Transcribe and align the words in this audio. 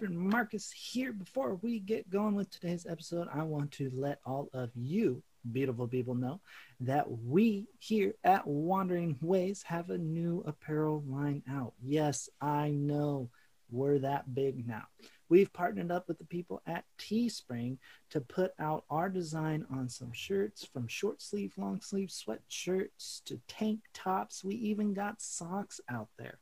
Reverend 0.00 0.30
Marcus 0.30 0.72
here. 0.72 1.12
Before 1.12 1.56
we 1.56 1.78
get 1.78 2.08
going 2.08 2.34
with 2.34 2.48
today's 2.48 2.86
episode, 2.88 3.28
I 3.34 3.42
want 3.42 3.70
to 3.72 3.90
let 3.92 4.18
all 4.24 4.48
of 4.54 4.70
you 4.74 5.22
beautiful 5.52 5.86
people 5.86 6.14
know 6.14 6.40
that 6.80 7.04
we 7.10 7.66
here 7.80 8.14
at 8.24 8.46
Wandering 8.46 9.18
Ways 9.20 9.62
have 9.64 9.90
a 9.90 9.98
new 9.98 10.42
apparel 10.46 11.04
line 11.06 11.42
out. 11.50 11.74
Yes, 11.84 12.30
I 12.40 12.70
know 12.70 13.28
we're 13.70 13.98
that 13.98 14.34
big 14.34 14.66
now. 14.66 14.84
We've 15.28 15.52
partnered 15.52 15.90
up 15.92 16.08
with 16.08 16.16
the 16.16 16.24
people 16.24 16.62
at 16.66 16.84
Teespring 16.98 17.76
to 18.08 18.22
put 18.22 18.52
out 18.58 18.84
our 18.88 19.10
design 19.10 19.66
on 19.70 19.90
some 19.90 20.12
shirts 20.12 20.64
from 20.64 20.88
short 20.88 21.20
sleeve, 21.20 21.52
long 21.58 21.82
sleeve 21.82 22.08
sweatshirts 22.08 23.22
to 23.26 23.38
tank 23.48 23.80
tops. 23.92 24.42
We 24.42 24.54
even 24.54 24.94
got 24.94 25.20
socks 25.20 25.78
out 25.90 26.08
there. 26.18 26.38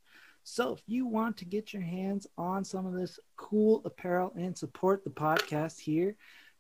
So 0.51 0.73
if 0.73 0.81
you 0.87 1.07
want 1.07 1.37
to 1.37 1.45
get 1.45 1.75
your 1.75 1.83
hands 1.83 2.27
on 2.39 2.65
some 2.65 2.87
of 2.87 2.95
this 2.95 3.21
cool 3.37 3.83
apparel 3.85 4.33
and 4.35 4.57
support 4.57 5.05
the 5.05 5.11
podcast 5.11 5.79
here, 5.79 6.17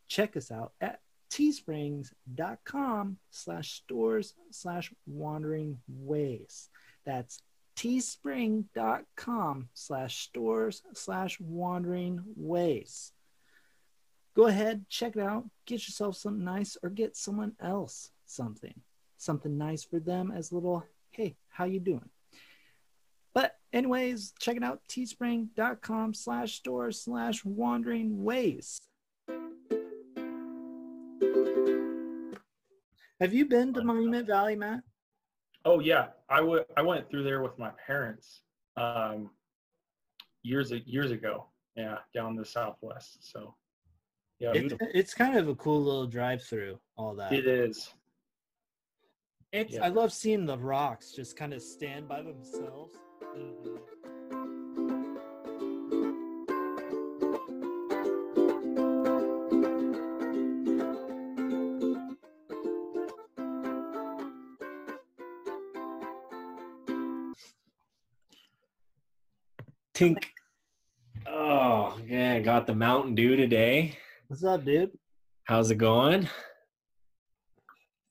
check 0.08 0.36
us 0.36 0.52
out 0.52 0.72
at 0.82 1.00
teesprings.com 1.30 3.16
slash 3.30 3.72
stores 3.72 4.34
slash 4.50 4.92
wandering 5.06 5.78
ways. 5.88 6.68
That's 7.06 7.40
teespring.com 7.76 9.68
slash 9.72 10.18
stores 10.18 10.82
slash 10.92 11.40
wandering 11.40 12.20
ways. 12.36 13.12
Go 14.36 14.48
ahead, 14.48 14.84
check 14.90 15.16
it 15.16 15.22
out, 15.22 15.46
get 15.64 15.88
yourself 15.88 16.14
something 16.14 16.44
nice 16.44 16.76
or 16.82 16.90
get 16.90 17.16
someone 17.16 17.54
else 17.58 18.10
something. 18.26 18.74
Something 19.16 19.56
nice 19.56 19.82
for 19.82 19.98
them 19.98 20.30
as 20.30 20.52
little, 20.52 20.84
hey, 21.10 21.36
how 21.48 21.64
you 21.64 21.80
doing? 21.80 22.10
But 23.38 23.54
anyways, 23.72 24.32
check 24.40 24.56
it 24.56 24.64
out, 24.64 24.80
teespring.com 24.88 26.12
slash 26.12 26.54
store 26.54 26.90
slash 26.90 27.44
wandering 27.44 28.24
ways. 28.24 28.80
Have 33.20 33.32
you 33.32 33.46
been 33.46 33.72
to 33.74 33.84
Monument 33.84 34.26
Valley, 34.26 34.56
Matt? 34.56 34.80
Oh 35.64 35.78
yeah, 35.78 36.06
I 36.28 36.40
would. 36.40 36.64
I 36.76 36.82
went 36.82 37.08
through 37.08 37.22
there 37.22 37.40
with 37.40 37.56
my 37.60 37.70
parents 37.86 38.40
um, 38.76 39.30
years 40.42 40.72
years 40.84 41.12
ago. 41.12 41.46
Yeah, 41.76 41.98
down 42.12 42.34
the 42.34 42.44
southwest. 42.44 43.18
So 43.20 43.54
yeah, 44.40 44.50
it's, 44.52 44.74
it's 44.80 45.14
kind 45.14 45.38
of 45.38 45.46
a 45.46 45.54
cool 45.54 45.80
little 45.80 46.08
drive 46.08 46.42
through. 46.42 46.80
All 46.96 47.14
that 47.14 47.32
it 47.32 47.46
is. 47.46 47.94
It's. 49.52 49.74
Yeah. 49.74 49.84
I 49.84 49.88
love 49.90 50.12
seeing 50.12 50.44
the 50.44 50.58
rocks 50.58 51.12
just 51.12 51.36
kind 51.36 51.54
of 51.54 51.62
stand 51.62 52.08
by 52.08 52.22
themselves. 52.22 52.98
Mm-hmm. 53.22 53.76
Tink. 69.94 70.24
Oh, 71.26 71.98
yeah, 72.06 72.38
got 72.38 72.66
the 72.66 72.74
Mountain 72.74 73.14
Dew 73.16 73.34
today. 73.34 73.98
What's 74.28 74.44
up, 74.44 74.64
dude? 74.64 74.96
How's 75.44 75.70
it 75.70 75.76
going? 75.76 76.28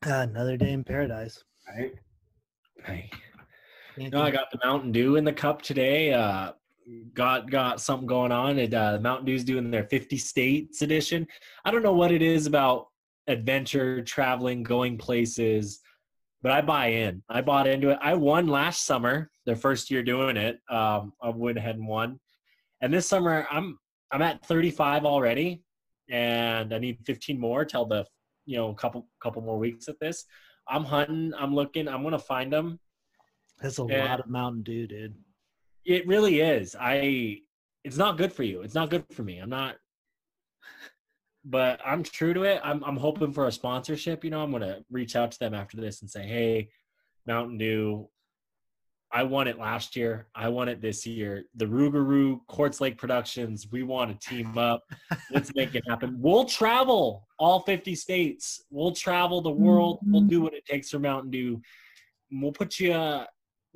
Uh, 0.05 0.27
another 0.29 0.57
day 0.57 0.73
in 0.73 0.83
paradise. 0.83 1.43
Right. 2.87 3.11
No, 3.97 4.21
I 4.21 4.31
got 4.31 4.51
the 4.51 4.59
Mountain 4.63 4.91
Dew 4.91 5.15
in 5.15 5.23
the 5.23 5.33
cup 5.33 5.61
today. 5.61 6.13
Uh, 6.13 6.51
got 7.13 7.49
got 7.49 7.81
something 7.81 8.07
going 8.07 8.31
on. 8.31 8.59
It 8.59 8.73
uh, 8.73 8.99
Mountain 9.01 9.25
Dew's 9.25 9.43
doing 9.43 9.71
their 9.71 9.85
50 9.85 10.17
states 10.17 10.81
edition. 10.81 11.27
I 11.65 11.71
don't 11.71 11.83
know 11.83 11.93
what 11.93 12.11
it 12.11 12.21
is 12.21 12.45
about 12.45 12.87
adventure, 13.27 14.03
traveling, 14.03 14.63
going 14.63 14.97
places, 14.97 15.79
but 16.41 16.51
I 16.51 16.61
buy 16.61 16.87
in. 16.87 17.23
I 17.27 17.41
bought 17.41 17.67
into 17.67 17.89
it. 17.89 17.99
I 18.01 18.13
won 18.13 18.47
last 18.47 18.85
summer, 18.85 19.31
their 19.45 19.55
first 19.55 19.89
year 19.89 20.03
doing 20.03 20.37
it. 20.37 20.59
Um, 20.69 21.13
I 21.21 21.29
went 21.29 21.57
ahead 21.57 21.75
and 21.75 21.87
won, 21.87 22.19
and 22.81 22.93
this 22.93 23.07
summer 23.07 23.47
I'm 23.49 23.79
I'm 24.11 24.21
at 24.21 24.45
35 24.45 25.05
already, 25.05 25.63
and 26.09 26.73
I 26.73 26.77
need 26.77 26.99
15 27.05 27.39
more 27.39 27.65
till 27.65 27.85
the 27.85 28.05
you 28.45 28.57
know 28.57 28.73
couple 28.73 29.07
couple 29.21 29.41
more 29.41 29.57
weeks 29.57 29.87
at 29.87 29.99
this. 29.99 30.25
I'm 30.67 30.83
hunting. 30.83 31.33
I'm 31.37 31.55
looking. 31.55 31.87
I'm 31.87 32.03
gonna 32.03 32.19
find 32.19 32.53
them 32.53 32.79
that's 33.61 33.79
a 33.79 33.83
and 33.83 34.07
lot 34.07 34.19
of 34.19 34.27
Mountain 34.27 34.63
Dew, 34.63 34.87
dude. 34.87 35.15
It 35.85 36.07
really 36.07 36.41
is. 36.41 36.75
I. 36.79 37.39
It's 37.83 37.97
not 37.97 38.17
good 38.17 38.33
for 38.33 38.43
you. 38.43 38.61
It's 38.61 38.75
not 38.75 38.89
good 38.89 39.05
for 39.11 39.23
me. 39.23 39.39
I'm 39.39 39.49
not. 39.49 39.75
But 41.45 41.79
I'm 41.85 42.03
true 42.03 42.33
to 42.33 42.43
it. 42.43 42.59
I'm 42.63 42.83
I'm 42.83 42.97
hoping 42.97 43.31
for 43.31 43.47
a 43.47 43.51
sponsorship. 43.51 44.23
You 44.23 44.29
know, 44.29 44.41
I'm 44.41 44.51
gonna 44.51 44.79
reach 44.91 45.15
out 45.15 45.31
to 45.31 45.39
them 45.39 45.53
after 45.53 45.77
this 45.77 46.01
and 46.01 46.09
say, 46.09 46.23
hey, 46.23 46.69
Mountain 47.25 47.57
Dew. 47.57 48.09
I 49.09 49.23
won 49.23 49.47
it 49.47 49.57
last 49.57 49.95
year. 49.95 50.27
I 50.35 50.49
won 50.49 50.67
it 50.67 50.81
this 50.81 51.07
year. 51.07 51.45
The 51.55 51.65
Rougarou 51.65 52.41
Quartz 52.47 52.81
Lake 52.81 52.97
Productions. 52.97 53.65
We 53.71 53.83
want 53.83 54.19
to 54.19 54.29
team 54.29 54.57
up. 54.57 54.83
Let's 55.31 55.55
make 55.55 55.75
it 55.75 55.83
happen. 55.87 56.17
We'll 56.21 56.43
travel 56.43 57.25
all 57.39 57.61
50 57.61 57.95
states. 57.95 58.65
We'll 58.69 58.91
travel 58.91 59.41
the 59.41 59.49
world. 59.49 59.99
We'll 60.05 60.23
mm-hmm. 60.23 60.29
do 60.29 60.41
what 60.41 60.53
it 60.53 60.65
takes 60.65 60.89
for 60.89 60.99
Mountain 60.99 61.31
Dew. 61.31 61.61
We'll 62.29 62.51
put 62.51 62.81
you 62.81 63.23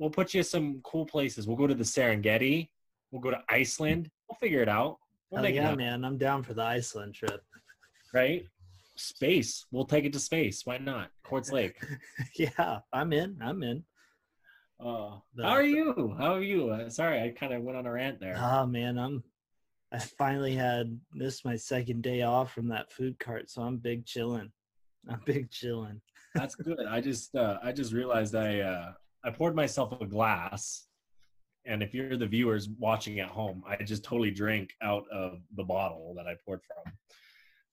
we'll 0.02 0.10
put 0.10 0.34
you 0.34 0.42
some 0.42 0.80
cool 0.82 1.06
places. 1.06 1.46
We'll 1.46 1.56
go 1.56 1.68
to 1.68 1.74
the 1.74 1.84
Serengeti. 1.84 2.68
We'll 3.12 3.22
go 3.22 3.30
to 3.30 3.40
Iceland. 3.48 4.10
We'll 4.28 4.36
figure 4.36 4.60
it 4.60 4.68
out. 4.68 4.98
We'll 5.30 5.46
yeah, 5.48 5.74
man! 5.74 6.04
I'm 6.04 6.18
down 6.18 6.42
for 6.42 6.54
the 6.54 6.62
Iceland 6.62 7.14
trip. 7.14 7.40
Right? 8.12 8.44
Space. 8.96 9.64
We'll 9.70 9.86
take 9.86 10.04
it 10.04 10.12
to 10.12 10.18
space. 10.18 10.62
Why 10.66 10.76
not? 10.76 11.08
Quartz 11.22 11.52
Lake. 11.52 11.82
yeah, 12.36 12.80
I'm 12.92 13.12
in. 13.12 13.38
I'm 13.40 13.62
in. 13.62 13.84
Uh, 14.78 15.18
how 15.40 15.50
are 15.50 15.62
you? 15.62 16.14
How 16.18 16.34
are 16.34 16.42
you? 16.42 16.70
Uh, 16.70 16.90
sorry, 16.90 17.22
I 17.22 17.30
kind 17.30 17.54
of 17.54 17.62
went 17.62 17.78
on 17.78 17.86
a 17.86 17.92
rant 17.92 18.20
there. 18.20 18.36
Oh 18.36 18.66
man, 18.66 18.98
I'm. 18.98 19.22
I 19.92 19.98
finally 20.00 20.54
had 20.54 20.98
this 21.14 21.44
my 21.44 21.54
second 21.56 22.02
day 22.02 22.22
off 22.22 22.52
from 22.52 22.68
that 22.68 22.92
food 22.92 23.18
cart, 23.18 23.50
so 23.50 23.62
I'm 23.62 23.76
big 23.76 24.04
chilling. 24.04 24.50
I'm 25.08 25.20
big 25.24 25.50
chilling. 25.50 26.00
That's 26.34 26.54
good. 26.56 26.86
I 26.88 27.00
just 27.00 27.34
uh, 27.34 27.58
I 27.62 27.72
just 27.72 27.92
realized 27.92 28.34
I 28.34 28.60
uh, 28.60 28.92
I 29.24 29.30
poured 29.30 29.54
myself 29.54 30.00
a 30.00 30.06
glass, 30.06 30.86
and 31.64 31.82
if 31.82 31.94
you're 31.94 32.16
the 32.16 32.26
viewers 32.26 32.68
watching 32.78 33.20
at 33.20 33.28
home, 33.28 33.62
I 33.66 33.76
just 33.82 34.04
totally 34.04 34.30
drank 34.30 34.72
out 34.82 35.04
of 35.12 35.40
the 35.56 35.64
bottle 35.64 36.14
that 36.16 36.26
I 36.26 36.36
poured 36.44 36.60
from. 36.64 36.92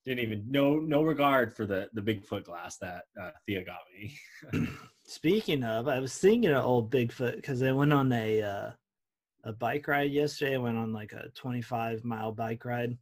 Didn't 0.05 0.23
even 0.23 0.45
no 0.49 0.75
no 0.75 1.03
regard 1.03 1.55
for 1.55 1.65
the 1.65 1.89
the 1.93 2.01
Bigfoot 2.01 2.45
glass 2.45 2.77
that 2.77 3.03
uh, 3.21 3.31
Thea 3.45 3.63
got 3.65 3.79
me. 3.93 4.67
Speaking 5.05 5.63
of, 5.63 5.87
I 5.87 5.99
was 5.99 6.17
thinking 6.17 6.51
of 6.51 6.63
old 6.63 6.91
Bigfoot 6.91 7.35
because 7.35 7.61
I 7.61 7.71
went 7.71 7.93
on 7.93 8.11
a 8.11 8.41
uh, 8.41 8.71
a 9.43 9.53
bike 9.53 9.87
ride 9.87 10.11
yesterday. 10.11 10.55
I 10.55 10.59
went 10.59 10.77
on 10.77 10.93
like 10.93 11.13
a 11.13 11.29
25 11.35 12.05
mile 12.05 12.31
bike 12.31 12.63
ride, 12.65 12.97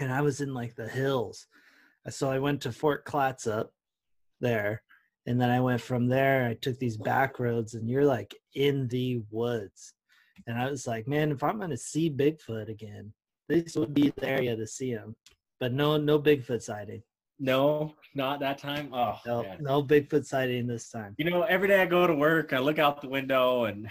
and 0.00 0.12
I 0.12 0.22
was 0.22 0.40
in 0.40 0.54
like 0.54 0.74
the 0.74 0.88
hills. 0.88 1.46
So 2.08 2.30
I 2.30 2.38
went 2.38 2.60
to 2.62 2.72
Fort 2.72 3.04
Clatsop 3.04 3.72
there, 4.40 4.82
and 5.26 5.40
then 5.40 5.50
I 5.50 5.60
went 5.60 5.80
from 5.80 6.06
there. 6.06 6.46
I 6.46 6.54
took 6.54 6.78
these 6.78 6.96
back 6.96 7.38
roads, 7.38 7.74
and 7.74 7.88
you're 7.88 8.04
like 8.04 8.34
in 8.54 8.88
the 8.88 9.22
woods. 9.30 9.94
And 10.46 10.58
I 10.58 10.70
was 10.70 10.86
like, 10.86 11.06
man, 11.06 11.32
if 11.32 11.42
I'm 11.42 11.58
gonna 11.58 11.76
see 11.76 12.10
Bigfoot 12.10 12.68
again, 12.68 13.12
this 13.48 13.76
would 13.76 13.94
be 13.94 14.12
the 14.16 14.28
area 14.28 14.56
to 14.56 14.66
see 14.66 14.90
him. 14.90 15.14
But 15.60 15.72
no, 15.72 15.96
no 15.96 16.18
Bigfoot 16.18 16.62
sighting. 16.62 17.02
No, 17.38 17.94
not 18.14 18.40
that 18.40 18.58
time. 18.58 18.90
Oh, 18.92 19.18
no, 19.26 19.42
man. 19.42 19.58
no 19.60 19.82
Bigfoot 19.82 20.24
sighting 20.24 20.66
this 20.66 20.90
time. 20.90 21.14
You 21.18 21.30
know, 21.30 21.42
every 21.42 21.68
day 21.68 21.80
I 21.80 21.86
go 21.86 22.06
to 22.06 22.14
work, 22.14 22.52
I 22.52 22.58
look 22.58 22.78
out 22.78 23.00
the 23.00 23.08
window, 23.08 23.64
and 23.64 23.88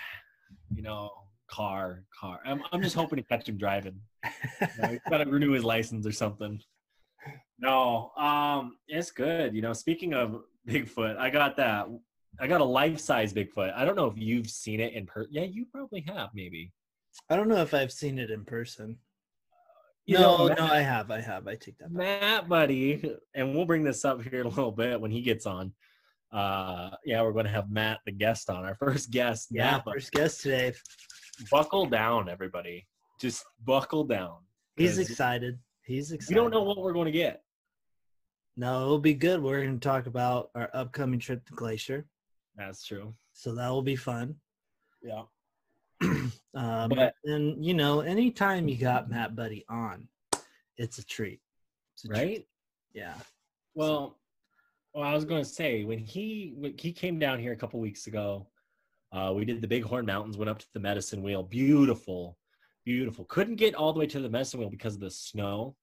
you 0.74 0.84
know, 0.84 1.12
car, 1.50 2.04
car. 2.20 2.40
I'm, 2.46 2.62
I'm 2.72 2.82
just 2.82 2.96
hoping 2.96 3.18
to 3.18 3.24
catch 3.24 3.50
him 3.50 3.58
driving. 3.58 4.00
You 4.24 4.68
know, 4.82 4.88
he's 4.90 5.00
got 5.10 5.18
to 5.18 5.30
renew 5.30 5.52
his 5.52 5.64
license 5.64 6.06
or 6.08 6.12
something. 6.12 6.60
No, 7.60 8.12
um, 8.18 8.78
it's 8.88 9.12
good. 9.12 9.54
You 9.54 9.62
know, 9.62 9.74
speaking 9.74 10.14
of 10.14 10.42
Bigfoot. 10.68 11.18
I 11.18 11.30
got 11.30 11.58
that. 11.58 11.88
I 12.40 12.48
got 12.48 12.62
a 12.62 12.66
life 12.66 13.00
size 13.00 13.34
Bigfoot. 13.34 13.74
I 13.76 13.86
don't 13.86 13.96
know 13.96 14.08
if 14.08 14.18
you've 14.18 14.50
seen 14.50 14.80
it 14.80 14.94
in 14.94 15.06
person. 15.06 15.32
Yeah, 15.32 15.44
you 15.44 15.66
probably 15.72 16.04
have, 16.08 16.30
maybe. 16.34 16.72
I 17.30 17.36
don't 17.36 17.48
know 17.48 17.62
if 17.62 17.74
I've 17.74 17.92
seen 17.92 18.18
it 18.18 18.32
in 18.32 18.44
person. 18.44 18.98
You 20.06 20.18
no, 20.18 20.38
know, 20.38 20.48
Matt, 20.50 20.58
no, 20.58 20.66
I 20.66 20.82
have. 20.82 21.12
I 21.12 21.22
have. 21.22 21.48
I 21.48 21.56
take 21.56 21.78
that. 21.78 21.94
Back. 21.94 22.22
Matt, 22.22 22.50
buddy, 22.50 23.16
and 23.36 23.56
we'll 23.56 23.66
bring 23.66 23.84
this 23.84 24.04
up 24.04 24.22
here 24.22 24.42
in 24.42 24.48
a 24.48 24.50
little 24.50 24.72
bit 24.72 25.00
when 25.00 25.12
he 25.12 25.22
gets 25.22 25.46
on. 25.46 25.72
Uh, 26.32 26.90
yeah, 27.06 27.22
we're 27.22 27.32
going 27.32 27.46
to 27.46 27.52
have 27.52 27.70
Matt, 27.70 28.00
the 28.06 28.12
guest, 28.12 28.50
on 28.50 28.66
our 28.66 28.76
first 28.76 29.12
guest. 29.12 29.50
Yeah, 29.52 29.72
Matt, 29.72 29.84
first 29.86 30.12
guest 30.12 30.42
today. 30.42 30.74
Buckle 31.52 31.86
down, 31.86 32.28
everybody. 32.28 32.88
Just 33.22 33.46
buckle 33.64 34.04
down. 34.04 34.38
He's 34.76 34.98
excited. 34.98 35.60
He's 35.84 36.12
excited. 36.12 36.36
We 36.36 36.42
don't 36.42 36.52
know 36.52 36.64
what 36.64 36.80
we're 36.80 36.94
going 36.94 37.06
to 37.06 37.12
get. 37.12 37.44
No, 38.56 38.84
it'll 38.84 39.00
be 39.00 39.14
good. 39.16 39.42
We're 39.42 39.62
going 39.64 39.80
to 39.80 39.88
talk 39.88 40.06
about 40.06 40.52
our 40.56 40.70
upcoming 40.74 41.20
trip 41.20 41.46
to 41.48 41.54
Glacier. 41.54 42.06
That's 42.56 42.86
true. 42.86 43.14
So 43.34 43.56
that 43.56 43.70
will 43.70 43.82
be 43.82 43.96
fun. 43.96 44.36
Yeah. 45.02 45.24
um, 46.02 46.32
But- 46.90 47.16
and 47.24 47.64
you 47.66 47.74
know, 47.74 48.02
anytime 48.02 48.68
you 48.68 48.78
got 48.78 49.10
Matt 49.10 49.36
Buddy 49.36 49.66
on, 49.70 50.08
it's 50.78 50.98
a 51.00 51.06
treat. 51.06 51.40
It's 51.96 52.06
a 52.06 52.08
treat. 52.10 52.18
right? 52.20 52.48
Yeah. 52.94 53.16
Well, 53.76 54.20
well, 54.94 55.04
I 55.04 55.14
was 55.16 55.26
going 55.26 55.42
to 55.44 55.50
say 55.50 55.84
when 55.84 55.98
he 55.98 56.54
when 56.56 56.76
he 56.78 56.92
came 56.94 57.18
down 57.18 57.40
here 57.40 57.54
a 57.54 57.56
couple 57.56 57.80
weeks 57.80 58.06
ago, 58.06 58.48
uh, 59.12 59.34
we 59.36 59.46
did 59.46 59.62
the 59.62 59.68
Bighorn 59.68 60.06
Mountains, 60.06 60.38
went 60.38 60.50
up 60.50 60.60
to 60.60 60.68
the 60.74 60.80
Medicine 60.80 61.24
Wheel. 61.24 61.42
Beautiful, 61.42 62.38
beautiful. 62.86 63.26
Couldn't 63.26 63.56
get 63.56 63.74
all 63.74 63.94
the 63.94 64.00
way 64.00 64.06
to 64.08 64.20
the 64.20 64.30
Medicine 64.30 64.60
Wheel 64.60 64.70
because 64.70 64.94
of 64.94 65.00
the 65.02 65.10
snow. 65.10 65.76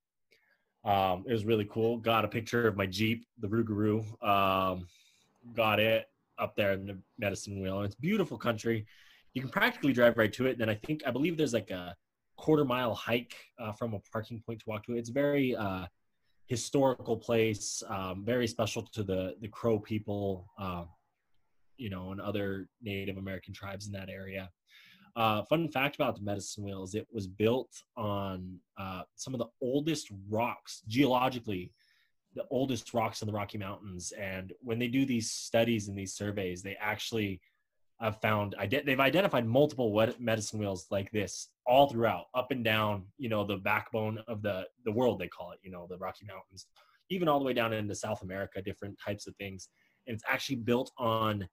Um, 0.85 1.25
it 1.27 1.33
was 1.33 1.45
really 1.45 1.67
cool. 1.71 1.99
Got 1.99 2.25
a 2.25 2.29
picture 2.29 2.67
of 2.67 2.77
my 2.77 2.87
Jeep, 2.87 3.27
the 3.39 3.49
Rougarou. 3.49 4.01
Um, 4.27 4.87
got 5.55 5.79
it 5.81 6.07
up 6.39 6.57
there 6.57 6.73
in 6.73 6.87
the 6.87 6.99
Medicine 7.19 7.61
Wheel. 7.61 7.79
And 7.79 7.87
it's 7.87 7.95
beautiful 7.95 8.39
country. 8.39 8.87
You 9.35 9.43
can 9.43 9.51
practically 9.51 9.93
drive 9.93 10.17
right 10.17 10.33
to 10.33 10.47
it. 10.47 10.53
And 10.53 10.61
then 10.61 10.71
I 10.71 10.75
think 10.75 11.03
I 11.07 11.11
believe 11.11 11.37
there's 11.37 11.53
like 11.53 11.71
a 11.71 11.95
quarter 12.37 12.65
mile 12.65 12.95
hike 12.95 13.37
uh, 13.59 13.73
from 13.73 13.95
a 13.95 14.01
parking 14.13 14.43
point 14.45 14.61
to 14.61 14.65
walk 14.69 14.87
to 14.87 14.95
it. 14.95 14.99
It's 14.99 15.11
very 15.11 15.55
uh, 15.55 15.85
historical 16.47 17.17
place, 17.17 17.83
um, 17.89 18.25
very 18.25 18.47
special 18.47 18.83
to 18.95 19.03
the 19.05 19.37
the 19.41 19.49
Crow 19.49 19.79
people, 19.79 20.49
um, 20.59 20.89
you 21.77 21.91
know, 21.91 22.11
and 22.11 22.21
other 22.21 22.69
Native 22.83 23.19
American 23.19 23.55
tribes 23.55 23.87
in 23.87 23.93
that 23.93 24.09
area. 24.09 24.51
Uh, 25.17 25.43
fun 25.45 25.69
fact 25.69 25.97
about 25.97 26.17
the 26.17 26.23
Medicine 26.23 26.65
Wheel 26.65 26.83
is 26.83 26.95
it 26.95 27.07
was 27.13 27.27
built 27.27 27.83
on 27.97 28.59
uh, 28.79 29.03
some 29.17 29.35
of 29.35 29.39
the 29.39 29.49
oldest 29.61 30.11
rocks 30.29 30.83
geologically, 30.87 31.73
the 32.35 32.45
oldest 32.51 32.95
rocks 32.95 33.23
in 33.23 33.27
the 33.27 33.33
Rocky 33.33 33.59
Mountains. 33.59 34.13
And 34.13 34.53
when 34.61 34.79
they 34.79 34.89
do 34.89 35.05
these 35.05 35.31
studies 35.31 35.89
and 35.89 35.99
these 35.99 36.15
surveys, 36.15 36.63
they 36.63 36.77
actually 36.81 37.41
have 38.01 38.21
found 38.23 38.55
they've 38.71 39.01
identified 39.01 39.47
multiple 39.47 39.93
medicine 40.19 40.59
wheels 40.59 40.87
like 40.91 41.11
this 41.11 41.49
all 41.67 41.89
throughout, 41.91 42.27
up 42.35 42.51
and 42.51 42.65
down, 42.65 43.05
you 43.19 43.29
know, 43.29 43.45
the 43.45 43.59
backbone 43.59 44.19
of 44.27 44.41
the 44.43 44.67
the 44.85 44.93
world 44.93 45.19
they 45.19 45.29
call 45.29 45.53
it, 45.53 45.59
you 45.63 45.71
know, 45.71 45.87
the 45.89 45.99
Rocky 45.99 46.25
Mountains, 46.27 46.67
even 47.11 47.29
all 47.29 47.39
the 47.39 47.45
way 47.45 47.53
down 47.53 47.75
into 47.75 47.95
South 47.95 48.23
America, 48.23 48.63
different 48.63 48.99
types 49.05 49.27
of 49.27 49.37
things. 49.37 49.69
And 50.07 50.15
it's 50.15 50.25
actually 50.27 50.57
built 50.57 50.91
on 50.97 51.47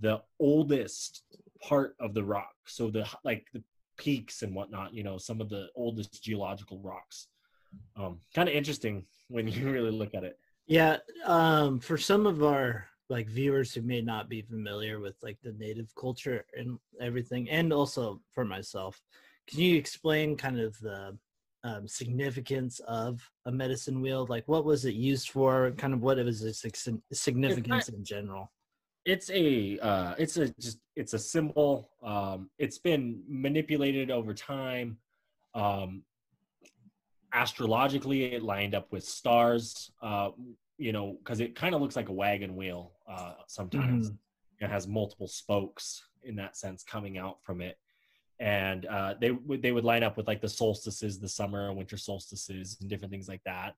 the 0.00 0.20
oldest 0.38 1.22
part 1.62 1.96
of 2.00 2.14
the 2.14 2.24
rock. 2.24 2.52
So 2.66 2.90
the 2.90 3.06
like 3.24 3.46
the 3.52 3.62
peaks 3.96 4.42
and 4.42 4.54
whatnot, 4.54 4.94
you 4.94 5.02
know, 5.02 5.18
some 5.18 5.40
of 5.40 5.48
the 5.48 5.68
oldest 5.74 6.22
geological 6.22 6.78
rocks. 6.80 7.28
Um, 7.96 8.20
kind 8.34 8.48
of 8.48 8.54
interesting 8.54 9.04
when 9.28 9.48
you 9.48 9.70
really 9.70 9.90
look 9.90 10.14
at 10.14 10.24
it. 10.24 10.38
Yeah. 10.66 10.98
Um, 11.24 11.80
for 11.80 11.96
some 11.96 12.26
of 12.26 12.42
our 12.42 12.86
like 13.08 13.28
viewers 13.28 13.72
who 13.72 13.82
may 13.82 14.00
not 14.00 14.28
be 14.28 14.42
familiar 14.42 14.98
with 14.98 15.14
like 15.22 15.38
the 15.42 15.52
native 15.52 15.94
culture 15.94 16.44
and 16.56 16.78
everything, 17.00 17.48
and 17.48 17.72
also 17.72 18.20
for 18.32 18.44
myself, 18.44 19.00
can 19.48 19.60
you 19.60 19.76
explain 19.76 20.36
kind 20.36 20.58
of 20.58 20.76
the 20.80 21.16
um, 21.62 21.86
significance 21.86 22.80
of 22.80 23.28
a 23.46 23.52
medicine 23.52 24.00
wheel? 24.00 24.26
Like, 24.28 24.46
what 24.48 24.64
was 24.64 24.84
it 24.84 24.94
used 24.94 25.30
for? 25.30 25.72
Kind 25.72 25.94
of 25.94 26.02
what 26.02 26.18
was 26.18 26.42
its 26.42 26.60
sig- 26.60 27.00
significance 27.12 27.88
in 27.88 28.04
general? 28.04 28.50
It's 29.06 29.30
a 29.30 29.78
uh, 29.78 30.14
it's 30.18 30.36
a 30.36 30.48
just 30.60 30.80
it's 30.96 31.14
a 31.14 31.18
symbol. 31.18 31.90
Um, 32.02 32.50
it's 32.58 32.78
been 32.78 33.22
manipulated 33.28 34.10
over 34.10 34.34
time. 34.34 34.98
Um, 35.54 36.02
astrologically 37.32 38.24
it 38.34 38.42
lined 38.42 38.74
up 38.74 38.90
with 38.92 39.04
stars 39.04 39.90
uh, 40.00 40.30
you 40.78 40.92
know 40.92 41.16
because 41.18 41.40
it 41.40 41.54
kind 41.54 41.74
of 41.74 41.80
looks 41.80 41.96
like 41.96 42.08
a 42.08 42.12
wagon 42.12 42.56
wheel 42.56 42.92
uh, 43.08 43.34
sometimes. 43.46 44.10
It 44.58 44.70
has 44.70 44.88
multiple 44.88 45.28
spokes 45.28 46.02
in 46.22 46.36
that 46.36 46.56
sense 46.56 46.82
coming 46.82 47.18
out 47.18 47.42
from 47.42 47.60
it. 47.60 47.78
And 48.40 48.86
uh, 48.86 49.14
they 49.20 49.30
would 49.30 49.62
they 49.62 49.72
would 49.72 49.84
line 49.84 50.02
up 50.02 50.16
with 50.16 50.26
like 50.26 50.40
the 50.40 50.48
solstices 50.48 51.18
the 51.18 51.28
summer 51.28 51.68
and 51.68 51.76
winter 51.76 51.96
solstices 51.96 52.76
and 52.80 52.90
different 52.90 53.12
things 53.12 53.28
like 53.28 53.42
that. 53.44 53.76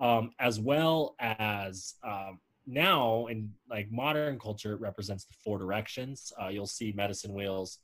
Um, 0.00 0.30
as 0.38 0.60
well 0.60 1.16
as 1.18 1.94
um, 2.04 2.38
now 2.68 3.26
in 3.26 3.50
like 3.68 3.90
modern 3.90 4.38
culture 4.38 4.74
it 4.74 4.80
represents 4.80 5.24
the 5.24 5.34
four 5.42 5.58
directions. 5.58 6.32
Uh, 6.40 6.48
you'll 6.48 6.66
see 6.66 6.92
medicine 6.92 7.32
wheels 7.32 7.78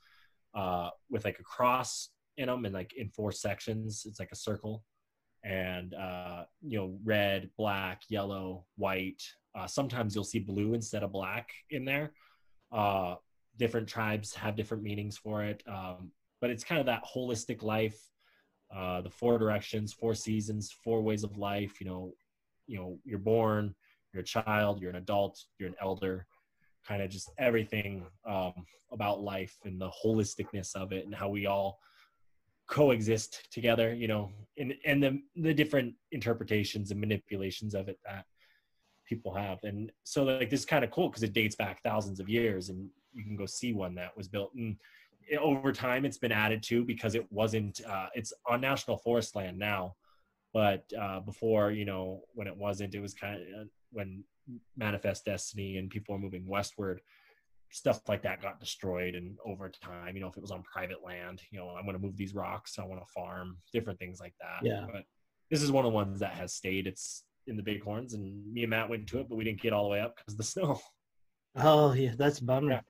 uh, 0.54 0.90
with 1.10 1.25
like 1.25 1.38
a 1.38 1.42
cross 1.42 2.10
in 2.36 2.46
them 2.46 2.64
and 2.64 2.75
like 2.75 2.92
in 2.96 3.08
four 3.08 3.32
sections. 3.32 4.04
It's 4.06 4.20
like 4.20 4.32
a 4.32 4.36
circle. 4.36 4.84
And 5.42 5.94
uh, 5.94 6.44
you 6.66 6.78
know 6.78 6.98
red 7.04 7.50
black 7.58 8.02
yellow 8.08 8.64
white 8.76 9.22
uh, 9.54 9.66
sometimes 9.66 10.14
you'll 10.14 10.25
see 10.25 10.38
blue 10.38 10.75
instead 10.75 11.02
of 11.02 11.12
black 11.12 11.50
in 11.70 11.84
there. 11.84 12.12
Uh, 12.72 13.16
different 13.56 13.88
tribes 13.88 14.34
have 14.34 14.56
different 14.56 14.82
meanings 14.82 15.16
for 15.16 15.44
it. 15.44 15.62
Um, 15.69 16.10
but 16.40 16.50
it's 16.50 16.64
kind 16.64 16.81
of 16.81 16.86
that 16.86 17.04
holistic 17.04 17.62
life 17.62 17.98
uh, 18.75 19.00
the 19.00 19.10
four 19.10 19.38
directions 19.38 19.92
four 19.92 20.14
seasons 20.14 20.75
four 20.82 21.00
ways 21.02 21.22
of 21.22 21.36
life 21.36 21.81
you 21.81 21.86
know 21.86 22.12
you 22.66 22.78
know 22.78 22.98
you're 23.04 23.19
born 23.19 23.75
you're 24.14 24.22
a 24.22 24.25
child, 24.25 24.81
you're 24.81 24.90
an 24.90 24.96
adult, 24.96 25.38
you're 25.58 25.69
an 25.69 25.75
elder, 25.81 26.26
kind 26.87 27.02
of 27.02 27.11
just 27.11 27.31
everything 27.38 28.06
um, 28.26 28.52
about 28.93 29.20
life 29.20 29.56
and 29.64 29.81
the 29.81 29.90
holisticness 30.05 30.75
of 30.76 30.93
it 30.93 31.05
and 31.05 31.14
how 31.14 31.28
we 31.28 31.46
all 31.46 31.78
coexist 32.69 33.49
together, 33.52 33.93
you 33.93 34.08
know, 34.08 34.31
and, 34.56 34.75
and 34.87 35.02
the, 35.02 35.20
the 35.37 35.52
different 35.52 35.94
interpretations 36.12 36.90
and 36.90 37.00
manipulations 37.00 37.75
of 37.75 37.88
it 37.88 37.99
that 38.06 38.25
people 39.06 39.34
have. 39.34 39.58
And 39.64 39.90
so 40.05 40.22
like 40.22 40.49
this 40.49 40.60
is 40.60 40.67
kind 40.67 40.84
of 40.84 40.90
cool 40.90 41.08
because 41.08 41.22
it 41.22 41.32
dates 41.32 41.56
back 41.56 41.82
thousands 41.82 42.20
of 42.20 42.28
years 42.28 42.70
and 42.70 42.88
you 43.12 43.25
can 43.25 43.37
go 43.37 43.46
see 43.46 43.72
one 43.72 43.94
that 43.96 44.17
was 44.17 44.28
built 44.28 44.52
and 44.55 44.76
it- 45.28 45.38
over 45.38 45.72
time 45.72 46.05
it's 46.05 46.19
been 46.19 46.32
added 46.32 46.62
to 46.64 46.84
because 46.84 47.14
it 47.14 47.31
wasn't 47.31 47.81
uh, 47.88 48.08
it's 48.14 48.32
on 48.46 48.60
national 48.60 48.99
forest 48.99 49.34
land 49.37 49.58
now 49.58 49.94
but 50.52 50.84
uh, 51.00 51.20
before 51.20 51.70
you 51.70 51.84
know 51.84 52.22
when 52.34 52.46
it 52.46 52.56
wasn't 52.56 52.94
it 52.94 53.00
was 53.00 53.14
kind 53.14 53.40
of 53.40 53.69
when 53.94 54.23
manifest 54.76 55.25
destiny 55.25 55.79
and 55.79 55.88
people 55.91 56.14
were 56.14 56.20
moving 56.20 56.46
westward 56.46 57.00
stuff 57.70 58.00
like 58.08 58.23
that 58.23 58.43
got 58.43 58.61
destroyed 58.61 59.14
and 59.14 59.37
over 59.46 59.69
time 59.69 60.14
you 60.14 60.20
know 60.20 60.29
if 60.29 60.37
it 60.37 60.43
was 60.43 60.50
on 60.50 60.62
private 60.62 61.02
land 61.05 61.41
you 61.50 61.58
know 61.58 61.69
i 61.70 61.81
want 61.85 61.93
to 61.93 61.99
move 61.99 62.17
these 62.17 62.35
rocks 62.35 62.79
i 62.79 62.85
want 62.85 63.00
to 63.00 63.06
farm 63.12 63.56
different 63.73 63.99
things 63.99 64.20
like 64.20 64.35
that 64.41 64.61
Yeah. 64.62 64.85
but 64.93 65.02
this 65.50 65.62
is 65.62 65.73
one 65.73 65.85
of 65.87 65.91
the 65.91 65.96
ones 65.96 66.20
that 66.20 66.32
has 66.35 66.52
stayed 66.55 66.87
it's 66.87 67.25
in 67.46 67.56
the 67.56 67.62
bighorns 67.62 68.12
and 68.14 68.52
me 68.52 68.62
and 68.64 68.70
matt 68.70 68.88
went 68.91 69.06
to 69.08 69.20
it 69.20 69.29
but 69.29 69.37
we 69.37 69.44
didn't 69.44 69.61
get 69.62 69.73
all 69.73 69.85
the 69.85 69.91
way 69.91 70.00
up 70.00 70.14
because 70.17 70.35
of 70.35 70.38
the 70.38 70.44
snow 70.55 70.81
Oh 71.56 71.93
yeah, 71.93 72.14
that's 72.19 72.41
bummer. 72.41 72.70
Yeah. 72.73 72.81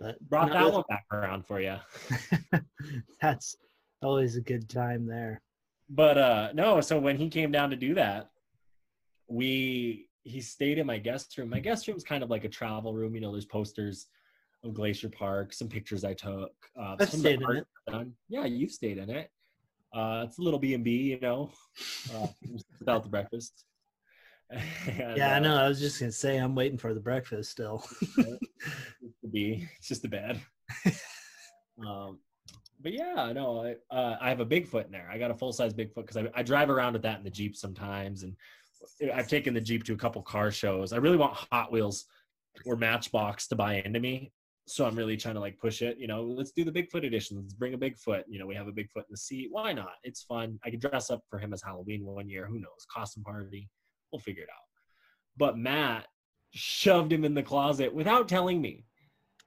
But 0.00 0.18
brought 0.28 0.48
that 0.48 0.54
that's- 0.54 0.72
one 0.72 0.84
back 0.88 1.04
around 1.12 1.46
for 1.46 1.60
you 1.60 1.76
that's 3.20 3.56
always 4.02 4.36
a 4.36 4.40
good 4.40 4.68
time 4.68 5.06
there. 5.06 5.40
but 5.88 6.18
uh 6.18 6.50
no 6.54 6.80
so 6.80 6.98
when 6.98 7.16
he 7.16 7.28
came 7.28 7.50
down 7.52 7.70
to 7.70 7.76
do 7.76 7.94
that 7.94 8.28
we 9.28 10.08
he 10.24 10.40
stayed 10.40 10.78
in 10.78 10.86
my 10.86 10.98
guest 10.98 11.36
room 11.38 11.50
my 11.50 11.60
guest 11.60 11.86
room 11.86 11.96
is 11.96 12.04
kind 12.04 12.22
of 12.22 12.30
like 12.30 12.44
a 12.44 12.48
travel 12.48 12.94
room 12.94 13.14
you 13.14 13.20
know 13.20 13.30
there's 13.30 13.44
posters 13.44 14.06
of 14.64 14.72
glacier 14.74 15.08
park 15.10 15.52
some 15.52 15.68
pictures 15.68 16.04
i 16.04 16.14
took 16.14 16.52
uh 16.80 16.96
I've 16.98 17.08
some 17.10 17.20
of 17.20 17.22
the 17.24 17.28
stayed 17.30 17.42
in 17.42 17.56
it. 17.56 17.66
done. 17.90 18.12
yeah 18.28 18.44
you've 18.46 18.72
stayed 18.72 18.98
in 18.98 19.10
it 19.10 19.30
uh 19.94 20.24
it's 20.26 20.38
a 20.38 20.42
little 20.42 20.58
b&b 20.58 20.90
you 20.90 21.20
know 21.20 21.50
uh, 22.14 22.26
without 22.80 23.02
the 23.02 23.08
breakfast 23.08 23.64
And, 24.86 25.16
Yeah, 25.16 25.32
I 25.34 25.36
uh, 25.36 25.40
know. 25.40 25.56
I 25.56 25.68
was 25.68 25.80
just 25.80 25.98
gonna 25.98 26.12
say 26.12 26.36
I'm 26.36 26.54
waiting 26.54 26.78
for 26.78 26.94
the 26.94 27.00
breakfast 27.00 27.50
still. 27.50 27.82
it's 28.18 29.18
the 29.22 29.28
B. 29.32 29.66
It's 29.78 29.88
just 29.88 30.04
a 30.04 30.08
bed. 30.08 30.40
um, 31.84 32.18
but 32.82 32.92
yeah, 32.92 33.32
no, 33.32 33.74
I, 33.90 33.94
uh, 33.94 34.18
I 34.20 34.28
have 34.28 34.40
a 34.40 34.46
Bigfoot 34.46 34.84
in 34.86 34.92
there. 34.92 35.08
I 35.10 35.18
got 35.18 35.30
a 35.30 35.34
full 35.34 35.52
size 35.52 35.72
Bigfoot 35.72 35.94
because 36.06 36.18
I, 36.18 36.28
I 36.34 36.42
drive 36.42 36.68
around 36.70 36.92
with 36.92 37.02
that 37.02 37.18
in 37.18 37.24
the 37.24 37.30
Jeep 37.30 37.56
sometimes, 37.56 38.22
and 38.22 38.36
I've 39.12 39.28
taken 39.28 39.54
the 39.54 39.60
Jeep 39.60 39.84
to 39.84 39.94
a 39.94 39.96
couple 39.96 40.22
car 40.22 40.50
shows. 40.50 40.92
I 40.92 40.96
really 40.96 41.16
want 41.16 41.34
Hot 41.34 41.72
Wheels 41.72 42.06
or 42.64 42.76
Matchbox 42.76 43.48
to 43.48 43.56
buy 43.56 43.74
into 43.74 44.00
me, 44.00 44.32
so 44.66 44.86
I'm 44.86 44.96
really 44.96 45.16
trying 45.16 45.34
to 45.34 45.40
like 45.40 45.58
push 45.58 45.82
it. 45.82 45.98
You 45.98 46.06
know, 46.06 46.22
let's 46.22 46.52
do 46.52 46.64
the 46.64 46.72
Bigfoot 46.72 47.06
edition. 47.06 47.36
Let's 47.36 47.54
bring 47.54 47.74
a 47.74 47.78
Bigfoot. 47.78 48.24
You 48.28 48.38
know, 48.38 48.46
we 48.46 48.54
have 48.54 48.68
a 48.68 48.72
Bigfoot 48.72 48.96
in 48.96 49.10
the 49.10 49.16
seat. 49.16 49.48
Why 49.50 49.72
not? 49.72 49.94
It's 50.02 50.22
fun. 50.22 50.58
I 50.64 50.70
could 50.70 50.80
dress 50.80 51.10
up 51.10 51.22
for 51.28 51.38
him 51.38 51.52
as 51.52 51.62
Halloween 51.62 52.04
one 52.04 52.28
year. 52.28 52.46
Who 52.46 52.58
knows? 52.58 52.86
Costume 52.90 53.24
party. 53.24 53.68
We'll 54.12 54.20
figure 54.20 54.44
it 54.44 54.48
out. 54.50 54.64
But 55.36 55.58
Matt 55.58 56.06
shoved 56.52 57.12
him 57.12 57.24
in 57.24 57.34
the 57.34 57.42
closet 57.42 57.92
without 57.92 58.28
telling 58.28 58.60
me. 58.60 58.84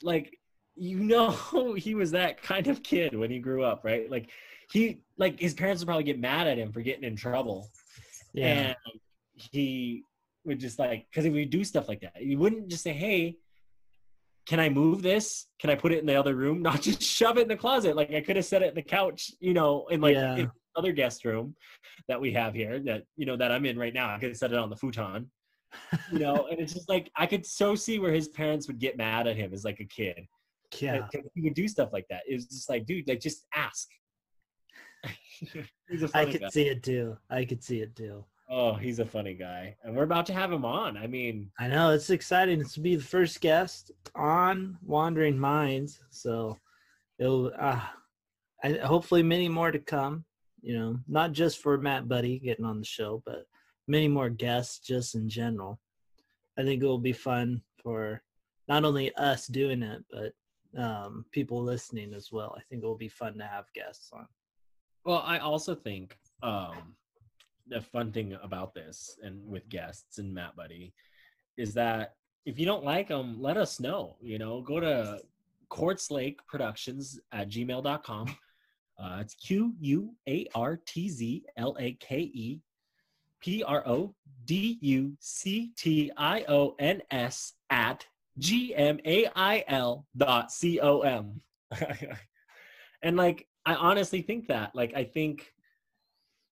Like, 0.03 0.38
you 0.75 1.00
know, 1.00 1.32
he 1.77 1.96
was 1.96 2.12
that 2.12 2.41
kind 2.41 2.67
of 2.67 2.84
kid 2.84 3.15
when 3.15 3.32
he 3.32 3.39
grew 3.39 3.63
up, 3.63 3.84
right? 3.84 4.10
Like, 4.10 4.29
he, 4.72 5.00
like, 5.17 5.39
his 5.39 5.53
parents 5.53 5.82
would 5.82 5.88
probably 5.88 6.03
get 6.03 6.20
mad 6.20 6.48
at 6.48 6.58
him 6.58 6.72
for 6.72 6.82
getting 6.82 7.06
in 7.06 7.15
trouble. 7.15 7.72
Yeah. 8.34 8.46
And 8.46 8.75
he 9.38 10.03
would 10.46 10.60
just 10.60 10.79
like, 10.79 11.08
because 11.10 11.24
he 11.24 11.29
would 11.29 11.50
do 11.50 11.63
stuff 11.63 11.88
like 11.88 12.01
that. 12.01 12.17
He 12.17 12.36
wouldn't 12.36 12.67
just 12.70 12.84
say, 12.84 12.94
hey, 12.94 13.38
can 14.48 14.60
I 14.60 14.70
move 14.70 15.01
this? 15.01 15.48
Can 15.60 15.70
I 15.70 15.75
put 15.75 15.91
it 15.91 16.00
in 16.00 16.06
the 16.06 16.15
other 16.15 16.36
room? 16.36 16.62
Not 16.63 16.82
just 16.82 17.01
shove 17.01 17.38
it 17.38 17.44
in 17.44 17.48
the 17.48 17.56
closet. 17.58 17.96
Like 17.96 18.13
I 18.13 18.22
could 18.22 18.36
have 18.36 18.46
set 18.46 18.62
it 18.62 18.70
in 18.70 18.75
the 18.75 18.82
couch, 18.82 19.32
you 19.39 19.53
know, 19.53 19.88
in 19.89 20.01
like 20.01 20.15
Yeah. 20.15 20.36
in 20.36 20.51
other 20.75 20.91
guest 20.91 21.25
room 21.25 21.56
that 22.08 22.20
we 22.22 22.32
have 22.34 22.53
here 22.53 22.79
that, 22.79 23.03
you 23.15 23.25
know, 23.25 23.36
that 23.36 23.51
I'm 23.51 23.65
in 23.65 23.77
right 23.77 23.94
now. 23.94 24.13
I 24.13 24.20
could 24.20 24.38
set 24.38 24.51
it 24.51 24.58
on 24.58 24.70
the 24.70 24.75
futon, 24.75 25.29
you 26.12 26.20
know, 26.20 26.48
and 26.50 26.60
it's 26.60 26.74
just 26.74 26.88
like, 26.88 27.12
I 27.15 27.25
could 27.25 27.46
so 27.46 27.75
see 27.75 28.00
where 28.00 28.13
his 28.13 28.27
parents 28.29 28.67
would 28.67 28.79
get 28.79 28.96
mad 28.96 29.27
at 29.27 29.36
him 29.36 29.53
as 29.53 29.65
like 29.65 29.79
a 29.79 29.86
kid. 29.86 30.27
Yeah. 30.79 31.08
He 31.34 31.41
would 31.41 31.56
do 31.56 31.67
stuff 31.67 31.89
like 31.94 32.06
that. 32.10 32.24
It 32.27 32.36
was 32.36 32.46
just 32.46 32.70
like, 32.70 32.86
dude, 32.86 33.08
like 33.08 33.20
just 33.20 33.46
ask. 33.53 33.88
I 36.13 36.25
could 36.25 36.41
guy. 36.41 36.50
see 36.50 36.67
it 36.67 36.84
too. 36.84 37.17
I 37.29 37.46
could 37.46 37.63
see 37.63 37.82
it 37.82 37.96
too. 37.96 38.24
Oh, 38.50 38.74
he's 38.74 39.00
a 39.00 39.06
funny 39.06 39.34
guy, 39.34 39.75
and 39.84 39.96
we're 39.96 40.04
about 40.04 40.25
to 40.27 40.34
have 40.34 40.51
him 40.51 40.63
on. 40.63 40.96
I 40.96 41.06
mean, 41.06 41.51
I 41.60 41.68
know 41.68 41.92
it's 41.92 42.10
exciting 42.10 42.63
to 42.63 42.80
be 42.80 42.96
the 42.96 43.04
first 43.04 43.42
guest 43.42 43.92
on 44.16 44.77
Wandering 44.86 45.38
Minds. 45.38 46.00
So 46.12 46.58
it'll 47.20 47.51
uh, 47.60 47.82
I, 48.63 48.72
hopefully 48.74 49.22
many 49.22 49.50
more 49.50 49.72
to 49.72 49.80
come. 49.80 50.24
You 50.62 50.77
know, 50.77 51.00
not 51.08 51.34
just 51.34 51.60
for 51.60 51.77
Matt 51.77 52.08
Buddy 52.08 52.39
getting 52.39 52.66
on 52.66 52.80
the 52.80 52.86
show, 52.86 53.22
but 53.25 53.46
many 53.88 54.08
more 54.08 54.30
guests 54.30 54.80
just 54.80 55.16
in 55.16 55.27
general. 55.30 55.80
I 56.58 56.63
think 56.63 56.82
it 56.82 56.88
will 56.88 56.98
be 56.98 57.13
fun 57.13 57.62
for 57.84 58.22
not 58.68 58.86
only 58.86 59.13
us 59.16 59.48
doing 59.48 59.84
it, 59.84 60.04
but 60.10 60.82
um, 60.82 61.25
people 61.32 61.62
listening 61.62 62.13
as 62.13 62.32
well. 62.32 62.56
I 62.58 62.62
think 62.70 62.84
it 62.84 62.88
will 62.88 62.96
be 62.96 63.10
fun 63.10 63.38
to 63.38 63.46
have 63.46 63.66
guests 63.74 64.10
on. 64.13 64.27
well, 65.06 65.24
I 65.25 65.39
also 65.39 65.75
think 65.75 66.18
um, 66.44 66.96
the 67.69 67.81
fun 67.81 68.12
thing 68.12 68.38
about 68.41 68.74
this 68.74 69.17
and 69.21 69.45
with 69.47 69.67
guests 69.69 70.17
and 70.17 70.33
Matt 70.33 70.55
Buddy 70.55 70.93
is 71.57 71.74
that 71.74 72.15
if 72.45 72.57
you 72.59 72.65
don't 72.65 72.83
like 72.83 73.09
them, 73.09 73.41
let 73.41 73.57
us 73.57 73.79
know. 73.79 74.15
You 74.21 74.39
know, 74.39 74.62
go 74.62 74.79
to 74.79 75.19
Quartz 75.69 76.09
Lake 76.09 76.39
Productions 76.47 77.19
at 77.31 77.50
gmail.com. 77.50 78.38
Uh, 79.00 79.17
it's 79.19 79.36
Q 79.36 79.74
U 79.79 80.15
A 80.27 80.47
R 80.55 80.79
T 80.86 81.09
Z 81.09 81.43
L 81.57 81.75
A 81.79 81.93
K 82.00 82.19
E 82.33 82.62
P 83.41 83.63
R 83.63 83.88
O 83.88 84.15
D 84.45 84.79
U 84.81 85.13
C 85.19 85.71
T 85.77 86.12
I 86.17 86.45
O 86.47 86.75
N 86.79 87.01
S 87.12 87.53
at 87.69 88.05
G 88.39 88.74
M 88.75 89.00
A 89.05 89.27
I 89.36 89.63
L 89.67 90.05
dot 90.15 90.51
C 90.51 90.79
O 90.79 91.01
M. 91.01 91.41
And 93.01 93.17
like, 93.17 93.47
I 93.65 93.75
honestly 93.75 94.21
think 94.21 94.47
that. 94.47 94.75
Like, 94.75 94.93
I 94.95 95.03
think, 95.03 95.53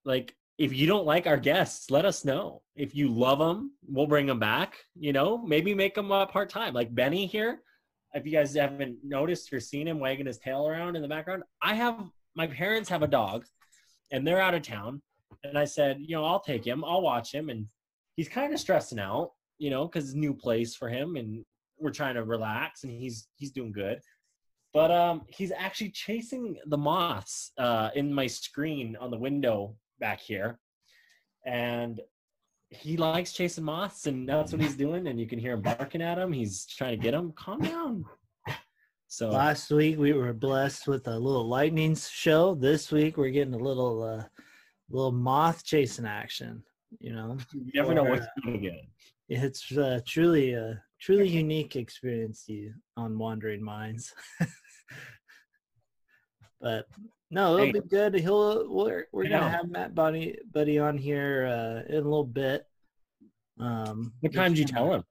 like, 0.04 0.34
if 0.58 0.74
you 0.74 0.86
don't 0.86 1.04
like 1.04 1.26
our 1.26 1.36
guests, 1.36 1.90
let 1.90 2.04
us 2.04 2.24
know. 2.24 2.62
If 2.74 2.94
you 2.94 3.08
love 3.08 3.38
them, 3.38 3.72
we'll 3.86 4.06
bring 4.06 4.26
them 4.26 4.38
back. 4.38 4.76
You 4.98 5.12
know, 5.12 5.38
maybe 5.38 5.74
make 5.74 5.94
them 5.94 6.10
uh, 6.10 6.26
part 6.26 6.48
time. 6.48 6.72
Like 6.72 6.94
Benny 6.94 7.26
here. 7.26 7.60
If 8.14 8.24
you 8.24 8.32
guys 8.32 8.54
haven't 8.54 8.98
noticed 9.02 9.52
or 9.52 9.60
seen 9.60 9.86
him 9.86 10.00
wagging 10.00 10.26
his 10.26 10.38
tail 10.38 10.66
around 10.66 10.96
in 10.96 11.02
the 11.02 11.08
background, 11.08 11.42
I 11.60 11.74
have 11.74 12.00
my 12.34 12.46
parents 12.46 12.88
have 12.88 13.02
a 13.02 13.08
dog, 13.08 13.44
and 14.10 14.26
they're 14.26 14.40
out 14.40 14.54
of 14.54 14.62
town. 14.62 15.02
And 15.44 15.58
I 15.58 15.66
said, 15.66 15.98
you 16.00 16.16
know, 16.16 16.24
I'll 16.24 16.40
take 16.40 16.66
him. 16.66 16.84
I'll 16.84 17.02
watch 17.02 17.32
him, 17.32 17.50
and 17.50 17.66
he's 18.16 18.28
kind 18.28 18.54
of 18.54 18.60
stressing 18.60 18.98
out, 18.98 19.32
you 19.58 19.68
know, 19.68 19.86
because 19.86 20.14
new 20.14 20.32
place 20.32 20.74
for 20.74 20.88
him, 20.88 21.16
and 21.16 21.44
we're 21.78 21.90
trying 21.90 22.14
to 22.14 22.24
relax, 22.24 22.84
and 22.84 22.92
he's 22.92 23.28
he's 23.36 23.50
doing 23.50 23.72
good 23.72 24.00
but 24.72 24.90
um 24.90 25.22
he's 25.28 25.52
actually 25.56 25.90
chasing 25.90 26.56
the 26.66 26.76
moths 26.76 27.52
uh 27.56 27.88
in 27.94 28.12
my 28.12 28.26
screen 28.26 28.96
on 29.00 29.12
the 29.12 29.16
window 29.16 29.74
back 29.98 30.20
here 30.20 30.58
and 31.44 32.00
he 32.70 32.96
likes 32.96 33.32
chasing 33.32 33.64
moths 33.64 34.06
and 34.06 34.28
that's 34.28 34.52
what 34.52 34.60
he's 34.60 34.76
doing 34.76 35.06
and 35.06 35.20
you 35.20 35.26
can 35.26 35.38
hear 35.38 35.52
him 35.52 35.62
barking 35.62 36.02
at 36.02 36.18
him 36.18 36.32
he's 36.32 36.66
trying 36.66 36.96
to 36.96 37.02
get 37.02 37.14
him 37.14 37.32
calm 37.36 37.60
down 37.60 38.04
so 39.08 39.30
Last 39.30 39.70
week 39.70 39.98
we 39.98 40.12
were 40.12 40.32
blessed 40.32 40.88
with 40.88 41.06
a 41.06 41.16
little 41.16 41.48
lightning 41.48 41.94
show. 41.94 42.56
This 42.56 42.90
week 42.90 43.16
we're 43.16 43.30
getting 43.30 43.54
a 43.54 43.58
little 43.58 44.02
uh 44.02 44.24
little 44.90 45.12
moth 45.12 45.64
chasing 45.64 46.06
action, 46.06 46.64
you 46.98 47.12
know. 47.12 47.38
you 47.54 47.70
never 47.72 47.94
know 47.94 48.04
or, 48.04 48.10
what's 48.10 48.26
uh, 48.26 48.40
going 48.44 48.60
to 48.60 48.68
get 48.68 48.80
It's 49.28 49.76
uh, 49.76 50.00
truly 50.06 50.54
a 50.54 50.82
truly 51.00 51.28
unique 51.28 51.76
experience 51.76 52.44
you 52.48 52.74
on 52.96 53.16
Wandering 53.16 53.62
Minds. 53.62 54.12
but 56.60 56.86
no, 57.30 57.54
it'll 57.54 57.66
Hey. 57.66 57.72
be 57.72 57.80
good. 57.80 58.14
He'll 58.14 58.68
we're 58.68 59.06
we're 59.12 59.28
gonna 59.28 59.50
have 59.50 59.68
Matt 59.68 59.94
Buddy 59.94 60.38
Buddy 60.52 60.78
on 60.78 60.96
here 60.98 61.46
uh, 61.46 61.88
in 61.92 61.96
a 61.96 62.00
little 62.08 62.24
bit. 62.24 62.66
Um, 63.58 64.12
what 64.20 64.32
time 64.32 64.52
did 64.52 64.60
you 64.60 64.64
tell 64.66 64.92
him 64.92 65.04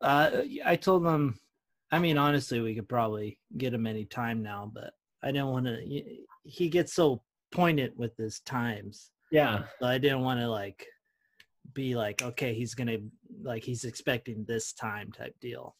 Uh, 0.00 0.42
I 0.64 0.76
told 0.76 1.04
him. 1.06 1.38
I 1.92 1.98
mean, 1.98 2.18
honestly, 2.18 2.60
we 2.60 2.74
could 2.74 2.88
probably 2.88 3.38
get 3.56 3.74
him 3.74 3.86
any 3.86 4.04
time 4.04 4.42
now, 4.42 4.70
but 4.72 4.92
I 5.22 5.32
didn't 5.32 5.48
want 5.48 5.66
to. 5.66 5.78
He 6.44 6.68
gets 6.68 6.92
so 6.94 7.22
pointed 7.50 7.92
with 7.96 8.16
his 8.16 8.40
times, 8.40 9.10
yeah 9.32 9.64
so 9.80 9.86
I 9.86 9.98
didn't 9.98 10.20
want 10.20 10.38
to 10.40 10.48
like 10.48 10.86
be 11.74 11.96
like, 11.96 12.22
okay, 12.22 12.54
he's 12.54 12.74
gonna 12.74 12.98
like 13.42 13.64
he's 13.64 13.84
expecting 13.84 14.44
this 14.44 14.72
time 14.72 15.10
type 15.12 15.34
deal. 15.40 15.76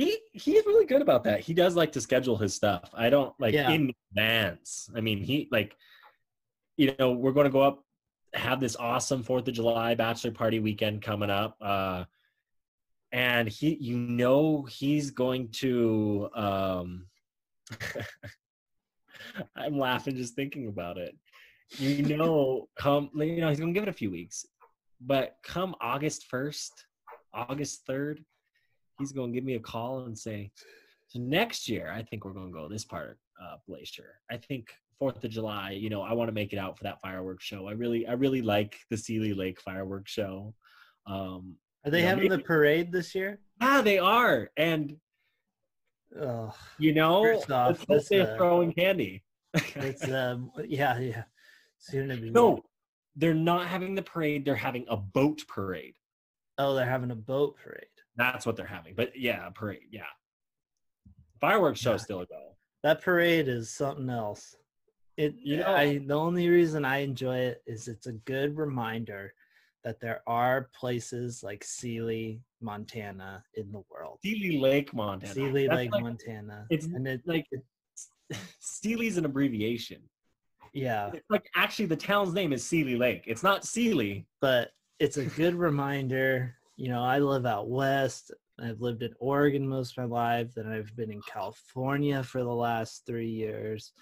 He 0.00 0.18
he's 0.32 0.64
really 0.66 0.86
good 0.86 1.02
about 1.02 1.24
that. 1.24 1.40
He 1.40 1.52
does 1.52 1.76
like 1.76 1.92
to 1.92 2.00
schedule 2.00 2.36
his 2.36 2.54
stuff. 2.54 2.90
I 2.94 3.10
don't 3.10 3.34
like 3.38 3.54
Yeah. 3.54 3.70
in 3.70 3.92
advance. 4.12 4.88
I 4.96 5.00
mean 5.00 5.18
he 5.18 5.48
like 5.50 5.76
you 6.76 6.94
know 6.98 7.12
we're 7.12 7.32
going 7.32 7.44
to 7.44 7.50
go 7.50 7.60
up 7.60 7.84
have 8.32 8.60
this 8.60 8.76
awesome 8.76 9.22
fourth 9.24 9.46
of 9.48 9.54
july 9.54 9.94
bachelor 9.96 10.30
party 10.30 10.60
weekend 10.60 11.02
coming 11.02 11.30
up 11.30 11.56
uh 11.60 12.04
and 13.10 13.48
he 13.48 13.74
you 13.74 13.96
know 13.96 14.62
he's 14.62 15.10
going 15.10 15.48
to 15.48 16.30
um 16.34 17.06
i'm 19.56 19.76
laughing 19.76 20.16
just 20.16 20.34
thinking 20.34 20.68
about 20.68 20.96
it. 20.96 21.14
You 21.78 22.02
know 22.16 22.68
come 22.76 23.10
you 23.14 23.40
know 23.40 23.48
he's 23.48 23.60
gonna 23.60 23.72
give 23.72 23.82
it 23.82 23.88
a 23.88 23.92
few 23.92 24.10
weeks 24.10 24.46
but 25.00 25.36
come 25.44 25.74
august 25.80 26.24
1st 26.32 26.70
august 27.34 27.86
3rd 27.88 28.24
he's 29.00 29.12
going 29.12 29.32
to 29.32 29.34
give 29.34 29.44
me 29.44 29.54
a 29.54 29.60
call 29.60 30.04
and 30.04 30.16
say, 30.16 30.52
next 31.14 31.68
year, 31.68 31.90
I 31.92 32.02
think 32.02 32.24
we're 32.24 32.32
going 32.34 32.48
to 32.48 32.52
go 32.52 32.68
this 32.68 32.84
part 32.84 33.18
uh, 33.42 33.56
Glacier. 33.66 34.20
I 34.30 34.36
think 34.36 34.68
Fourth 34.98 35.24
of 35.24 35.30
July, 35.30 35.70
you 35.72 35.90
know, 35.90 36.02
I 36.02 36.12
want 36.12 36.28
to 36.28 36.32
make 36.32 36.52
it 36.52 36.58
out 36.58 36.76
for 36.78 36.84
that 36.84 37.00
fireworks 37.00 37.44
show. 37.44 37.66
I 37.66 37.72
really, 37.72 38.06
I 38.06 38.12
really 38.12 38.42
like 38.42 38.78
the 38.90 38.96
Seeley 38.96 39.32
Lake 39.32 39.60
fireworks 39.60 40.12
show. 40.12 40.54
Um, 41.06 41.56
Are 41.84 41.90
they 41.90 42.02
Yeah, 42.02 42.10
having 42.10 42.28
the 42.28 42.38
parade 42.38 42.92
this 42.92 43.14
year? 43.14 43.40
ah, 43.60 43.80
they 43.82 43.98
are, 43.98 44.50
and 44.56 44.96
Oh, 46.20 46.52
you 46.78 46.92
know, 46.92 47.22
First 47.22 47.50
off, 47.52 47.84
let's 47.88 48.08
they're 48.08 48.32
uh, 48.32 48.36
throwing 48.36 48.72
candy. 48.72 49.22
it's 49.54 50.08
um, 50.08 50.50
yeah, 50.66 50.98
yeah. 50.98 51.22
Soon 51.78 52.08
to 52.08 52.16
be 52.16 52.30
no, 52.30 52.62
they're 53.16 53.32
not 53.32 53.68
having 53.68 53.94
the 53.94 54.02
parade. 54.02 54.44
They're 54.44 54.54
having 54.56 54.84
a 54.88 54.96
boat 54.96 55.42
parade. 55.48 55.94
Oh, 56.58 56.74
they're 56.74 56.84
having 56.84 57.10
a 57.12 57.16
boat 57.16 57.56
parade. 57.62 57.86
That's 58.20 58.44
what 58.44 58.54
they're 58.56 58.66
having. 58.66 58.94
But 58.94 59.18
yeah, 59.18 59.46
a 59.46 59.50
parade. 59.50 59.80
Yeah, 59.90 60.02
fireworks 61.40 61.80
show 61.80 61.92
Yeah. 61.92 61.96
still 61.96 62.20
a 62.20 62.26
go. 62.26 62.56
That 62.82 63.00
parade 63.02 63.48
is 63.48 63.70
something 63.70 64.10
else. 64.10 64.54
It 65.16 65.34
You 65.38 65.56
know- 65.58 65.74
I 65.74 65.98
the 65.98 66.14
only 66.14 66.48
reason 66.48 66.84
I 66.84 66.98
enjoy 66.98 67.38
it 67.38 67.62
is 67.66 67.88
it's 67.88 68.06
a 68.06 68.12
good 68.12 68.56
reminder 68.58 69.32
that 69.84 70.00
there 70.00 70.22
are 70.26 70.68
places 70.78 71.42
like 71.42 71.64
Seeley, 71.64 72.42
Montana 72.60 73.42
in 73.54 73.72
the 73.72 73.82
world. 73.90 74.18
Seeley 74.22 74.58
Lake, 74.58 74.92
Montana. 74.92 75.32
Seeley 75.32 75.66
That's 75.66 75.76
Lake, 75.78 75.92
like- 75.92 76.02
Montana. 76.02 76.66
it's 76.70 76.84
and 76.86 77.08
it, 77.08 77.22
like 77.26 77.46
Seeley's 78.60 79.16
an 79.16 79.24
abbreviation. 79.24 80.02
yeah, 80.74 81.10
It's 81.14 81.30
like 81.30 81.48
actually 81.56 81.86
the 81.86 81.96
town's 81.96 82.34
name 82.34 82.52
is 82.52 82.62
Seeley 82.66 82.96
Lake. 82.96 83.24
It's 83.26 83.42
not 83.42 83.64
Seeley. 83.64 84.26
but 84.42 84.72
it's 84.98 85.16
a 85.16 85.24
good 85.24 85.54
reminder. 85.54 86.54
You 86.80 86.88
know, 86.88 87.04
I 87.04 87.18
live 87.18 87.44
out 87.44 87.68
west. 87.68 88.30
I've 88.58 88.80
lived 88.80 89.02
in 89.02 89.12
Oregon 89.18 89.68
most 89.68 89.98
of 89.98 90.08
my 90.08 90.16
life, 90.16 90.54
then 90.54 90.66
I've 90.66 90.96
been 90.96 91.10
in 91.10 91.20
California 91.30 92.22
for 92.22 92.42
the 92.42 92.48
last 92.48 93.02
three 93.06 93.28
years. 93.28 93.92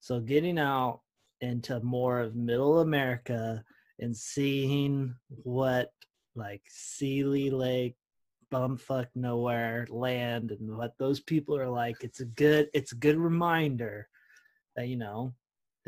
So 0.00 0.18
getting 0.18 0.58
out 0.58 1.02
into 1.42 1.78
more 1.78 2.18
of 2.18 2.34
middle 2.34 2.80
America 2.80 3.62
and 4.00 4.16
seeing 4.16 5.14
what 5.28 5.92
like 6.34 6.62
Seeley 6.66 7.50
Lake, 7.50 7.94
bumfuck 8.52 9.06
nowhere 9.14 9.86
land 9.88 10.50
and 10.50 10.76
what 10.76 10.98
those 10.98 11.20
people 11.20 11.56
are 11.56 11.68
like, 11.68 12.02
it's 12.02 12.18
a 12.18 12.24
good 12.24 12.68
it's 12.74 12.90
a 12.90 12.96
good 12.96 13.16
reminder 13.16 14.08
that 14.74 14.88
you 14.88 14.96
know 14.96 15.34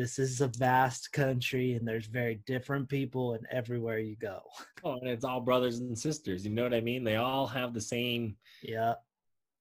this 0.01 0.19
is 0.19 0.41
a 0.41 0.49
vast 0.57 1.13
country 1.13 1.75
and 1.75 1.87
there's 1.87 2.07
very 2.07 2.37
different 2.47 2.89
people 2.89 3.35
and 3.35 3.47
everywhere 3.51 3.99
you 3.99 4.17
go. 4.17 4.41
Oh, 4.83 4.95
and 4.95 5.11
it's 5.11 5.27
all 5.27 5.43
brothers 5.43 5.81
and 5.81 5.99
sisters. 5.99 6.43
You 6.43 6.53
know 6.53 6.63
what 6.63 6.73
I 6.73 6.81
mean? 6.81 7.05
They 7.05 7.17
all 7.17 7.47
have 7.47 7.75
the 7.75 7.83
same. 7.83 8.35
Yeah. 8.63 8.95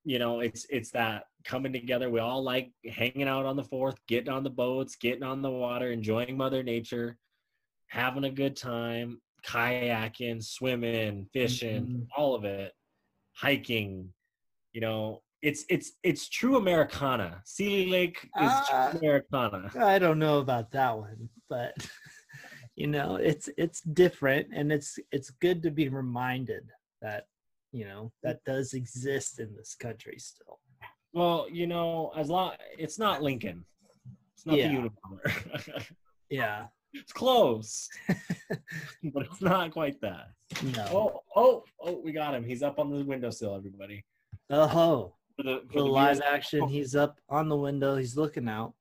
You 0.05 0.17
know, 0.17 0.39
it's 0.39 0.65
it's 0.69 0.91
that 0.91 1.25
coming 1.43 1.73
together. 1.73 2.09
We 2.09 2.21
all 2.21 2.41
like 2.41 2.71
hanging 2.89 3.27
out 3.27 3.45
on 3.45 3.57
the 3.57 3.65
fourth, 3.65 3.97
getting 4.07 4.29
on 4.31 4.45
the 4.45 4.49
boats, 4.49 4.95
getting 4.95 5.23
on 5.23 5.41
the 5.41 5.49
water, 5.51 5.91
enjoying 5.91 6.37
Mother 6.37 6.63
Nature, 6.63 7.17
having 7.87 8.23
a 8.23 8.29
good 8.31 8.55
time, 8.55 9.19
kayaking, 9.45 10.41
swimming, 10.41 11.27
fishing, 11.33 11.85
Mhm. 11.85 12.07
all 12.15 12.33
of 12.33 12.45
it, 12.45 12.71
hiking. 13.33 14.13
You 14.71 14.79
know, 14.79 15.21
it's 15.41 15.63
it's 15.69 15.93
it's 16.03 16.27
true 16.29 16.57
Americana. 16.57 17.41
Seeley 17.45 17.89
Lake 17.89 18.17
is 18.23 18.29
Ah. 18.35 18.89
true 18.91 18.99
Americana. 18.99 19.71
I 19.79 19.97
don't 19.99 20.19
know 20.19 20.39
about 20.39 20.71
that 20.71 20.97
one, 20.97 21.29
but 21.49 21.73
you 22.75 22.87
know, 22.87 23.15
it's 23.15 23.49
it's 23.57 23.81
different 23.81 24.47
and 24.53 24.71
it's 24.71 24.97
it's 25.11 25.29
good 25.29 25.61
to 25.63 25.71
be 25.71 25.89
reminded 25.89 26.63
that, 27.01 27.25
you 27.71 27.85
know, 27.85 28.11
that 28.23 28.43
does 28.45 28.73
exist 28.73 29.39
in 29.39 29.55
this 29.55 29.75
country 29.75 30.17
still. 30.19 30.59
Well, 31.13 31.47
you 31.51 31.67
know, 31.67 32.11
as 32.17 32.29
long 32.29 32.53
it's 32.77 32.99
not 32.99 33.21
Lincoln. 33.23 33.65
It's 34.35 34.45
not 34.45 34.57
Yeah. 34.57 34.67
the 34.67 34.73
unicorn. 34.73 35.21
Yeah. 36.29 36.67
it's 36.93 37.11
close. 37.11 37.89
but 39.13 39.25
it's 39.25 39.41
not 39.41 39.71
quite 39.71 39.99
that. 40.01 40.27
No. 40.75 40.85
Oh, 40.91 41.21
oh, 41.35 41.63
oh, 41.81 42.01
we 42.03 42.11
got 42.11 42.35
him. 42.35 42.43
He's 42.43 42.61
up 42.63 42.77
on 42.79 42.89
the 42.91 43.03
windowsill, 43.03 43.55
everybody. 43.55 44.03
Oh, 44.49 45.13
For 45.39 45.43
the, 45.43 45.61
for 45.71 45.79
the 45.79 45.85
live 45.85 46.19
action, 46.19 46.67
he's 46.67 46.97
up 46.97 47.17
on 47.29 47.47
the 47.47 47.55
window. 47.55 47.95
He's 47.95 48.17
looking 48.17 48.49
out. 48.49 48.73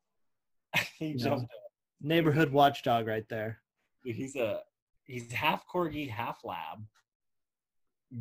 he 0.98 1.14
jumped. 1.14 1.46
Neighborhood 2.00 2.50
watchdog 2.50 3.06
right 3.06 3.28
there. 3.28 3.60
He's 4.02 4.34
a 4.34 4.62
he's 5.04 5.30
half 5.30 5.64
corgi, 5.72 6.10
half 6.10 6.40
lab. 6.42 6.84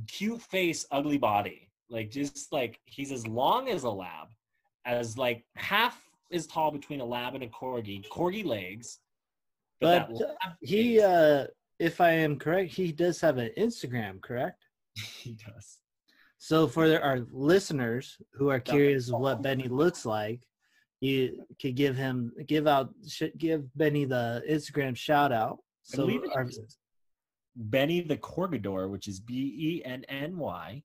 Cute 0.08 0.40
face, 0.40 0.86
ugly 0.92 1.18
body. 1.18 1.72
Like 1.90 2.12
just 2.12 2.54
like 2.54 2.80
he's 2.86 3.12
as 3.12 3.26
long 3.26 3.70
as 3.70 3.86
a 3.86 3.90
lab, 3.90 4.28
as 4.86 5.18
like 5.18 5.44
half 5.56 6.00
as 6.32 6.46
tall 6.46 6.70
between 6.70 7.02
a 7.02 7.06
lab 7.06 7.34
and 7.34 7.44
a 7.44 7.48
corgi. 7.48 8.08
Corgi 8.08 8.46
legs. 8.46 9.00
But 9.82 10.10
that 10.10 10.28
uh, 10.46 10.50
he, 10.62 10.98
face- 10.98 11.04
uh, 11.04 11.48
if 11.80 12.02
I 12.02 12.12
am 12.12 12.38
correct, 12.38 12.72
he 12.72 12.92
does 12.92 13.20
have 13.22 13.40
an 13.40 13.50
Instagram, 13.58 14.22
correct? 14.22 14.64
he 15.18 15.34
does. 15.34 15.80
So 16.38 16.68
for 16.68 17.00
our 17.02 17.26
listeners 17.32 18.18
who 18.34 18.50
are 18.50 18.60
curious 18.60 19.10
of 19.10 19.20
what 19.20 19.42
Benny 19.42 19.68
looks 19.68 20.06
like, 20.06 20.42
you 21.02 21.46
could 21.62 21.76
give 21.76 21.96
him 21.96 22.32
give 22.48 22.68
out 22.68 22.90
give 23.38 23.66
Benny 23.76 24.06
the 24.06 24.44
Instagram 24.50 24.96
shout 24.96 25.32
out. 25.32 25.60
So 25.84 26.10
our, 26.34 26.48
Benny 27.56 28.02
the 28.02 28.18
Corgidor, 28.18 28.90
which 28.90 29.08
is 29.08 29.20
B 29.20 29.82
E 29.84 29.86
N 29.86 30.04
N 30.10 30.38
Y 30.38 30.84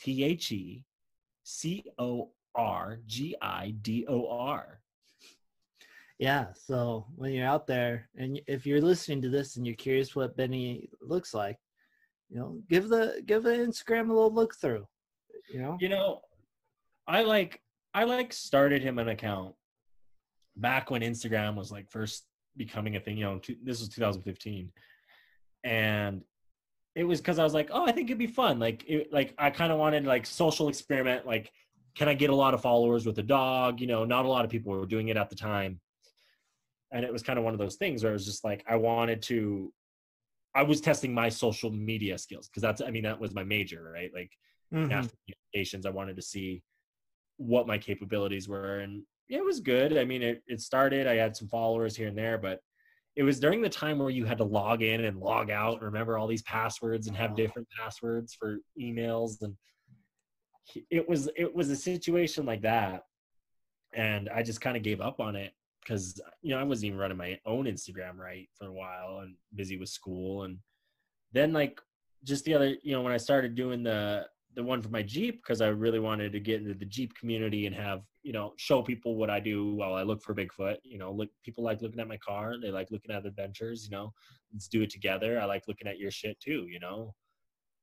T 0.00 0.24
H 0.24 0.52
E 0.52 0.84
C 1.44 1.84
O 1.98 2.30
R 2.54 2.98
G 3.06 3.36
I 3.40 3.74
D 3.82 4.06
O 4.08 4.28
R. 4.28 4.80
yeah, 6.18 6.46
so 6.54 7.06
when 7.16 7.32
you're 7.32 7.46
out 7.46 7.66
there 7.66 8.08
and 8.16 8.40
if 8.46 8.66
you're 8.66 8.80
listening 8.80 9.22
to 9.22 9.28
this 9.28 9.56
and 9.56 9.66
you're 9.66 9.76
curious 9.76 10.14
what 10.14 10.36
Benny 10.36 10.88
looks 11.00 11.34
like, 11.34 11.58
you 12.34 12.40
know, 12.40 12.58
give 12.68 12.88
the 12.88 13.22
give 13.24 13.44
the 13.44 13.50
Instagram 13.50 14.10
a 14.10 14.12
little 14.12 14.34
look 14.34 14.56
through. 14.60 14.86
You 15.52 15.60
know, 15.60 15.78
You 15.80 15.88
know, 15.88 16.20
I 17.06 17.22
like 17.22 17.62
I 17.94 18.04
like 18.04 18.32
started 18.32 18.82
him 18.82 18.98
an 18.98 19.08
account 19.08 19.54
back 20.56 20.90
when 20.90 21.02
Instagram 21.02 21.54
was 21.54 21.70
like 21.70 21.88
first 21.90 22.26
becoming 22.56 22.96
a 22.96 23.00
thing. 23.00 23.18
You 23.18 23.24
know, 23.24 23.40
this 23.62 23.78
was 23.78 23.88
2015, 23.88 24.72
and 25.62 26.22
it 26.96 27.04
was 27.04 27.20
because 27.20 27.38
I 27.38 27.44
was 27.44 27.54
like, 27.54 27.70
oh, 27.72 27.86
I 27.86 27.92
think 27.92 28.08
it'd 28.08 28.18
be 28.18 28.26
fun. 28.26 28.58
Like, 28.58 28.84
it, 28.88 29.12
like 29.12 29.34
I 29.38 29.50
kind 29.50 29.70
of 29.70 29.78
wanted 29.78 30.04
like 30.04 30.26
social 30.26 30.68
experiment. 30.68 31.26
Like, 31.26 31.52
can 31.94 32.08
I 32.08 32.14
get 32.14 32.30
a 32.30 32.34
lot 32.34 32.52
of 32.52 32.62
followers 32.62 33.06
with 33.06 33.18
a 33.18 33.22
dog? 33.22 33.80
You 33.80 33.86
know, 33.86 34.04
not 34.04 34.24
a 34.24 34.28
lot 34.28 34.44
of 34.44 34.50
people 34.50 34.72
were 34.72 34.86
doing 34.86 35.06
it 35.06 35.16
at 35.16 35.30
the 35.30 35.36
time, 35.36 35.80
and 36.90 37.04
it 37.04 37.12
was 37.12 37.22
kind 37.22 37.38
of 37.38 37.44
one 37.44 37.54
of 37.54 37.60
those 37.60 37.76
things 37.76 38.02
where 38.02 38.10
it 38.10 38.14
was 38.14 38.26
just 38.26 38.42
like 38.42 38.64
I 38.68 38.74
wanted 38.74 39.22
to. 39.22 39.72
I 40.54 40.62
was 40.62 40.80
testing 40.80 41.12
my 41.12 41.28
social 41.28 41.70
media 41.70 42.16
skills 42.16 42.48
because 42.48 42.62
that's 42.62 42.80
I 42.80 42.90
mean 42.90 43.02
that 43.04 43.18
was 43.20 43.34
my 43.34 43.44
major, 43.44 43.90
right? 43.92 44.10
Like 44.14 44.30
Mhm. 44.72 44.92
after 44.92 45.16
communications. 45.26 45.86
I 45.86 45.90
wanted 45.90 46.16
to 46.16 46.22
see 46.22 46.62
what 47.36 47.66
my 47.66 47.78
capabilities 47.78 48.48
were, 48.48 48.80
and 48.80 49.04
it 49.28 49.44
was 49.44 49.60
good. 49.60 49.96
I 49.96 50.04
mean, 50.04 50.22
it, 50.22 50.42
it 50.46 50.60
started. 50.60 51.06
I 51.06 51.16
had 51.16 51.36
some 51.36 51.48
followers 51.48 51.96
here 51.96 52.08
and 52.08 52.18
there, 52.18 52.38
but 52.38 52.60
it 53.16 53.22
was 53.22 53.38
during 53.40 53.62
the 53.62 53.68
time 53.68 53.98
where 53.98 54.10
you 54.10 54.24
had 54.24 54.38
to 54.38 54.44
log 54.44 54.82
in 54.82 55.04
and 55.04 55.18
log 55.18 55.50
out, 55.50 55.74
and 55.74 55.82
remember 55.82 56.18
all 56.18 56.26
these 56.26 56.42
passwords, 56.42 57.06
and 57.06 57.16
have 57.16 57.36
different 57.36 57.68
passwords 57.78 58.34
for 58.34 58.58
emails, 58.78 59.40
and 59.42 59.56
it 60.90 61.08
was 61.08 61.28
it 61.36 61.54
was 61.54 61.70
a 61.70 61.76
situation 61.76 62.44
like 62.46 62.62
that, 62.62 63.04
and 63.92 64.28
I 64.28 64.42
just 64.42 64.60
kind 64.60 64.76
of 64.76 64.82
gave 64.82 65.00
up 65.00 65.20
on 65.20 65.36
it 65.36 65.52
because 65.84 66.20
you 66.42 66.50
know 66.50 66.58
I 66.58 66.64
wasn't 66.64 66.86
even 66.86 66.98
running 66.98 67.16
my 67.16 67.38
own 67.46 67.66
Instagram 67.66 68.16
right 68.16 68.48
for 68.58 68.66
a 68.68 68.72
while, 68.72 69.20
and 69.22 69.36
busy 69.54 69.76
with 69.76 69.88
school, 69.88 70.44
and 70.44 70.58
then 71.32 71.52
like 71.52 71.80
just 72.24 72.44
the 72.44 72.54
other, 72.54 72.76
you 72.82 72.92
know, 72.92 73.02
when 73.02 73.12
I 73.12 73.18
started 73.18 73.54
doing 73.54 73.82
the 73.82 74.26
the 74.54 74.62
one 74.62 74.80
for 74.80 74.88
my 74.88 75.02
Jeep 75.02 75.42
because 75.42 75.60
I 75.60 75.66
really 75.66 75.98
wanted 75.98 76.32
to 76.32 76.40
get 76.40 76.60
into 76.60 76.74
the 76.74 76.84
Jeep 76.84 77.12
community 77.16 77.66
and 77.66 77.74
have, 77.74 78.02
you 78.22 78.32
know, 78.32 78.52
show 78.56 78.82
people 78.82 79.16
what 79.16 79.28
I 79.28 79.40
do 79.40 79.74
while 79.74 79.94
I 79.94 80.04
look 80.04 80.22
for 80.22 80.32
Bigfoot. 80.32 80.76
You 80.84 80.98
know, 80.98 81.10
look 81.12 81.28
people 81.42 81.64
like 81.64 81.82
looking 81.82 81.98
at 81.98 82.06
my 82.06 82.18
car, 82.18 82.54
they 82.62 82.70
like 82.70 82.90
looking 82.92 83.10
at 83.10 83.26
adventures, 83.26 83.84
you 83.84 83.90
know. 83.90 84.12
Let's 84.52 84.68
do 84.68 84.82
it 84.82 84.90
together. 84.90 85.40
I 85.40 85.44
like 85.44 85.66
looking 85.66 85.88
at 85.88 85.98
your 85.98 86.12
shit 86.12 86.38
too, 86.40 86.66
you 86.70 86.78
know. 86.80 87.14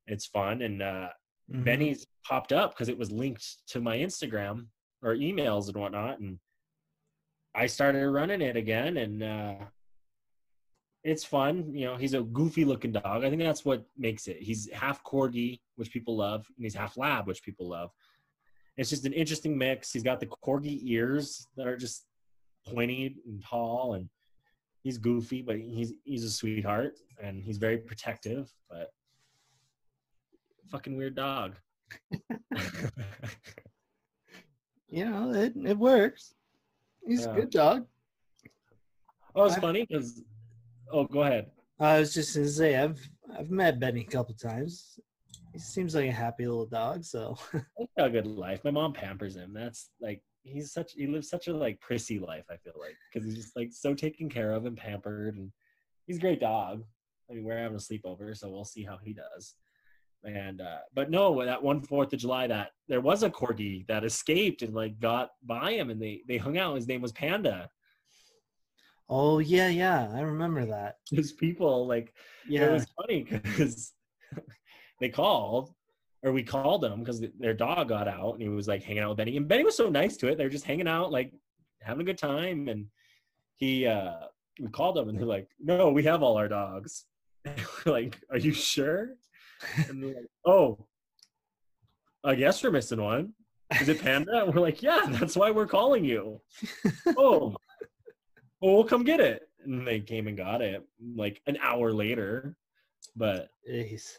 It's 0.08 0.26
fun 0.26 0.62
and 0.62 0.82
uh 0.82 1.10
Mhm. 1.52 1.66
Benny's 1.66 2.08
popped 2.24 2.54
up 2.54 2.72
because 2.72 2.90
it 2.90 2.98
was 2.98 3.12
linked 3.12 3.68
to 3.68 3.82
my 3.82 3.98
Instagram 3.98 4.68
or 5.02 5.16
emails 5.16 5.68
and 5.68 5.76
whatnot, 5.76 6.20
and 6.20 6.40
I 7.54 7.66
started 7.68 8.08
running 8.10 8.42
it 8.42 8.56
again, 8.56 8.98
and 8.98 9.24
uh, 9.24 9.56
it's 11.04 11.24
fun. 11.24 11.74
You 11.74 11.86
know, 11.86 11.96
he's 11.98 12.14
a 12.14 12.22
goofy 12.22 12.64
looking 12.66 12.92
dog. 12.92 13.24
I 13.24 13.30
think 13.30 13.42
that's 13.42 13.66
what 13.66 13.86
makes 13.98 14.28
it. 14.28 14.38
He's 14.42 14.70
half 14.72 15.04
corgi, 15.04 15.60
which 15.76 15.92
people 15.92 16.16
love, 16.16 16.46
and 16.56 16.64
he's 16.64 16.76
half 16.76 16.98
lab, 16.98 17.28
which 17.28 17.44
people 17.44 17.68
love. 17.70 17.92
It's 18.78 18.90
just 18.90 19.06
an 19.06 19.14
interesting 19.14 19.58
mix. 19.58 19.92
He's 19.92 20.04
got 20.04 20.20
the 20.20 20.28
corgi 20.28 20.80
ears 20.84 21.48
that 21.58 21.68
are 21.68 21.78
just 21.78 22.06
pointy 22.68 23.16
and 23.26 23.44
tall, 23.44 23.96
and 23.96 24.10
he's 24.84 24.98
goofy, 24.98 25.42
but 25.42 25.58
he's 25.58 25.94
he's 26.04 26.24
a 26.24 26.32
sweetheart, 26.32 26.94
and 27.22 27.44
he's 27.44 27.58
very 27.58 27.78
protective, 27.78 28.50
but 28.70 28.92
fucking 30.70 30.96
weird 30.96 31.16
dog. 31.16 31.56
you 34.90 35.04
know, 35.06 35.34
it 35.34 35.54
it 35.66 35.78
works. 35.78 36.34
He's 37.06 37.26
Yeah. 37.26 37.32
a 37.32 37.36
good 37.36 37.50
dog. 37.50 37.88
Oh, 39.36 39.46
it's 39.46 39.56
I- 39.58 39.62
funny 39.62 39.86
because. 39.86 40.24
Oh, 40.92 41.06
go 41.06 41.22
ahead. 41.24 41.52
I 41.80 42.00
was 42.00 42.14
just 42.14 42.36
gonna 42.36 42.48
say 42.48 42.76
I've 42.76 43.00
I've 43.36 43.50
met 43.50 43.80
Benny 43.80 44.02
a 44.02 44.06
couple 44.06 44.36
times. 44.36 45.00
He 45.54 45.60
seems 45.60 45.96
like 45.96 46.08
a 46.10 46.12
happy 46.12 46.46
little 46.46 46.66
dog. 46.66 47.04
So 47.04 47.38
He's 47.78 47.88
got 47.98 48.08
a 48.08 48.12
good 48.12 48.28
life. 48.28 48.64
My 48.64 48.72
mom 48.72 48.94
pampers 48.94 49.36
him. 49.36 49.54
That's 49.54 49.90
like 50.02 50.22
he's 50.44 50.72
such. 50.74 50.94
He 50.94 51.08
lives 51.08 51.30
such 51.30 51.48
a 51.48 51.54
like 51.54 51.80
prissy 51.80 52.20
life. 52.20 52.46
I 52.52 52.58
feel 52.58 52.74
like 52.80 52.96
because 53.12 53.26
he's 53.26 53.36
just 53.42 53.56
like 53.56 53.72
so 53.72 53.94
taken 53.94 54.30
care 54.30 54.52
of 54.52 54.66
and 54.66 54.78
pampered, 54.78 55.36
and 55.38 55.52
he's 56.08 56.18
a 56.18 56.22
great 56.22 56.40
dog. 56.42 56.84
I 57.30 57.34
mean, 57.34 57.46
we're 57.46 57.58
having 57.58 57.78
a 57.78 57.80
sleepover, 57.80 58.38
so 58.38 58.50
we'll 58.50 58.66
see 58.66 58.84
how 58.84 58.98
he 59.02 59.14
does. 59.14 59.56
And 60.24 60.62
uh, 60.62 60.80
but 60.94 61.10
no, 61.10 61.44
that 61.44 61.64
one 61.64 61.82
Fourth 61.82 62.14
of 62.14 62.20
July, 62.20 62.48
that 62.48 62.72
there 62.88 63.02
was 63.02 63.24
a 63.24 63.30
corgi 63.30 63.88
that 63.88 64.04
escaped 64.04 64.62
and 64.62 64.74
like 64.74 65.00
got 65.00 65.32
by 65.44 65.74
him, 65.74 65.90
and 65.90 66.02
they 66.02 66.22
they 66.28 66.38
hung 66.38 66.58
out. 66.58 66.76
His 66.76 66.88
name 66.88 67.02
was 67.02 67.12
Panda. 67.12 67.70
oh 69.10 69.40
yeah 69.40 69.68
yeah 69.68 70.10
I 70.14 70.22
remember 70.22 70.66
that. 70.68 70.98
His 71.10 71.32
people 71.34 71.88
like 71.88 72.14
Yeah 72.48 72.66
it 72.66 72.72
was 72.72 72.86
funny 72.98 73.24
because 73.24 73.94
they 75.00 75.10
called 75.10 75.74
or 76.24 76.32
we 76.32 76.44
called 76.44 76.82
them 76.82 77.00
because 77.00 77.24
their 77.40 77.54
dog 77.54 77.90
got 77.90 78.08
out 78.08 78.34
and 78.34 78.42
he 78.42 78.50
was 78.50 78.68
like 78.68 78.84
hanging 78.84 79.02
out 79.02 79.10
with 79.10 79.18
Benny 79.18 79.38
and 79.38 79.48
Benny 79.48 79.64
was 79.64 79.76
so 79.76 79.90
nice 79.90 80.18
to 80.18 80.28
it. 80.28 80.38
They're 80.38 80.50
just 80.50 80.66
hanging 80.66 80.88
out, 80.88 81.12
like 81.12 81.34
having 81.82 82.02
a 82.02 82.06
good 82.06 82.18
time. 82.18 82.68
And 82.68 82.88
he, 83.56 83.88
uh, 83.88 84.28
we 84.60 84.68
called 84.70 84.96
them 84.96 85.10
and 85.10 85.18
they're 85.18 85.26
like, 85.26 85.50
no, 85.60 85.90
we 85.90 86.04
have 86.04 86.22
all 86.24 86.38
our 86.38 86.48
dogs. 86.48 87.06
Like, 87.88 88.20
are 88.30 88.38
you 88.38 88.54
sure? 88.54 89.16
And 89.90 90.02
they're 90.04 90.16
like, 90.16 90.32
oh, 90.46 90.86
I 92.24 92.36
guess 92.36 92.64
we're 92.64 92.72
missing 92.72 93.02
one. 93.02 93.34
Is 93.80 93.90
it 93.90 94.02
Panda? 94.02 94.44
And 94.44 94.54
we're 94.54 94.62
like, 94.62 94.82
yeah, 94.84 95.02
that's 95.10 95.36
why 95.36 95.50
we're 95.52 95.66
calling 95.68 96.04
you. 96.04 96.42
oh, 97.18 97.56
well, 98.62 98.76
we'll 98.76 98.84
come 98.84 99.04
get 99.04 99.20
it. 99.20 99.44
And 99.64 99.88
they 99.88 100.00
came 100.00 100.28
and 100.28 100.36
got 100.38 100.62
it 100.62 100.84
like 101.16 101.42
an 101.48 101.58
hour 101.62 101.94
later. 101.94 102.56
But 103.16 103.50
Jeez. 103.70 104.18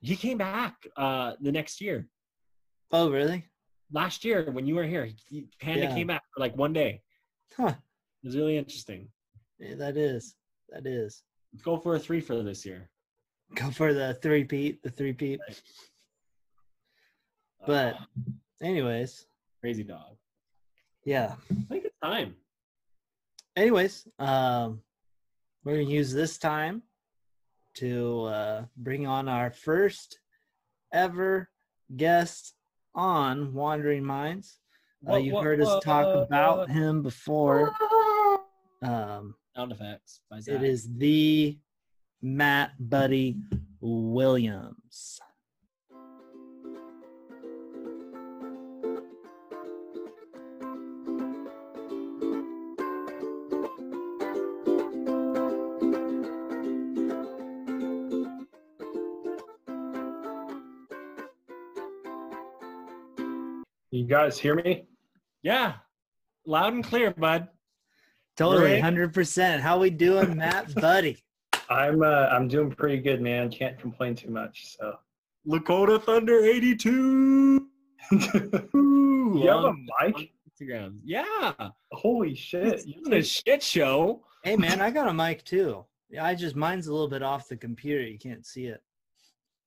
he 0.00 0.16
came 0.16 0.38
back 0.38 0.74
uh 0.96 1.34
the 1.40 1.52
next 1.52 1.80
year. 1.80 2.08
Oh 2.92 3.10
really? 3.10 3.44
Last 3.92 4.24
year 4.24 4.50
when 4.50 4.66
you 4.66 4.74
were 4.74 4.84
here, 4.86 5.08
he, 5.28 5.46
Panda 5.60 5.84
Yeah. 5.86 5.94
came 5.94 6.06
back 6.08 6.22
for 6.34 6.40
like 6.40 6.56
one 6.56 6.72
day. 6.72 7.02
Huh. 7.56 7.74
It 8.22 8.26
was 8.26 8.36
really 8.36 8.56
interesting. 8.56 9.08
Yeah, 9.58 9.74
that 9.76 9.96
is 9.96 10.34
that 10.70 10.86
is. 10.86 11.22
Let's 11.52 11.62
go 11.62 11.76
for 11.76 11.94
a 11.94 11.98
three 11.98 12.20
for 12.20 12.42
this 12.42 12.64
year. 12.66 12.90
Go 13.54 13.70
for 13.70 13.92
the 13.94 14.14
three 14.22 14.44
peat 14.44 14.82
the 14.82 14.90
three 14.90 15.12
peat. 15.12 15.40
But- 17.66 17.94
Uh, 17.94 17.98
Anyways, 18.60 19.26
crazy 19.60 19.82
dog. 19.84 20.16
yeah. 21.04 21.34
I 21.50 21.54
think 21.68 21.84
it's 21.84 21.96
time. 22.02 22.36
anyways, 23.56 24.06
um, 24.18 24.82
we're 25.64 25.76
gonna 25.78 25.88
use 25.90 26.12
this 26.12 26.38
time 26.38 26.82
to 27.74 28.22
uh, 28.24 28.64
bring 28.76 29.06
on 29.06 29.28
our 29.28 29.50
first 29.50 30.20
ever 30.92 31.50
guest 31.96 32.54
on 32.94 33.52
Wandering 33.54 34.04
Minds. 34.04 34.60
Uh, 35.08 35.16
you've 35.16 35.42
heard 35.42 35.60
us 35.60 35.82
talk 35.82 36.06
about 36.26 36.70
him 36.70 37.02
before. 37.02 37.74
Um, 38.82 39.34
Sound 39.56 39.72
effects 39.72 40.20
it 40.46 40.62
is 40.62 40.92
the 40.98 41.58
Matt 42.24 42.70
Buddy 42.78 43.36
Williams. 43.82 45.20
You 63.90 64.06
guys 64.06 64.38
hear 64.38 64.54
me? 64.54 64.86
Yeah, 65.42 65.74
loud 66.46 66.72
and 66.72 66.82
clear, 66.82 67.10
bud. 67.10 67.48
Totally, 68.38 68.80
hundred 68.80 69.12
percent. 69.12 69.60
How 69.60 69.78
we 69.78 69.90
doing, 69.90 70.38
Matt, 70.38 70.74
buddy? 70.74 71.23
I'm 71.70 72.02
uh, 72.02 72.28
I'm 72.30 72.48
doing 72.48 72.70
pretty 72.70 72.98
good, 72.98 73.20
man. 73.20 73.50
Can't 73.50 73.78
complain 73.78 74.14
too 74.14 74.30
much. 74.30 74.76
So. 74.76 74.96
Lakota 75.46 76.02
Thunder 76.02 76.42
82. 76.44 77.68
you 78.10 78.70
Ooh, 78.74 79.46
have 79.46 79.64
a 79.64 79.74
mic? 79.74 80.30
Instagram. 80.60 80.98
Yeah. 81.04 81.52
Holy 81.92 82.34
shit! 82.34 82.66
It's 82.66 82.86
You 82.86 83.02
a 83.10 83.22
shit 83.22 83.62
show. 83.62 84.22
Hey, 84.42 84.56
man, 84.56 84.80
I 84.80 84.90
got 84.90 85.08
a 85.08 85.14
mic 85.14 85.44
too. 85.44 85.84
Yeah, 86.10 86.24
I 86.24 86.34
just 86.34 86.54
mine's 86.54 86.86
a 86.86 86.92
little 86.92 87.08
bit 87.08 87.22
off 87.22 87.48
the 87.48 87.56
computer. 87.56 88.02
You 88.02 88.18
can't 88.18 88.46
see 88.46 88.66
it. 88.66 88.82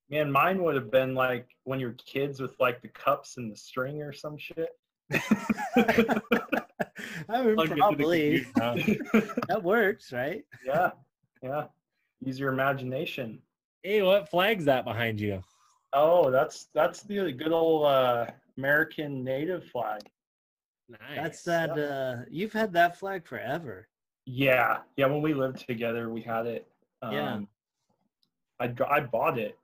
Man, 0.10 0.32
mine 0.32 0.64
would 0.64 0.76
have 0.76 0.90
been 0.90 1.14
like 1.14 1.48
when 1.64 1.80
you're 1.80 1.94
kids 1.94 2.40
with 2.40 2.56
like 2.60 2.82
the 2.82 2.88
cups 2.88 3.38
and 3.38 3.52
the 3.52 3.56
string 3.56 4.02
or 4.02 4.14
some 4.14 4.38
shit. 4.38 4.70
I 7.30 7.44
mean, 7.44 7.56
Plug 7.56 7.78
probably 7.78 8.46
computer, 8.56 9.02
huh? 9.14 9.22
that 9.50 9.62
works, 9.64 10.14
right? 10.14 10.44
yeah, 10.66 10.92
yeah. 11.42 11.66
Use 12.24 12.40
your 12.40 12.52
imagination. 12.52 13.42
Hey, 13.84 14.02
what 14.02 14.30
flag's 14.30 14.66
that 14.66 14.86
behind 14.86 15.20
you? 15.20 15.42
Oh, 15.94 16.30
that's 16.30 16.68
that's 16.74 17.04
the 17.04 17.32
good 17.32 17.52
old 17.52 17.86
uh, 17.86 18.28
American 18.58 19.24
native 19.24 19.66
flag. 19.66 20.02
Nice. 20.90 21.00
That's 21.16 21.44
that. 21.44 21.78
Uh, 21.78 22.26
you've 22.30 22.54
had 22.54 22.74
that 22.74 22.98
flag 22.98 23.28
forever. 23.28 23.88
Yeah, 24.26 24.80
yeah. 24.98 25.06
When 25.06 25.22
we 25.22 25.34
lived 25.34 25.66
together, 25.68 26.10
we 26.10 26.22
had 26.22 26.46
it. 26.46 26.68
Um, 27.02 27.14
Yeah. 27.14 27.40
I 28.60 28.74
I 28.90 29.00
bought 29.02 29.38
it 29.38 29.58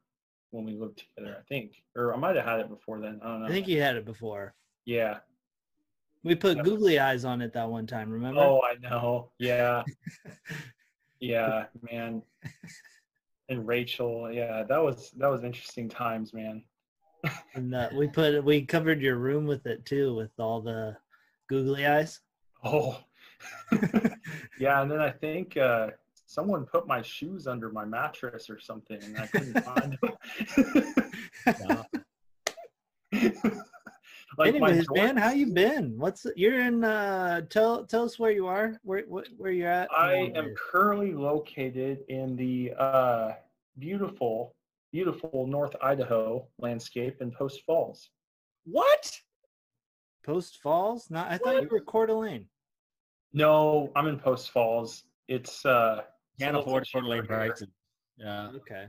when 0.52 0.64
we 0.66 0.74
lived 0.74 1.04
together. 1.16 1.38
I 1.40 1.44
think, 1.50 1.74
or 1.96 2.14
I 2.14 2.18
might 2.18 2.36
have 2.36 2.46
had 2.46 2.60
it 2.60 2.70
before 2.70 3.00
then. 3.00 3.20
I 3.24 3.28
don't 3.28 3.42
know. 3.42 3.48
I 3.48 3.50
think 3.50 3.68
you 3.68 3.82
had 3.82 3.96
it 3.96 4.06
before. 4.06 4.54
Yeah. 4.86 5.20
We 6.24 6.36
put 6.36 6.64
googly 6.64 7.00
eyes 7.00 7.26
on 7.26 7.42
it 7.42 7.52
that 7.54 7.70
one 7.70 7.86
time. 7.86 8.10
Remember? 8.10 8.40
Oh, 8.40 8.62
I 8.62 8.76
know. 8.80 9.32
Yeah. 9.40 9.84
yeah, 11.24 11.66
man. 11.90 12.22
And 13.50 13.66
Rachel, 13.66 14.32
yeah, 14.32 14.64
that 14.64 14.78
was 14.78 15.12
that 15.18 15.30
was 15.30 15.44
interesting 15.44 15.90
times, 15.90 16.34
man. 16.34 16.64
And 17.56 17.74
uh, 17.74 17.88
we 17.96 18.08
put 18.08 18.44
we 18.44 18.66
covered 18.66 19.02
your 19.02 19.16
room 19.16 19.46
with 19.46 19.66
it 19.66 19.86
too, 19.86 20.14
with 20.14 20.32
all 20.38 20.62
the 20.62 20.98
googly 21.48 21.88
eyes. 21.88 22.20
Oh. 22.66 23.00
yeah, 24.60 24.82
and 24.82 24.92
then 24.92 25.00
I 25.00 25.12
think 25.12 25.56
uh 25.56 25.92
someone 26.26 26.66
put 26.66 26.86
my 26.88 27.02
shoes 27.02 27.48
under 27.48 27.70
my 27.70 27.86
mattress 27.86 28.50
or 28.50 28.60
something 28.60 29.02
and 29.02 29.18
I 29.18 29.28
couldn't 29.28 29.64
find 29.64 29.98
them. 33.32 33.64
Like 34.38 34.60
my 34.60 34.70
Anyways, 34.70 34.88
man, 34.92 35.18
how 35.18 35.32
you 35.32 35.48
been? 35.48 35.98
What's 35.98 36.26
you're 36.36 36.60
in? 36.62 36.84
uh 36.84 37.42
Tell 37.50 37.86
tell 37.86 38.04
us 38.04 38.18
where 38.18 38.32
you 38.32 38.48
are. 38.48 38.80
Where 38.84 39.04
what, 39.08 39.28
where 39.38 39.52
you're 39.52 39.70
at? 39.70 39.90
I 39.92 40.32
am 40.36 40.54
currently 40.56 41.14
located 41.14 42.00
in 42.10 42.36
the 42.36 42.74
uh, 42.78 43.34
beautiful, 43.80 44.56
beautiful 44.92 45.48
North 45.48 45.76
Idaho 45.82 46.48
landscape 46.60 47.22
in 47.22 47.32
Post 47.32 47.62
Falls. 47.66 48.10
what? 48.66 49.20
Post 50.26 50.60
Falls. 50.62 51.10
Not. 51.10 51.32
I 51.32 51.38
thought 51.38 51.62
you 51.62 51.68
were 51.70 51.82
Coeur 51.82 52.08
d'Alene. 52.08 52.46
No, 53.34 53.92
I'm 53.96 54.08
in 54.08 54.18
Post 54.20 54.52
Falls. 54.52 55.04
It's 55.28 55.66
uh, 55.66 56.02
Can't 56.40 56.56
afford 56.56 56.86
Coeur 56.92 57.02
d'Alene 57.02 57.26
prices. 57.26 57.68
Yeah. 58.18 58.50
Okay. 58.56 58.86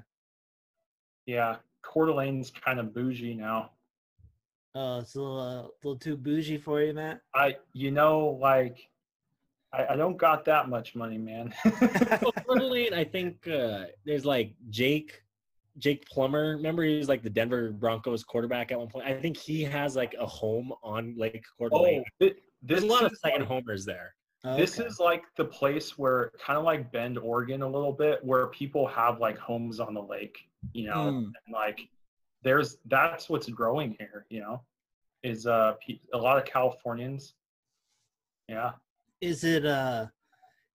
Yeah, 1.27 1.57
Coeur 1.83 2.07
d'Alene's 2.07 2.51
kind 2.51 2.79
of 2.79 2.95
bougie 2.95 3.35
now. 3.35 3.71
Oh, 4.75 4.99
it's 4.99 5.15
a 5.15 5.21
little, 5.21 5.41
uh, 5.41 5.63
little 5.85 5.99
too 5.99 6.17
bougie 6.17 6.59
for 6.59 6.83
you, 6.83 6.93
Matt. 6.93 7.21
I, 7.35 7.57
you 7.73 7.91
know, 7.93 8.39
like, 8.41 8.89
I, 9.73 9.87
I 9.91 9.97
don't 9.97 10.17
got 10.17 10.45
that 10.47 10.69
much 10.69 10.95
money, 10.95 11.19
man. 11.19 11.55
Well, 12.23 12.33
Coeur 12.47 12.89
I 12.95 13.05
think 13.05 13.47
uh, 13.49 13.85
there's 14.05 14.25
like 14.25 14.55
Jake, 14.71 15.23
Jake 15.79 16.07
Plummer. 16.09 16.57
Remember 16.57 16.83
he 16.85 16.97
was 16.99 17.09
like 17.09 17.23
the 17.23 17.31
Denver 17.31 17.71
Broncos 17.71 18.23
quarterback 18.25 18.73
at 18.73 18.79
one 18.79 18.89
point. 18.89 19.07
I 19.07 19.15
think 19.15 19.37
he 19.37 19.63
has 19.63 19.97
like 19.97 20.15
a 20.19 20.27
home 20.27 20.73
on 20.83 21.15
Lake 21.17 21.45
Coeur 21.59 21.69
oh, 21.73 21.79
d'Alene. 21.79 22.35
There's 22.63 22.83
a 22.83 22.87
lot 22.87 23.05
of 23.05 23.13
is 23.13 23.21
second 23.21 23.41
like- 23.41 23.49
homers 23.49 23.85
there. 23.85 24.15
Oh, 24.47 24.57
This 24.59 24.79
okay. 24.79 24.87
is 24.89 25.01
like 25.01 25.23
the 25.37 25.45
place 25.45 25.97
where, 25.97 26.31
kind 26.39 26.59
of 26.59 26.65
like 26.65 26.93
Bend, 26.93 27.17
Oregon, 27.19 27.63
a 27.63 27.67
little 27.69 27.93
bit, 27.93 28.23
where 28.23 28.49
people 28.49 28.87
have 28.89 29.19
like 29.19 29.39
homes 29.39 29.81
on 29.81 29.95
the 29.95 30.03
lake, 30.03 30.37
you 30.75 30.87
know, 30.87 30.97
Mm. 31.13 31.25
and 31.25 31.53
like 31.53 31.89
there's 32.45 32.77
that's 32.87 33.29
what's 33.29 33.49
growing 33.49 33.97
here, 33.99 34.27
you 34.29 34.41
know, 34.41 34.63
is 35.23 35.47
uh 35.47 35.75
a 36.13 36.19
lot 36.19 36.39
of 36.39 36.45
Californians. 36.45 37.35
Yeah, 38.49 38.73
Is 39.21 39.43
it 39.45 39.65
uh, 39.65 40.07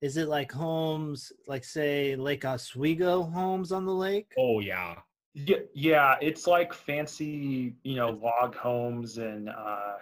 is 0.01 0.17
it 0.17 0.27
like 0.27 0.51
homes, 0.51 1.31
like 1.47 1.63
say 1.63 2.15
Lake 2.15 2.43
Oswego 2.45 3.23
homes 3.23 3.71
on 3.71 3.85
the 3.85 3.93
lake? 3.93 4.33
Oh 4.37 4.59
yeah. 4.59 4.95
yeah, 5.35 5.57
yeah. 5.73 6.15
It's 6.19 6.47
like 6.47 6.73
fancy, 6.73 7.75
you 7.83 7.95
know, 7.95 8.09
log 8.09 8.55
homes 8.55 9.19
and 9.19 9.49
uh 9.49 9.97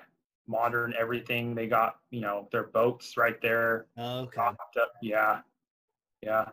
modern 0.48 0.94
everything. 0.98 1.54
They 1.54 1.68
got 1.68 1.98
you 2.10 2.22
know 2.22 2.48
their 2.54 2.64
boats 2.68 3.18
right 3.18 3.40
there. 3.42 3.88
Oh, 3.98 4.20
okay. 4.22 4.42
up. 4.42 4.58
Yeah, 5.02 5.42
yeah. 6.22 6.46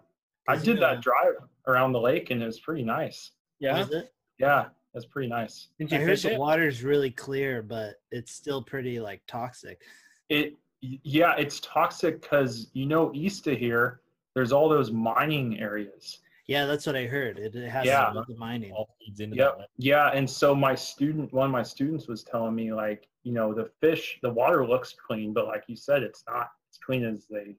I 0.48 0.56
'Cause, 0.56 0.66
you 0.66 0.74
did 0.74 0.80
know- 0.80 0.88
that 0.94 1.00
drive 1.02 1.34
around 1.68 1.92
the 1.92 2.00
lake 2.00 2.30
and 2.30 2.42
it 2.42 2.46
was 2.46 2.58
pretty 2.60 2.82
nice. 2.82 3.30
Yeah. 3.60 3.78
Is 3.78 3.90
it? 3.90 4.12
Yeah, 4.38 4.70
that's 4.94 5.06
pretty 5.06 5.28
nice. 5.28 5.68
Didn't 5.78 5.92
I 5.92 5.96
you 5.96 6.02
heard 6.02 6.10
fish 6.10 6.22
the 6.22 6.32
it? 6.34 6.38
water's 6.38 6.82
really 6.84 7.10
clear, 7.10 7.62
but 7.62 8.00
it's 8.12 8.32
still 8.32 8.62
pretty 8.62 9.00
like 9.00 9.20
toxic. 9.26 9.82
It 10.28 10.54
yeah, 10.80 11.34
it's 11.36 11.60
toxic 11.60 12.20
because 12.22 12.70
you 12.74 12.86
know 12.86 13.10
east 13.14 13.46
of 13.48 13.58
here, 13.58 14.00
there's 14.34 14.52
all 14.52 14.68
those 14.68 14.90
mining 14.92 15.58
areas. 15.58 16.18
Yeah, 16.46 16.66
that's 16.66 16.84
what 16.86 16.94
I 16.94 17.06
heard. 17.06 17.38
It, 17.38 17.54
it 17.56 17.68
has 17.70 17.86
Yeah. 17.86 18.04
to 18.06 18.12
do 18.12 18.18
with 18.18 18.28
the 18.28 18.36
mining. 18.36 18.72
All 18.72 18.94
feeds 18.98 19.20
into 19.20 19.34
Yep. 19.36 19.58
that. 19.58 19.68
Yeah, 19.78 20.10
and 20.12 20.28
so 20.28 20.54
my 20.54 20.74
student, 20.74 21.32
one 21.32 21.46
of 21.46 21.50
my 21.52 21.62
students 21.62 22.06
was 22.06 22.22
telling 22.22 22.54
me 22.54 22.70
like, 22.72 23.08
you 23.22 23.32
know, 23.32 23.54
the 23.54 23.70
fish, 23.80 24.18
the 24.22 24.30
water 24.30 24.66
looks 24.66 24.92
clean, 25.06 25.32
but 25.32 25.46
like 25.46 25.64
you 25.68 25.74
said, 25.76 26.02
it's 26.02 26.22
not 26.28 26.50
as 26.70 26.78
clean 26.84 27.02
as 27.02 27.26
they 27.30 27.56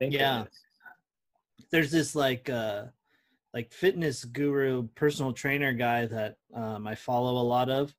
think 0.00 0.12
Yeah. 0.12 0.42
it 0.42 0.48
is. 0.48 1.66
There's 1.70 1.92
this 1.92 2.16
like 2.16 2.50
uh 2.50 2.86
like 3.56 3.72
fitness 3.72 4.22
guru, 4.22 4.86
personal 4.96 5.32
trainer 5.32 5.72
guy 5.72 6.04
that 6.04 6.34
um, 6.54 6.86
I 6.86 6.94
follow 6.94 7.40
a 7.40 7.48
lot 7.48 7.70
of. 7.70 7.94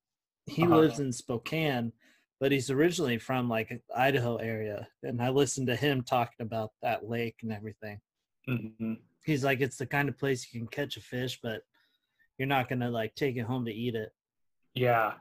He 0.46 0.62
Uh-huh. 0.64 0.76
lives 0.82 1.00
in 1.00 1.12
Spokane, 1.12 1.92
but 2.40 2.52
he's 2.52 2.70
originally 2.70 3.18
from 3.18 3.50
like 3.50 3.82
Idaho 3.96 4.36
area, 4.36 4.88
and 5.02 5.20
I 5.20 5.30
listened 5.30 5.66
to 5.68 5.76
him 5.76 6.04
talking 6.04 6.46
about 6.46 6.74
that 6.84 7.10
lake 7.10 7.38
and 7.42 7.52
everything. 7.52 8.00
hmm 8.46 8.94
He's 9.26 9.44
like, 9.44 9.60
it's 9.62 9.78
the 9.78 9.88
kind 9.88 10.08
of 10.10 10.18
place 10.20 10.48
you 10.54 10.60
can 10.60 10.68
catch 10.70 10.96
a 10.96 11.02
fish, 11.02 11.40
but 11.42 11.64
you're 12.38 12.48
not 12.48 12.70
gonna 12.70 12.92
like 12.92 13.16
take 13.16 13.36
it 13.36 13.42
home 13.42 13.66
to 13.66 13.74
eat 13.74 13.96
it. 13.96 14.12
Yeah. 14.76 15.14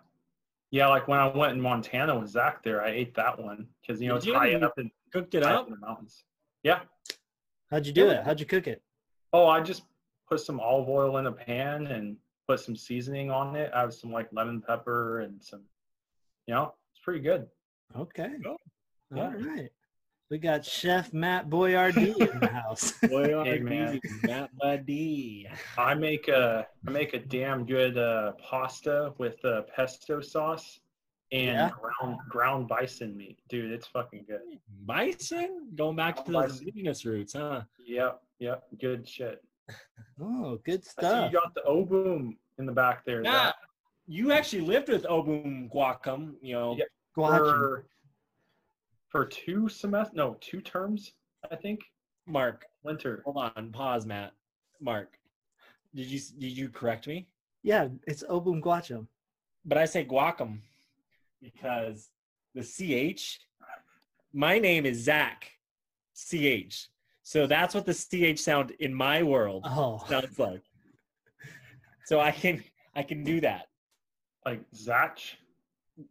Yeah, 0.71 0.89
like 0.89 1.09
when 1.09 1.19
I 1.19 1.29
went 1.29 1.55
in 1.55 1.63
Montana 1.63 2.19
with 2.19 2.29
Zach 2.29 2.63
there, 2.63 2.83
I 2.85 2.91
ate 2.91 3.15
that 3.15 3.39
one 3.39 3.69
because 3.81 4.03
you 4.03 4.09
know 4.09 4.17
Did 4.17 4.19
it's 4.19 4.27
you? 4.27 4.35
high 4.35 4.53
up 4.57 4.79
in, 4.79 4.91
Cooked 5.15 5.35
it 5.35 5.43
up. 5.43 5.61
up 5.61 5.67
in 5.69 5.73
the 5.73 5.81
mountains. 5.81 6.25
Yeah. 6.63 6.81
How'd 7.71 7.87
you 7.87 7.95
do 7.95 8.05
Yeah. 8.05 8.21
it? 8.21 8.25
How'd 8.25 8.39
you 8.39 8.45
cook 8.45 8.67
it? 8.67 8.83
Oh, 9.33 9.47
I 9.47 9.61
just 9.63 9.85
put 10.29 10.41
some 10.41 10.61
olive 10.61 10.89
oil 10.89 11.19
in 11.19 11.27
a 11.27 11.33
pan 11.33 11.87
and 11.89 12.17
put 12.49 12.61
some 12.61 12.77
seasoning 12.77 13.31
on 13.31 13.57
it. 13.57 13.71
I 13.75 13.81
have 13.81 13.95
some 13.95 14.13
like 14.13 14.29
lemon 14.33 14.61
pepper 14.61 15.21
and 15.21 15.43
some, 15.43 15.63
you 16.47 16.55
know, 16.55 16.75
it's 16.93 17.01
pretty 17.03 17.21
good. 17.21 17.47
Okay. 17.97 18.31
Cool. 18.45 18.57
Yeah. 19.15 19.33
right. 19.35 19.71
We 20.29 20.39
got 20.39 20.65
Chef 20.65 21.13
Matt 21.13 21.49
Boyardee 21.49 22.19
in 22.33 22.41
the 22.41 22.49
house. 22.53 22.93
Boy, 23.09 23.45
Hey, 23.45 23.61
man. 23.61 24.01
Matt 24.25 24.51
Buddy. 24.59 25.47
I 25.79 25.95
make 25.95 26.27
a 26.27 26.67
I 26.87 26.91
make 26.91 27.15
a 27.15 27.21
damn 27.21 27.65
good 27.65 27.97
uh, 27.97 28.33
pasta 28.33 29.15
with 29.19 29.43
uh, 29.45 29.63
pesto 29.75 30.21
sauce 30.21 30.81
and 31.31 31.47
Yeah? 31.57 31.71
ground 31.81 32.19
ground 32.29 32.67
bison 32.69 33.17
meat, 33.17 33.39
dude. 33.49 33.71
It's 33.71 33.87
fucking 33.87 34.25
good. 34.29 34.41
Bison? 34.85 35.69
Going 35.77 35.95
back 35.95 36.25
to 36.25 36.33
those 36.33 36.43
Bison. 36.51 36.59
indigenous 36.69 37.05
roots, 37.05 37.35
huh? 37.35 37.63
Yep, 37.87 38.21
yep, 38.41 38.65
good 38.81 39.09
shit. 39.09 39.45
Oh, 40.21 40.59
good 40.65 40.85
stuff. 40.85 41.31
you 41.33 41.39
got 41.39 41.55
the 41.55 41.61
Obum 41.69 42.37
in 42.59 42.67
the 42.67 42.73
back 42.73 43.05
there. 43.05 43.23
Yeah. 43.23 43.33
That- 43.33 43.57
You 44.07 44.33
actually 44.33 44.63
lived 44.63 44.89
with 44.89 45.05
Obum 45.05 45.71
Guacum, 45.73 46.35
you 46.41 46.55
know. 46.55 46.77
Yeah. 46.77 46.85
Guachi. 47.17 47.39
for 47.39 47.87
for 49.09 49.25
two 49.25 49.69
semesters, 49.69 50.15
no 50.15 50.37
two 50.41 50.61
terms 50.61 51.13
I 51.51 51.57
think 51.57 51.81
Mark, 52.27 52.67
winter. 52.83 53.23
hold 53.25 53.37
on, 53.39 53.73
pause, 53.73 54.05
Matt. 54.05 54.33
Mark, 54.81 55.19
did 55.95 56.07
you 56.07 56.21
did 56.39 56.53
you 56.57 56.69
correct 56.69 57.07
me? 57.07 57.27
Yeah, 57.63 57.89
it's 58.07 58.23
Obum 58.25 58.61
Gwacham. 58.61 59.07
But 59.65 59.79
I 59.79 59.87
say 59.87 60.05
guacum 60.05 60.61
because 61.43 62.11
the 62.55 62.63
ch. 62.63 63.41
My 64.33 64.59
name 64.59 64.85
is 64.87 64.99
Zach, 65.03 65.51
ch. 66.15 66.89
So 67.29 67.49
that's 67.49 67.75
what 67.75 67.85
the 67.87 67.93
ch 67.93 68.39
sound 68.39 68.71
in 68.79 68.95
my 68.95 69.25
world 69.25 69.65
Oh, 69.67 70.01
sounds 70.09 70.39
like. 70.39 70.63
So 72.05 72.21
I 72.21 72.31
can 72.31 72.63
I 72.95 73.03
can 73.03 73.25
do 73.25 73.41
that. 73.41 73.65
Like 74.45 74.61
Zach. 74.73 75.19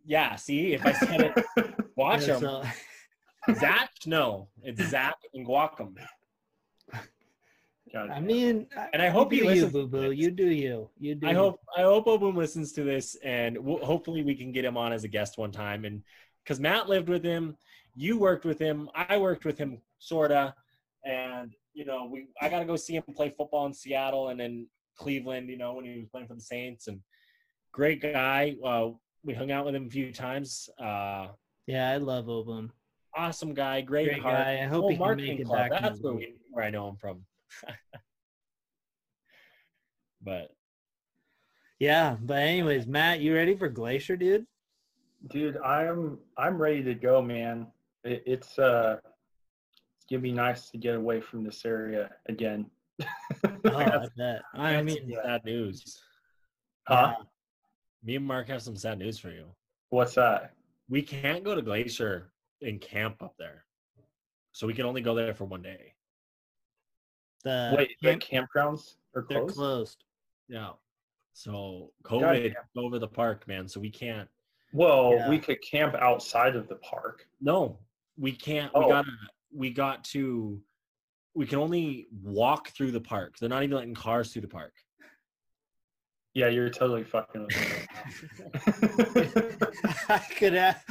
Yeah, 0.06 0.36
see, 0.36 0.74
if 0.74 0.86
I 0.86 0.92
said 0.92 1.22
it, 1.22 1.46
watch 1.96 2.28
Yeah, 2.28 2.40
them. 2.40 2.42
so- 2.42 3.54
Zach, 3.62 3.92
no, 4.06 4.50
it's 4.62 4.84
Zach 4.90 5.16
and 5.34 5.48
Guacam. 5.48 5.96
I 7.96 8.20
mean, 8.20 8.68
And 8.92 9.02
I 9.02 9.08
hope 9.08 9.32
you 9.32 9.44
he 9.44 9.48
do 9.48 9.54
you, 9.56 9.62
listens 9.68 9.72
boo 9.72 9.88
boo. 9.88 10.12
You 10.12 10.32
do 10.32 10.48
you. 10.48 10.90
You 11.00 11.16
do. 11.16 11.28
I 11.28 11.32
you. 11.32 11.38
hope 11.38 11.60
I 11.78 11.84
hope 11.84 12.08
Obum 12.08 12.36
listens 12.36 12.74
to 12.74 12.84
this, 12.84 13.16
and 13.24 13.58
we'll, 13.58 13.78
hopefully 13.86 14.22
we 14.22 14.36
can 14.36 14.52
get 14.52 14.66
him 14.66 14.76
on 14.76 14.92
as 14.92 15.06
a 15.06 15.08
guest 15.08 15.38
one 15.38 15.52
time. 15.54 15.86
And 15.86 16.04
because 16.44 16.60
Matt 16.60 16.90
lived 16.90 17.08
with 17.08 17.24
him, 17.24 17.56
you 17.96 18.18
worked 18.20 18.44
with 18.44 18.60
him, 18.60 18.90
I 18.94 19.16
worked 19.16 19.46
with 19.46 19.58
him, 19.58 19.82
sorta. 20.00 20.56
And 21.06 21.54
you 21.74 21.86
know, 21.86 22.06
we 22.12 22.28
I 22.42 22.50
got 22.50 22.60
to 22.60 22.66
go 22.66 22.76
see 22.76 22.96
him 22.96 23.04
play 23.16 23.34
football 23.38 23.66
in 23.68 23.74
Seattle 23.74 24.30
and 24.30 24.40
then 24.40 24.68
Cleveland. 24.98 25.50
You 25.50 25.58
know, 25.58 25.74
when 25.74 25.86
he 25.86 25.98
was 26.00 26.08
playing 26.10 26.28
for 26.28 26.36
the 26.36 26.42
Saints, 26.42 26.88
and 26.88 27.00
great 27.72 28.02
guy. 28.02 28.56
Uh, 28.64 28.90
we 29.24 29.34
hung 29.34 29.52
out 29.52 29.66
with 29.66 29.76
him 29.76 29.88
a 29.88 29.90
few 29.90 30.12
times. 30.12 30.70
Uh, 30.80 31.28
Yeah, 31.68 31.90
I 31.90 31.98
love 31.98 32.26
Obum. 32.26 32.70
awesome 33.16 33.54
guy, 33.54 33.82
great, 33.82 34.08
Great 34.10 34.22
heart. 34.22 34.46
guy. 34.46 34.62
I 34.62 34.66
hope 34.66 34.84
Oh, 34.86 34.90
he 34.90 34.96
can 34.96 35.00
marketing 35.00 35.32
make 35.32 35.40
it 35.42 35.46
club. 35.48 35.70
back. 35.72 35.82
That's 35.82 36.00
where, 36.02 36.14
we, 36.14 36.36
where 36.52 36.64
I 36.66 36.70
know 36.70 36.90
him 36.90 36.96
from. 36.98 37.26
but 40.22 40.52
Yeah, 41.80 42.18
but 42.22 42.38
anyways, 42.38 42.88
Matt, 42.88 43.20
you 43.20 43.34
ready 43.36 43.56
for 43.56 43.68
Glacier, 43.70 44.16
dude? 44.16 44.46
Dude, 45.30 45.58
I'm 45.58 46.20
I'm 46.38 46.58
ready 46.62 46.84
to 46.84 46.94
go, 46.94 47.22
man. 47.22 47.68
It, 48.04 48.24
it's 48.26 48.60
uh, 48.60 48.98
it's 50.06 50.12
gonna 50.12 50.22
be 50.22 50.32
nice 50.32 50.70
to 50.70 50.78
get 50.78 50.96
away 50.96 51.20
from 51.20 51.44
this 51.44 51.66
area 51.66 52.12
again. 52.28 52.68
Oh, 53.66 53.78
I 53.78 54.08
bet. 54.16 54.42
I 54.54 54.76
I 54.76 54.82
mean, 54.84 55.08
mean, 55.08 55.18
sad 55.24 55.44
news. 55.44 56.00
huh? 56.88 57.16
Me 58.04 58.16
and 58.16 58.26
Mark 58.26 58.48
have 58.48 58.62
some 58.62 58.76
sad 58.76 59.00
news 59.00 59.18
for 59.18 59.30
you. 59.32 59.46
What's 59.90 60.14
that? 60.16 60.54
We 60.88 61.02
can't 61.02 61.44
go 61.44 61.56
to 61.56 61.62
Glacier 61.64 62.32
and 62.62 62.80
camp 62.80 63.24
up 63.24 63.34
there, 63.40 63.66
so 64.52 64.68
we 64.68 64.74
can 64.76 64.86
only 64.86 65.02
go 65.02 65.16
there 65.16 65.34
for 65.34 65.46
one 65.46 65.64
day. 65.64 65.94
the 67.44 67.74
Wait, 67.76 67.90
camp- 68.02 68.22
the 68.22 68.38
campgrounds 68.60 68.96
are 69.16 69.26
they're 69.28 69.40
closed. 69.40 69.56
closed. 69.56 70.04
Yeah. 70.48 70.70
So 71.34 71.92
COVID 72.04 72.54
over 72.78 73.00
the 73.00 73.08
park, 73.08 73.48
man. 73.48 73.68
So 73.68 73.80
we 73.80 73.90
can't. 73.90 74.30
Well, 74.74 75.14
Yeah. 75.16 75.30
we 75.30 75.40
could 75.40 75.62
camp 75.62 75.96
outside 75.96 76.56
of 76.56 76.68
the 76.68 76.76
park. 76.76 77.28
No, 77.42 77.80
we 78.18 78.32
can't. 78.32 78.72
Oh. 78.76 78.82
We 78.82 78.92
gotta. 78.92 79.12
We 79.54 79.72
got 79.72 80.04
to. 80.06 80.62
We 81.34 81.46
can 81.46 81.60
only 81.60 82.08
walk 82.24 82.70
through 82.70 82.92
the 82.92 83.02
park. 83.02 83.36
They're 83.40 83.50
not 83.50 83.64
even 83.64 83.76
letting 83.76 83.94
cars 83.94 84.32
through 84.32 84.44
the 84.44 84.48
park. 84.48 84.74
Yeah, 86.34 86.50
you're 86.50 86.70
totally 86.70 87.06
fucking 87.06 87.46
with 87.46 87.56
me. 87.56 89.48
I 90.10 90.18
could 90.38 90.52
have, 90.52 90.84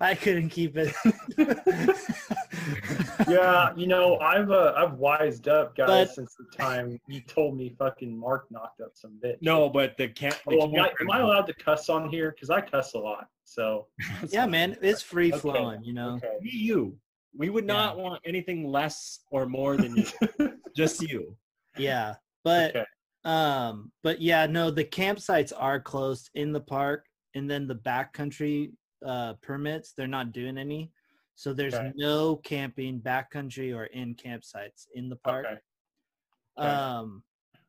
I 0.00 0.16
couldn't 0.16 0.48
keep 0.48 0.76
it. 0.76 0.92
yeah, 3.28 3.72
you 3.76 3.86
know, 3.86 4.18
I've 4.18 4.50
uh, 4.50 4.74
I've 4.76 4.94
wised 4.94 5.46
up, 5.48 5.76
guys, 5.76 5.86
But- 6.08 6.14
since 6.14 6.34
the 6.34 6.56
time 6.56 6.98
you 7.06 7.20
told 7.20 7.56
me 7.56 7.74
fucking 7.78 8.18
Mark 8.18 8.46
knocked 8.50 8.80
up 8.80 8.92
some 8.94 9.18
bitch. 9.24 9.36
No, 9.40 9.68
but 9.68 9.96
the 9.96 10.08
camp. 10.08 10.34
The 10.48 10.56
Oh, 10.60 10.64
am, 10.64 10.74
I, 10.74 10.90
am 11.00 11.10
I 11.10 11.20
allowed 11.20 11.46
to 11.46 11.54
cuss 11.54 11.88
on 11.88 12.08
here? 12.08 12.32
Because 12.32 12.50
I 12.50 12.60
cuss 12.60 12.94
a 12.94 12.98
lot. 12.98 13.28
So 13.44 13.86
yeah, 14.30 14.46
man, 14.46 14.76
it's 14.82 15.02
free 15.02 15.32
Okay. 15.32 15.40
flowing, 15.40 15.84
you 15.84 15.92
know. 15.94 16.16
okay. 16.16 16.34
Be 16.42 16.50
you. 16.50 16.96
We 17.38 17.50
would 17.50 17.64
not 17.64 17.96
want 17.96 18.20
anything 18.26 18.66
less 18.68 19.20
or 19.30 19.46
more 19.46 19.76
than 19.76 19.96
you. 19.96 20.52
Just 20.76 21.00
you. 21.00 21.36
Yeah, 21.76 22.16
but 22.42 22.76
okay. 22.76 22.84
um, 23.24 23.92
but 24.02 24.20
yeah, 24.20 24.46
no, 24.46 24.72
the 24.72 24.84
campsites 24.84 25.52
are 25.56 25.78
closed 25.80 26.30
in 26.34 26.52
the 26.52 26.60
park, 26.60 27.06
and 27.34 27.48
then 27.48 27.66
the 27.68 27.76
backcountry 27.76 28.72
uh 29.06 29.34
permits, 29.34 29.92
they're 29.92 30.08
not 30.08 30.32
doing 30.32 30.58
any. 30.58 30.90
So 31.36 31.52
there's 31.52 31.74
Okay. 31.74 31.92
no 31.94 32.34
camping 32.36 33.00
backcountry 33.00 33.72
or 33.72 33.84
in 33.84 34.16
campsites 34.16 34.86
in 34.96 35.08
the 35.08 35.14
park. 35.16 35.46
Okay. 36.58 36.68
Um, 36.68 37.22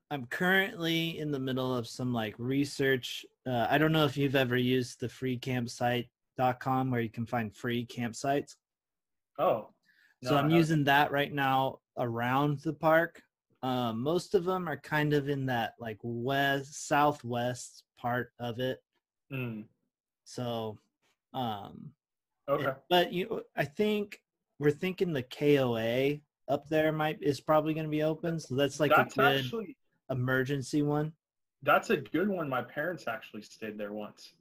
I'm 0.09 0.25
currently 0.25 1.19
in 1.19 1.29
the 1.29 1.37
middle 1.37 1.75
of 1.75 1.87
some 1.87 2.11
like 2.11 2.33
research. 2.39 3.23
Uh, 3.45 3.67
I 3.69 3.77
don't 3.77 3.91
know 3.91 4.05
if 4.05 4.17
you've 4.17 4.35
ever 4.35 4.57
used 4.57 4.99
the 4.99 5.07
freecampsite.com 5.07 6.89
where 6.89 7.01
you 7.01 7.11
can 7.11 7.27
find 7.27 7.55
free 7.55 7.85
campsites. 7.85 8.55
Oh. 9.39 9.69
so 10.23 10.31
no, 10.31 10.35
I 10.35 10.39
I'm 10.39 10.45
haven't. 10.45 10.57
using 10.57 10.83
that 10.85 11.11
right 11.11 11.33
now 11.33 11.79
around 11.97 12.59
the 12.59 12.73
park. 12.73 13.21
Um, 13.63 14.01
most 14.01 14.35
of 14.35 14.45
them 14.45 14.69
are 14.69 14.77
kind 14.77 15.13
of 15.13 15.27
in 15.29 15.45
that 15.47 15.73
like 15.79 15.97
west 16.03 16.87
southwest 16.87 17.83
part 17.97 18.31
of 18.39 18.59
it. 18.59 18.79
Mm, 19.33 19.65
So, 20.25 20.77
um, 21.33 21.91
okay. 22.49 22.73
but 22.89 23.11
you, 23.13 23.43
I 23.55 23.65
think 23.65 24.21
we're 24.59 24.71
thinking 24.71 25.11
the 25.13 25.23
KOA 25.23 26.19
up 26.53 26.67
there 26.69 26.91
might 26.91 27.21
is 27.21 27.39
probably 27.41 27.73
going 27.73 27.85
to 27.85 27.89
be 27.91 28.03
open. 28.03 28.39
So 28.39 28.55
that's 28.55 28.79
like 28.79 28.91
that's 28.95 29.13
a 29.13 29.19
good 29.19 29.37
actually 29.39 29.77
emergency 30.09 30.81
one. 30.81 31.13
that's 31.63 31.89
a 31.91 31.97
good 31.97 32.27
one. 32.29 32.49
My 32.49 32.61
parents 32.63 33.07
actually 33.07 33.41
stayed 33.43 33.77
there 33.77 33.93
once. 33.93 34.33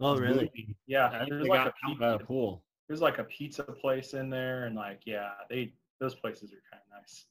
Oh, 0.00 0.16
really? 0.16 0.50
Yeah, 0.86 1.06
I 1.08 1.26
there's 1.28 1.46
like 1.46 1.58
got 1.58 1.66
a 1.68 1.72
out 1.90 1.98
by 2.00 2.10
the 2.12 2.16
pizza, 2.18 2.26
pool. 2.26 2.64
There's 2.92 3.00
like 3.00 3.16
a 3.16 3.24
pizza 3.24 3.62
place 3.62 4.12
in 4.12 4.28
there, 4.28 4.66
and 4.66 4.76
like 4.76 5.00
yeah, 5.06 5.30
they 5.48 5.72
those 5.98 6.14
places 6.14 6.52
are 6.52 6.60
kind 6.70 6.82
of 6.86 7.00
nice. 7.00 7.24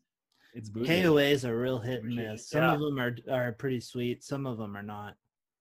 It's 0.55 0.69
bougie. 0.69 0.89
KOAs 1.03 1.47
are 1.47 1.55
real 1.55 1.77
hit 1.77 2.01
and 2.03 2.15
miss. 2.15 2.49
Some 2.49 2.63
yeah. 2.63 2.73
of 2.73 2.79
them 2.79 2.99
are 2.99 3.15
are 3.31 3.51
pretty 3.51 3.79
sweet. 3.79 4.23
Some 4.23 4.47
of 4.47 4.57
them 4.57 4.75
are 4.75 4.81
not. 4.81 5.13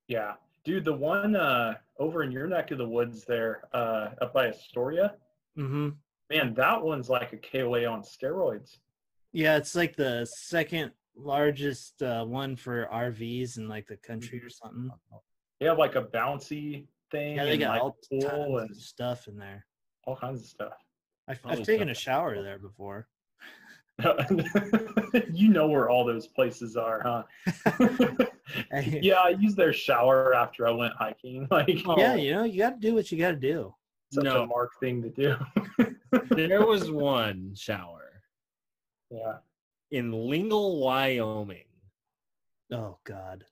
Yeah, 0.09 0.37
dude, 0.65 0.87
the 0.87 0.95
one 0.95 1.37
uh, 1.37 1.75
over 1.99 2.23
in 2.23 2.33
your 2.33 2.47
neck 2.47 2.71
of 2.71 2.79
the 2.79 2.89
woods 2.89 3.27
there, 3.27 3.65
uh, 3.75 4.09
up 4.23 4.33
by 4.33 4.49
Astoria, 4.49 5.17
Mm-hmm. 5.59 5.91
man, 6.31 6.55
that 6.55 6.83
one's 6.83 7.11
like 7.11 7.35
a 7.35 7.37
KOA 7.37 7.85
on 7.85 8.01
steroids. 8.01 8.79
Yeah, 9.35 9.59
it's 9.59 9.75
like 9.75 9.97
the 9.97 10.25
second 10.25 10.93
largest 11.15 12.01
uh, 12.03 12.25
one 12.25 12.57
for 12.57 12.89
RVs 12.91 13.59
in 13.59 13.69
like 13.69 13.87
the 13.87 13.99
country 13.99 14.41
or 14.43 14.49
something. 14.49 14.91
They 15.61 15.67
have 15.67 15.77
like 15.77 15.97
a 15.97 16.05
bouncy 16.05 16.87
thing, 17.11 17.37
Yeah, 17.37 17.45
they 17.45 17.51
and 17.53 17.61
got 17.61 17.71
like 17.73 17.83
all 17.83 17.99
a 18.03 18.09
pool 18.09 18.31
tons 18.31 18.61
and 18.63 18.71
of 18.71 18.77
stuff 18.79 19.29
in 19.29 19.37
there. 19.37 19.67
All 20.05 20.17
kinds 20.17 20.41
of 20.41 20.47
stuff. 20.47 20.73
I've, 21.29 21.41
I've 21.45 21.59
this 21.59 21.67
taken 21.67 21.91
a 21.91 21.95
shower 21.95 22.43
there 22.43 22.59
before. 22.59 23.07
you 25.33 25.49
know 25.49 25.69
where 25.69 25.91
all 25.91 26.05
those 26.05 26.27
places 26.27 26.77
are, 26.77 27.01
huh? 27.03 27.23
Yeah, 28.83 29.21
I 29.21 29.29
used 29.31 29.57
their 29.57 29.73
shower 29.73 30.35
after 30.35 30.67
I 30.67 30.73
went 30.73 30.95
hiking. 30.95 31.47
Like, 31.51 31.69
yeah, 31.69 32.13
oh. 32.13 32.15
you 32.17 32.33
know, 32.35 32.45
you 32.45 32.59
got 32.59 32.81
to 32.81 32.89
do 32.89 32.95
what 32.95 33.13
you 33.13 33.19
got 33.19 33.31
to 33.33 33.37
do. 33.37 33.75
such 34.13 34.25
No. 34.25 34.43
a 34.43 34.47
Mark 34.47 34.71
thing 34.81 35.03
to 35.03 35.11
do. 35.11 35.37
there 36.31 36.67
was 36.67 36.91
one 36.91 37.55
shower 37.55 38.23
yeah. 39.11 39.37
in 39.91 40.13
Lingle, 40.13 40.81
Wyoming. 40.81 41.65
Oh 42.73 42.99
God, 43.05 43.45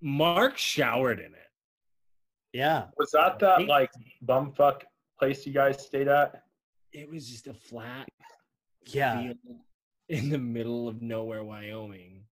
Mark 0.00 0.56
showered 0.58 1.18
in 1.18 1.32
it. 1.34 1.50
yeah, 2.52 2.86
Was 2.96 3.10
that 3.12 3.38
that 3.40 3.66
like 3.66 3.90
bumfuck 4.24 4.82
place 5.22 5.46
you 5.46 5.52
guys 5.52 5.80
stayed 5.80 6.08
at? 6.08 6.42
It 6.92 7.08
was 7.08 7.28
just 7.28 7.46
a 7.46 7.54
flat 7.54 8.08
yeah. 8.86 9.22
field 9.22 9.36
in 10.08 10.30
the 10.30 10.38
middle 10.38 10.88
of 10.88 11.00
nowhere, 11.00 11.44
Wyoming. 11.44 12.24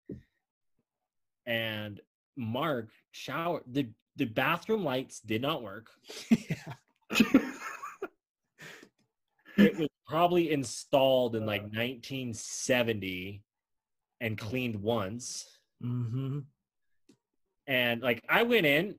And 1.47 2.01
Mark 2.37 2.91
showered. 3.13 3.63
The 3.71 3.89
the 4.17 4.25
bathroom 4.25 4.85
lights 4.85 5.21
did 5.21 5.41
not 5.41 5.63
work. 5.63 5.87
yeah. 6.31 6.73
It 9.57 9.79
was 9.79 9.89
probably 10.07 10.51
installed 10.51 11.37
in 11.37 11.47
like 11.47 11.63
1970 11.63 13.43
and 14.21 14.39
cleaned 14.39 14.77
once. 14.77 15.47
Mm-hmm. 15.83 16.41
And 17.67 18.03
like 18.03 18.25
I 18.29 18.43
went 18.43 18.67
in 18.67 18.97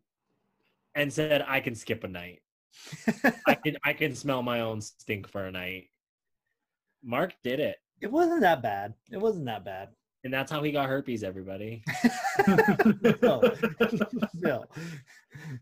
and 0.96 1.12
said 1.12 1.44
I 1.46 1.60
can 1.60 1.76
skip 1.76 2.04
a 2.04 2.08
night. 2.08 2.42
I 3.48 3.56
can 3.56 3.78
I 3.84 3.94
can 3.94 4.16
smell 4.16 4.42
my 4.44 4.62
own 4.62 4.82
stink 4.82 5.28
for 5.28 5.46
a 5.46 5.52
night. 5.52 5.86
Mark 7.04 7.34
did 7.44 7.60
it. 7.60 7.78
it 8.02 8.12
wasn't 8.12 8.42
that 8.42 8.62
bad. 8.62 8.94
It 9.12 9.18
wasn't 9.18 9.46
that 9.46 9.66
bad. 9.66 9.90
And 10.24 10.32
that's 10.32 10.52
how 10.52 10.62
he 10.62 10.72
got 10.72 10.88
herpes, 10.88 11.24
everybody. 11.24 11.84
no, 13.24 13.42
no. 14.36 14.66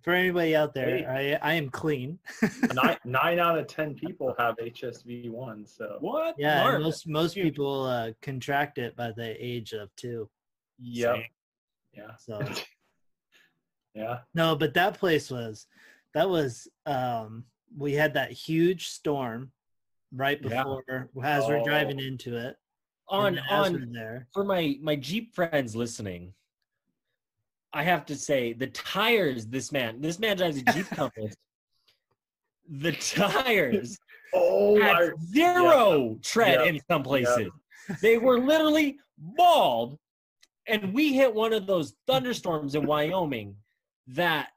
For 0.04 0.12
anybody 0.12 0.54
out 0.54 0.74
there, 0.74 1.10
I 1.10 1.40
I 1.42 1.54
am 1.54 1.70
clean. 1.70 2.20
nine, 2.74 2.98
nine 3.06 3.40
out 3.40 3.58
of 3.58 3.68
ten 3.68 3.96
people 3.96 4.36
have 4.38 4.58
HSV 4.58 5.30
one. 5.30 5.66
So 5.66 5.98
What? 6.02 6.36
Yeah, 6.38 6.62
Mark? 6.64 6.82
most 6.82 7.08
most 7.08 7.36
people 7.36 7.86
uh, 7.86 8.12
contract 8.22 8.78
it 8.80 8.98
by 8.98 9.12
the 9.16 9.34
age 9.40 9.72
of 9.72 9.96
two. 9.96 10.30
yep. 10.78 11.16
Same. 11.16 11.24
Yeah. 11.94 12.12
So 12.18 12.42
Yeah. 13.96 14.20
no, 14.36 14.56
but 14.56 14.74
that 14.76 15.00
place 15.00 15.32
was 15.32 15.68
that 16.14 16.30
was 16.30 16.68
um 16.86 17.46
we 17.78 17.94
had 17.94 18.14
that 18.16 18.32
huge 18.32 18.88
storm 18.88 19.52
right 20.12 20.40
Yeah. 20.44 20.64
before 20.64 21.10
as 21.24 21.46
we're 21.48 21.64
driving 21.64 22.00
Oh. 22.02 22.04
into 22.04 22.36
it. 22.38 22.56
on 23.08 23.40
on 23.50 23.92
there. 23.92 24.28
for 24.34 24.44
my 24.44 24.78
my 24.82 24.96
Jeep 24.96 25.34
friends 25.36 25.76
listening, 25.76 26.34
I 27.74 27.84
have 27.84 28.06
to 28.08 28.16
say 28.16 28.54
the 28.54 28.68
tires. 28.68 29.46
This 29.48 29.72
man, 29.72 30.02
this 30.02 30.20
man 30.20 30.38
drives 30.38 30.58
a 30.58 30.64
Jeep 30.74 30.88
Compass. 30.88 31.36
The 32.72 32.92
tires 32.92 33.98
Oh, 34.32 34.80
had 34.80 34.96
I, 34.96 35.10
zero 35.26 36.20
tread 36.22 36.60
Yeah. 36.60 36.66
in 36.72 36.80
some 36.88 37.02
places. 37.02 37.50
They 38.00 38.20
were 38.20 38.40
literally 38.40 39.00
bald. 39.18 39.98
And 40.68 40.94
we 40.94 41.14
hit 41.14 41.34
one 41.34 41.52
of 41.52 41.66
those 41.66 41.96
thunderstorms 42.06 42.76
in 42.76 42.86
Wyoming 42.86 43.56
that 44.06 44.50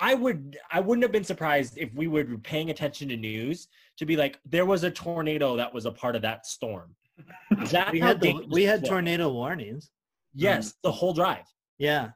I 0.00 0.14
would 0.14 0.58
I 0.70 0.80
wouldn't 0.80 1.02
have 1.02 1.12
been 1.12 1.24
surprised 1.24 1.76
if 1.76 1.92
we 1.94 2.06
were 2.06 2.24
paying 2.38 2.70
attention 2.70 3.08
to 3.08 3.16
news 3.16 3.68
to 3.96 4.06
be 4.06 4.16
like 4.16 4.38
there 4.44 4.66
was 4.66 4.84
a 4.84 4.90
tornado 4.90 5.56
that 5.56 5.72
was 5.72 5.86
a 5.86 5.90
part 5.90 6.16
of 6.16 6.22
that 6.22 6.46
storm. 6.46 6.94
That's 7.50 7.92
We 7.92 8.00
had 8.00 8.20
the, 8.20 8.46
we 8.48 8.62
had 8.62 8.84
tornado 8.84 9.32
warnings. 9.32 9.90
Yes, 10.34 10.68
mm-hmm. 10.68 10.78
the 10.84 10.92
whole 10.92 11.12
drive. 11.12 11.46
Yeah. 11.78 12.10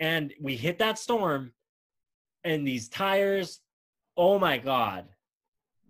And 0.00 0.32
we 0.40 0.56
hit 0.56 0.78
that 0.78 0.98
storm 0.98 1.52
and 2.44 2.66
these 2.66 2.88
tires, 2.88 3.60
oh 4.16 4.38
my 4.38 4.58
god. 4.58 5.06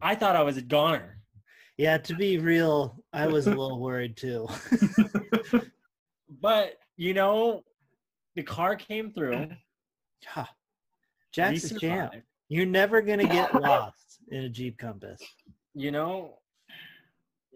I 0.00 0.14
thought 0.14 0.36
I 0.36 0.42
was 0.42 0.56
a 0.56 0.62
goner. 0.62 1.18
Yeah, 1.76 1.98
to 1.98 2.14
be 2.14 2.38
real, 2.38 3.04
I 3.12 3.26
was 3.26 3.46
a 3.46 3.50
little 3.50 3.80
worried 3.80 4.16
too. 4.16 4.48
But 6.40 6.74
you 6.96 7.14
know, 7.14 7.62
the 8.34 8.42
car 8.42 8.76
came 8.76 9.12
through. 9.12 9.48
Ha. 11.38 11.48
We 11.50 11.56
Jack's 11.56 11.70
a 11.72 11.78
champ. 11.78 12.14
You're 12.48 12.66
never 12.66 13.00
gonna 13.02 13.26
get 13.26 13.54
lost 13.60 14.20
in 14.30 14.44
a 14.44 14.48
Jeep 14.48 14.78
Compass. 14.78 15.20
You 15.74 15.90
know, 15.90 16.38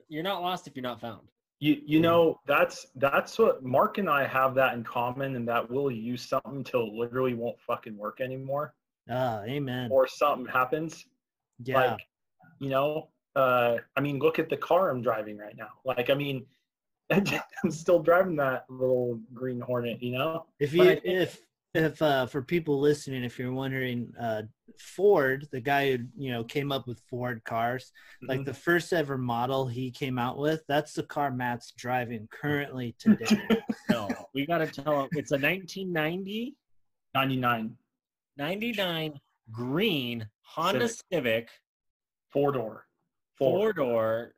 you're 0.08 0.22
not 0.22 0.42
lost 0.42 0.66
if 0.66 0.74
you're 0.76 0.82
not 0.82 1.00
found. 1.00 1.28
You 1.60 1.80
you 1.84 2.00
know 2.00 2.40
that's 2.46 2.86
that's 2.96 3.38
what 3.38 3.62
Mark 3.62 3.98
and 3.98 4.08
I 4.08 4.26
have 4.26 4.54
that 4.54 4.74
in 4.74 4.82
common, 4.82 5.36
and 5.36 5.46
that 5.48 5.70
we'll 5.70 5.90
use 5.90 6.22
something 6.22 6.56
until 6.56 6.86
it 6.86 6.92
literally 6.94 7.34
won't 7.34 7.60
fucking 7.60 7.96
work 7.96 8.20
anymore, 8.20 8.74
Ah, 9.10 9.42
amen. 9.42 9.90
or 9.92 10.06
something 10.08 10.46
happens. 10.46 11.04
Yeah. 11.62 11.92
Like, 11.92 12.00
you 12.60 12.70
know, 12.70 13.08
uh, 13.36 13.76
I 13.94 14.00
mean, 14.00 14.18
look 14.18 14.38
at 14.38 14.48
the 14.48 14.56
car 14.56 14.88
I'm 14.90 15.02
driving 15.02 15.36
right 15.36 15.54
now. 15.56 15.68
Like, 15.84 16.08
I 16.08 16.14
mean, 16.14 16.46
I'm 17.10 17.70
still 17.70 17.98
driving 17.98 18.36
that 18.36 18.64
little 18.70 19.20
green 19.34 19.60
Hornet. 19.60 20.02
You 20.02 20.12
know, 20.12 20.46
If 20.58 20.70
But 20.70 20.76
you 20.78 20.84
think- 20.84 21.04
if 21.04 21.40
if 21.74 22.00
uh 22.02 22.26
for 22.26 22.42
people 22.42 22.80
listening, 22.80 23.22
if 23.24 23.38
you're 23.38 23.52
wondering, 23.52 24.12
uh 24.20 24.42
Ford, 24.78 25.46
the 25.52 25.60
guy 25.60 25.96
who 25.96 26.04
you 26.16 26.32
know 26.32 26.42
came 26.42 26.72
up 26.72 26.86
with 26.86 27.00
Ford 27.08 27.42
cars, 27.44 27.92
like 28.22 28.40
Mhm. 28.40 28.44
the 28.46 28.54
first 28.54 28.92
ever 28.92 29.18
model 29.18 29.66
he 29.68 29.90
came 29.90 30.18
out 30.18 30.38
with, 30.38 30.62
that's 30.68 30.94
the 30.94 31.02
car 31.02 31.30
Matt's 31.30 31.72
driving 31.76 32.28
currently 32.32 32.94
today. 32.98 33.26
No, 33.90 34.08
we 34.34 34.46
got 34.46 34.58
to 34.58 34.66
tell 34.66 35.02
him 35.02 35.08
it's 35.12 35.32
a 35.32 35.38
1990 35.38 36.56
99 37.14 37.76
99 38.36 39.20
green 39.52 40.28
Honda 40.42 40.88
Civic. 40.88 41.04
Civic 41.12 41.48
four 42.30 42.52
door. 42.52 42.86
four 43.36 43.72
door. 43.72 44.34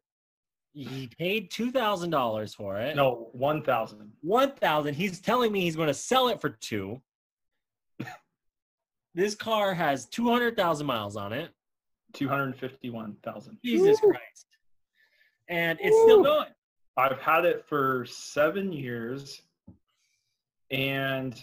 He 0.74 1.08
paid 1.18 1.50
two 1.50 1.70
thousand 1.70 2.10
dollars 2.10 2.54
for 2.54 2.78
it. 2.78 2.96
No, 2.96 3.28
one 3.32 3.62
thousand. 3.62 4.10
one 4.22 4.52
thousand. 4.52 4.94
He's 4.94 5.20
telling 5.20 5.52
me 5.52 5.60
he's 5.60 5.76
going 5.76 5.88
to 5.88 5.94
sell 5.94 6.28
it 6.28 6.40
for 6.40 6.48
two. 6.50 7.00
This 9.14 9.34
car 9.34 9.74
has 9.74 10.06
two 10.06 10.28
hundred 10.28 10.56
thousand 10.56 10.86
miles 10.86 11.16
on 11.16 11.32
it. 11.32 11.50
Two 12.12 12.28
hundred 12.28 12.56
fifty-one 12.56 13.16
thousand. 13.22 13.58
Jesus 13.64 13.98
Woo. 14.02 14.10
Christ! 14.10 14.46
And 15.48 15.78
it's 15.80 15.96
still 16.02 16.22
going. 16.22 16.48
I've 16.96 17.18
had 17.18 17.44
it 17.44 17.64
for 17.66 18.04
seven 18.06 18.72
years, 18.72 19.42
and 20.70 21.40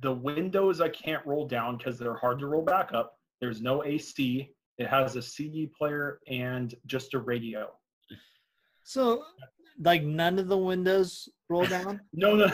the 0.00 0.12
windows 0.12 0.80
I 0.80 0.90
can't 0.90 1.24
roll 1.26 1.46
down 1.46 1.78
because 1.78 1.98
they're 1.98 2.16
hard 2.16 2.38
to 2.40 2.46
roll 2.46 2.62
back 2.62 2.92
up. 2.92 3.18
There's 3.40 3.62
no 3.62 3.84
AC. 3.84 4.50
It 4.78 4.86
has 4.88 5.16
a 5.16 5.22
CD 5.22 5.66
player 5.66 6.18
and 6.28 6.74
just 6.86 7.14
a 7.14 7.18
radio. 7.18 7.70
so 8.82 9.24
like 9.80 10.02
none 10.02 10.38
of 10.38 10.48
the 10.48 10.56
windows 10.56 11.28
roll 11.48 11.66
down? 11.66 12.00
No, 12.12 12.34
no, 12.34 12.48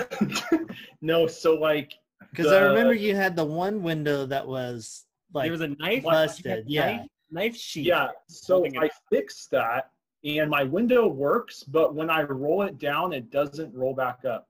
no. 1.02 1.26
So 1.26 1.54
like, 1.54 1.92
Because 2.30 2.52
I 2.52 2.60
remember 2.62 2.94
you 2.94 3.14
had 3.14 3.34
the 3.36 3.44
one 3.44 3.82
window 3.82 4.26
that 4.26 4.46
was 4.46 5.04
like 5.32 5.44
there 5.44 5.52
was 5.52 5.60
a 5.60 5.68
knife. 5.68 6.02
busted, 6.04 6.64
yeah. 6.68 6.96
Knife, 6.96 7.06
knife 7.30 7.56
sheath. 7.56 7.86
yeah. 7.86 8.08
So 8.28 8.54
Holding 8.54 8.74
it 8.76 8.82
I 8.84 8.90
fixed 9.10 9.50
that, 9.52 9.90
and 10.24 10.50
my 10.50 10.64
window 10.64 11.06
works, 11.08 11.62
but 11.64 11.94
when 11.94 12.10
I 12.10 12.22
roll 12.22 12.62
it 12.62 12.78
down, 12.78 13.12
it 13.12 13.30
doesn't 13.30 13.74
roll 13.74 13.94
back 13.94 14.24
up. 14.24 14.48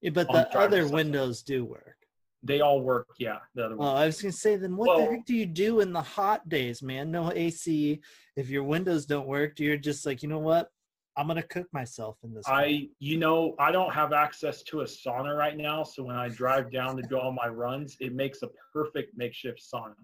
Yeah, 0.00 0.10
but 0.10 0.28
the 0.28 0.56
other 0.58 0.84
side. 0.84 0.92
windows 0.92 1.42
do 1.42 1.64
work. 1.64 1.96
They 2.42 2.60
all 2.60 2.80
work. 2.80 3.08
Yeah, 3.18 3.38
the 3.54 3.64
other 3.64 3.74
Oh, 3.74 3.78
one. 3.78 3.96
I 3.96 4.06
was 4.06 4.20
gonna 4.22 4.30
say, 4.32 4.56
then 4.56 4.76
what 4.76 4.98
the 4.98 5.04
heck 5.06 5.26
do 5.26 5.34
you 5.34 5.46
do 5.46 5.80
in 5.80 5.92
the 5.92 6.02
hot 6.02 6.48
days, 6.48 6.82
man? 6.82 7.10
No 7.10 7.32
AC. 7.32 8.00
If 8.36 8.50
your 8.50 8.62
windows 8.64 9.06
don't 9.06 9.26
work, 9.26 9.58
you're 9.58 9.76
just 9.78 10.06
like, 10.06 10.22
you 10.22 10.28
know 10.28 10.38
what? 10.38 10.70
I'm 11.16 11.26
gonna 11.26 11.42
cook 11.42 11.66
myself 11.72 12.18
in 12.24 12.34
this. 12.34 12.46
car." 12.46 12.56
I, 12.56 12.88
you 12.98 13.18
know, 13.18 13.54
I 13.58 13.72
don't 13.72 13.92
have 13.92 14.12
access 14.12 14.62
to 14.64 14.82
a 14.82 14.84
sauna 14.84 15.36
right 15.36 15.56
now, 15.56 15.82
so 15.82 16.04
when 16.04 16.16
I 16.16 16.28
drive 16.28 16.70
down 16.70 16.96
to 16.96 17.02
do 17.02 17.18
all 17.18 17.32
my 17.32 17.48
runs, 17.48 17.96
it 18.00 18.14
makes 18.14 18.42
a 18.42 18.48
perfect 18.72 19.16
makeshift 19.16 19.62
sauna, 19.62 19.94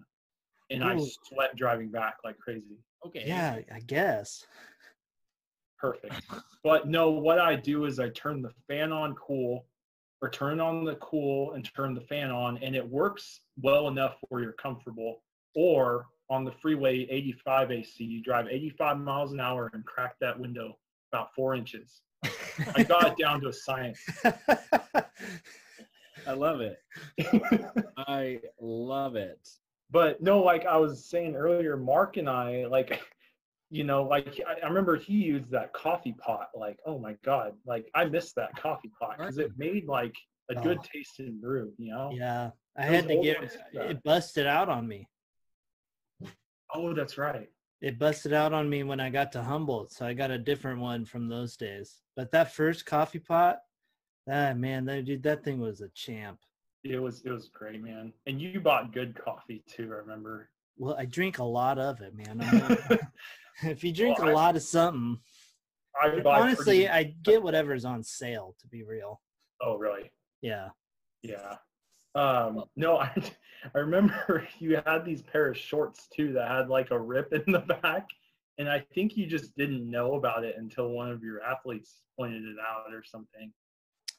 and 0.69 0.83
I 0.83 0.95
Ooh. 0.95 1.07
sweat 1.25 1.55
driving 1.55 1.89
back 1.89 2.17
like 2.23 2.37
crazy. 2.37 2.79
Okay. 3.05 3.23
yeah, 3.25 3.59
I 3.73 3.79
guess. 3.79 4.45
Perfect. 5.77 6.15
But 6.63 6.87
no, 6.87 7.09
what 7.09 7.39
I 7.39 7.57
do 7.57 7.83
is 7.83 7.99
I 7.99 8.07
turn 8.11 8.41
the 8.41 8.53
fan 8.69 8.93
on 8.93 9.15
cool, 9.15 9.65
or 10.21 10.29
turn 10.29 10.61
on 10.61 10.85
the 10.85 10.95
cool 10.95 11.51
and 11.51 11.69
turn 11.75 11.93
the 11.93 11.99
fan 11.99 12.31
on, 12.31 12.57
and 12.63 12.73
it 12.73 12.89
works 12.89 13.41
well 13.61 13.89
enough 13.89 14.15
where 14.29 14.41
you're 14.41 14.53
comfortable. 14.53 15.21
Or 15.55 16.05
on 16.29 16.45
the 16.45 16.53
freeway 16.53 17.05
85 17.09 17.71
AC, 17.71 18.01
you 18.01 18.23
drive 18.23 18.47
85 18.49 18.97
miles 18.97 19.33
an 19.33 19.41
hour 19.41 19.69
and 19.73 19.85
crack 19.85 20.15
that 20.21 20.39
window 20.39 20.77
about 21.13 21.33
four 21.35 21.53
inches. 21.55 22.01
I 22.75 22.83
got 22.83 23.07
it 23.07 23.17
down 23.21 23.41
to 23.41 23.49
a 23.49 23.53
science. 23.53 23.99
I 26.25 26.31
love 26.33 26.61
it. 26.61 26.77
I 27.97 28.39
love 28.59 29.15
it. 29.15 29.47
but 29.91 30.21
no, 30.21 30.41
like 30.41 30.65
I 30.65 30.77
was 30.77 31.05
saying 31.05 31.35
earlier, 31.35 31.77
Mark 31.77 32.17
and 32.17 32.29
I, 32.29 32.65
like, 32.65 32.99
you 33.69 33.83
know, 33.83 34.03
like 34.03 34.39
I, 34.47 34.65
I 34.65 34.67
remember 34.67 34.95
he 34.95 35.13
used 35.13 35.51
that 35.51 35.73
coffee 35.73 36.15
pot. 36.17 36.47
Like, 36.55 36.79
oh 36.85 36.97
my 36.97 37.15
god, 37.23 37.53
like 37.65 37.89
I 37.93 38.05
missed 38.05 38.35
that 38.35 38.55
coffee 38.55 38.91
pot 38.99 39.17
because 39.17 39.37
it 39.37 39.51
made 39.57 39.85
like 39.87 40.15
a 40.49 40.55
good 40.55 40.77
Oh. 40.79 40.85
tasting 40.93 41.39
brew. 41.39 41.73
You 41.77 41.91
know? 41.93 42.11
yeah, 42.13 42.51
I 42.77 42.85
Those 42.87 42.95
had 42.95 43.07
to 43.09 43.21
get 43.21 43.57
it 43.73 44.03
busted 44.03 44.47
out 44.47 44.69
on 44.69 44.87
me. 44.87 45.07
Oh, 46.73 46.93
that's 46.93 47.17
right. 47.19 47.49
It 47.83 47.99
busted 47.99 48.31
out 48.31 48.53
on 48.53 48.69
me 48.69 48.83
when 48.83 49.01
I 49.01 49.09
got 49.09 49.33
to 49.33 49.43
Humboldt, 49.43 49.91
so 49.91 50.05
I 50.05 50.13
got 50.13 50.31
a 50.31 50.37
different 50.37 50.79
one 50.79 51.03
from 51.03 51.27
those 51.27 51.57
days. 51.57 51.97
But 52.15 52.31
that 52.31 52.53
first 52.53 52.85
coffee 52.85 53.19
pot, 53.19 53.57
ah 54.31 54.53
man, 54.53 54.85
that 54.85 55.03
dude, 55.03 55.21
that 55.23 55.43
thing 55.43 55.59
was 55.59 55.81
a 55.81 55.89
champ. 55.89 56.39
It 56.85 56.97
was 56.97 57.21
it 57.25 57.29
was 57.31 57.49
great, 57.49 57.81
man. 57.83 58.13
And 58.25 58.41
you 58.41 58.61
bought 58.61 58.93
good 58.93 59.13
coffee 59.21 59.65
too. 59.69 59.89
I 59.91 59.95
remember. 59.97 60.49
Well, 60.77 60.95
I 60.97 61.03
drink 61.05 61.39
a 61.39 61.43
lot 61.43 61.77
of 61.77 61.99
it, 62.01 62.13
man. 62.15 62.39
If 63.63 63.83
you 63.83 63.91
drink 63.91 64.17
Well, 64.17 64.29
a 64.29 64.31
I- 64.31 64.33
lot 64.33 64.55
of 64.55 64.63
something, 64.63 65.19
I 66.01 66.21
honestly, 66.25 66.85
pretty- 66.85 66.89
I 66.89 67.13
get 67.21 67.43
whatever's 67.43 67.85
on 67.85 68.01
sale. 68.01 68.55
To 68.61 68.67
be 68.67 68.83
real, 68.83 69.21
oh 69.61 69.75
really? 69.77 70.09
yeah. 70.41 70.69
Yeah. 71.21 71.57
Um, 72.15 72.63
no, 72.77 72.97
I 72.97 73.11
I 73.73 73.79
remember 73.79 74.47
you 74.59 74.81
had 74.85 75.05
these 75.05 75.21
pair 75.21 75.49
of 75.49 75.57
shorts 75.57 76.07
too 76.15 76.33
that 76.33 76.49
had 76.49 76.69
like 76.69 76.91
a 76.91 76.99
rip 76.99 77.33
in 77.33 77.51
the 77.51 77.59
back, 77.59 78.07
and 78.57 78.69
I 78.69 78.79
think 78.93 79.17
you 79.17 79.25
just 79.25 79.55
didn't 79.55 79.89
know 79.89 80.15
about 80.15 80.43
it 80.43 80.55
until 80.57 80.89
one 80.89 81.09
of 81.11 81.23
your 81.23 81.41
athletes 81.41 82.01
pointed 82.17 82.43
it 82.43 82.57
out 82.59 82.93
or 82.93 83.03
something. 83.03 83.51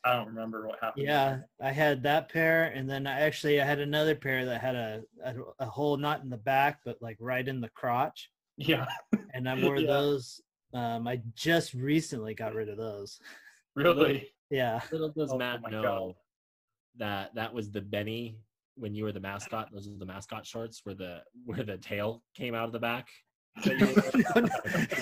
I 0.04 0.16
don't 0.16 0.28
remember 0.28 0.66
what 0.66 0.78
happened. 0.80 1.06
Yeah, 1.06 1.38
I 1.62 1.70
had 1.72 2.02
that 2.02 2.28
pair, 2.30 2.64
and 2.64 2.88
then 2.88 3.06
I 3.06 3.20
actually 3.20 3.60
I 3.60 3.64
had 3.64 3.80
another 3.80 4.14
pair 4.14 4.44
that 4.46 4.60
had 4.60 4.74
a, 4.74 5.02
a 5.24 5.34
a 5.60 5.66
hole 5.66 5.96
not 5.96 6.22
in 6.22 6.30
the 6.30 6.36
back, 6.36 6.80
but 6.84 7.00
like 7.00 7.16
right 7.20 7.46
in 7.46 7.60
the 7.60 7.70
crotch, 7.70 8.30
Yeah. 8.56 8.86
and 9.34 9.48
I 9.48 9.54
wore 9.54 9.78
Yeah. 9.80 9.86
those. 9.88 10.40
Um, 10.74 11.06
I 11.06 11.22
just 11.34 11.72
recently 11.72 12.34
got 12.34 12.52
rid 12.52 12.68
of 12.68 12.76
those. 12.76 13.20
Really. 13.76 14.30
Yeah, 14.50 14.80
Little 14.90 15.08
does 15.10 15.32
Oh 15.32 15.38
Matt 15.38 15.62
my 15.62 15.70
God. 15.70 15.82
know 15.82 16.16
that 16.96 17.34
that 17.34 17.54
was 17.54 17.70
the 17.70 17.80
Benny 17.80 18.38
when 18.76 18.94
you 18.94 19.04
were 19.04 19.12
the 19.12 19.20
mascot. 19.20 19.68
Those 19.72 19.88
were 19.88 19.98
the 19.98 20.06
mascot 20.06 20.46
shorts 20.46 20.80
where 20.84 20.94
the 20.94 21.22
where 21.44 21.62
the 21.62 21.76
tail 21.78 22.22
came 22.36 22.54
out 22.54 22.66
of 22.66 22.72
the 22.72 22.78
back. 22.78 23.08
that 23.64 23.78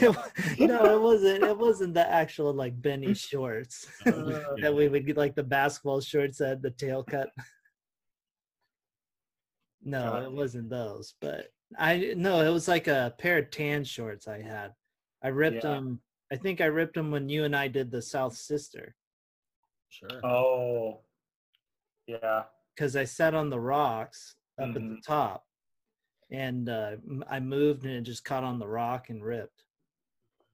you 0.01 0.11
wore. 0.13 0.69
no, 0.69 0.77
no, 0.77 0.85
no, 0.85 0.95
it 0.97 1.01
wasn't. 1.01 1.43
It 1.45 1.57
wasn't 1.59 1.95
the 1.95 2.07
actual 2.11 2.53
like 2.53 2.81
Benny 2.81 3.15
shorts 3.29 3.87
Uh, 4.07 4.43
that 4.61 4.75
we 4.75 4.89
would 4.89 5.07
get, 5.07 5.17
like 5.17 5.35
the 5.35 5.43
basketball 5.43 6.01
shorts 6.03 6.39
that 6.39 6.49
had 6.49 6.63
the 6.63 6.71
tail 6.71 7.03
cut. 7.03 7.31
No, 9.83 10.17
it 10.17 10.25
it. 10.25 10.33
wasn't 10.33 10.69
those. 10.71 11.15
But 11.21 11.49
I 11.79 12.13
no, 12.17 12.41
it 12.47 12.53
was 12.53 12.69
like 12.69 12.89
a 12.89 13.15
pair 13.19 13.39
of 13.39 13.51
tan 13.51 13.85
shorts 13.85 14.29
I 14.29 14.43
had. 14.43 14.73
I 15.25 15.29
ripped 15.29 15.65
Yeah. 15.65 15.73
them. 15.75 16.01
I 16.31 16.37
think 16.37 16.61
I 16.61 16.67
ripped 16.67 16.95
them 16.95 17.11
when 17.11 17.29
you 17.29 17.45
and 17.45 17.55
I 17.57 17.69
did 17.69 17.91
the 17.91 18.03
South 18.03 18.35
Sister. 18.37 18.95
Sure. 19.89 20.25
Oh. 20.25 21.01
Yeah. 22.07 22.45
Because 22.75 22.97
I 22.97 23.05
sat 23.05 23.35
on 23.35 23.51
the 23.51 23.61
rocks 23.61 24.35
up 24.59 24.69
at 24.69 24.75
the 24.75 24.81
Mhm. 24.81 25.03
top, 25.03 25.47
and 26.31 26.69
uh, 26.69 26.97
I 27.29 27.41
moved 27.41 27.85
and 27.85 27.95
it 27.95 28.03
just 28.03 28.25
caught 28.25 28.45
on 28.45 28.59
the 28.59 28.67
rock 28.67 29.11
and 29.11 29.23
ripped. 29.25 29.65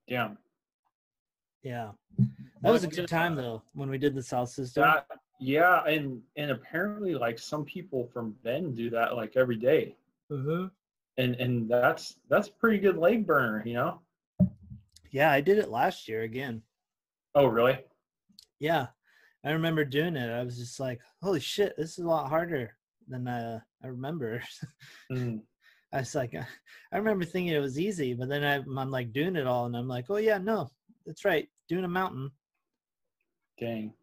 Damn. 0.08 0.38
Yeah, 1.62 1.92
that 2.62 2.70
was 2.70 2.84
a 2.84 2.88
good 2.88 3.08
time 3.08 3.34
though 3.34 3.62
when 3.74 3.90
we 3.90 3.98
did 3.98 4.14
the 4.14 4.22
South 4.22 4.48
Sister. 4.48 4.80
That 4.80 5.06
yeah, 5.40 5.84
and 5.84 6.22
and 6.36 6.50
apparently 6.52 7.14
like 7.14 7.38
some 7.38 7.64
people 7.64 8.06
from 8.06 8.32
Bend 8.44 8.76
do 8.76 8.90
that 8.90 9.16
like 9.16 9.36
every 9.36 9.56
day. 9.56 9.96
Mm-hmm. 10.30 10.66
And 11.18 11.34
and 11.36 11.68
that's 11.68 12.16
that's 12.28 12.48
pretty 12.48 12.78
good 12.78 12.96
leg 12.96 13.26
burner, 13.26 13.62
you 13.66 13.74
know? 13.74 14.00
Yeah, 15.10 15.32
I 15.32 15.40
did 15.40 15.58
it 15.58 15.68
last 15.68 16.08
year 16.08 16.22
again. 16.22 16.62
Oh 17.34 17.46
really? 17.46 17.78
Yeah, 18.60 18.86
I 19.44 19.52
remember 19.52 19.84
doing 19.84 20.16
it. 20.16 20.30
I 20.30 20.42
was 20.42 20.58
just 20.58 20.80
like, 20.80 21.00
"Holy 21.22 21.40
shit, 21.40 21.74
this 21.76 21.98
is 21.98 22.04
a 22.04 22.08
lot 22.08 22.28
harder 22.28 22.76
than 23.08 23.28
uh, 23.28 23.60
I 23.82 23.86
remember." 23.86 24.42
Mm. 25.10 25.40
I 25.92 26.00
was 26.00 26.14
like, 26.14 26.34
I 26.34 26.96
remember 26.98 27.24
thinking 27.24 27.54
it 27.54 27.60
was 27.60 27.78
easy, 27.78 28.12
but 28.12 28.28
then 28.28 28.44
I, 28.44 28.56
I'm 28.56 28.90
like 28.90 29.10
doing 29.12 29.36
it 29.36 29.46
all, 29.46 29.66
and 29.66 29.76
I'm 29.76 29.88
like, 29.88 30.06
"Oh 30.10 30.16
yeah, 30.16 30.38
no, 30.38 30.68
that's 31.06 31.24
right, 31.24 31.48
doing 31.68 31.84
a 31.84 31.88
mountain." 31.88 32.30
Dang. 33.58 33.94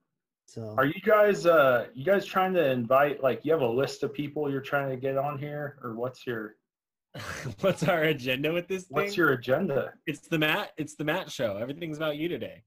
So 0.48 0.76
Are 0.78 0.86
you 0.86 1.02
guys 1.04 1.46
uh 1.46 1.88
you 1.94 2.06
guys 2.06 2.26
trying 2.26 2.54
to 2.54 2.72
invite 2.72 3.24
like 3.24 3.42
you 3.44 3.52
have 3.52 3.62
a 3.62 3.68
list 3.68 4.04
of 4.04 4.14
people 4.14 4.50
you're 4.50 4.62
trying 4.62 4.90
to 4.90 4.96
get 4.96 5.18
on 5.18 5.40
here 5.40 5.80
or 5.82 5.96
what's 5.96 6.26
your 6.28 6.56
What's 7.62 7.84
our 7.84 8.04
agenda 8.04 8.52
with 8.52 8.68
this 8.68 8.84
thing? 8.84 8.96
what's 8.96 9.16
your 9.16 9.32
agenda? 9.32 9.94
It's 10.06 10.28
the 10.28 10.38
Matt. 10.38 10.72
It's 10.78 10.96
the 10.96 11.06
Matt 11.06 11.32
show. 11.32 11.58
Everything's 11.58 11.98
about 11.98 12.18
you 12.18 12.28
today. 12.28 12.64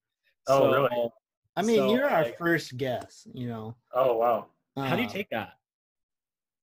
Oh, 0.47 0.73
really? 0.73 1.11
I 1.59 1.63
mean, 1.63 1.77
so, 1.77 1.93
you're 1.95 2.09
our 2.09 2.25
like- 2.25 2.39
first 2.39 2.77
guest, 2.77 3.27
you 3.35 3.49
know. 3.49 3.77
Oh 3.93 4.17
wow. 4.17 4.47
How 4.77 4.95
do 4.97 5.03
you 5.03 5.09
Uh, 5.09 5.13
take 5.13 5.29
that? 5.31 5.51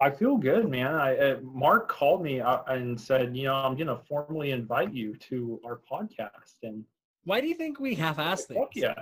I 0.02 0.10
feel 0.10 0.38
good, 0.38 0.68
man. 0.70 0.94
I 0.94 1.18
uh, 1.18 1.40
Mark 1.42 1.88
called 1.90 2.22
me 2.22 2.42
uh, 2.42 2.64
and 2.68 3.00
said, 3.00 3.36
you 3.36 3.44
know, 3.44 3.56
I'm 3.56 3.76
gonna 3.76 3.98
formally 3.98 4.52
invite 4.52 4.94
you 4.94 5.16
to 5.30 5.60
our 5.66 5.80
podcast, 5.92 6.56
and 6.64 6.84
Why 7.24 7.42
do 7.42 7.48
you 7.48 7.56
think 7.56 7.80
we 7.80 7.96
half-ass 7.96 8.46
things? 8.46 8.60
fuck 8.60 8.76
yeah, 8.76 8.94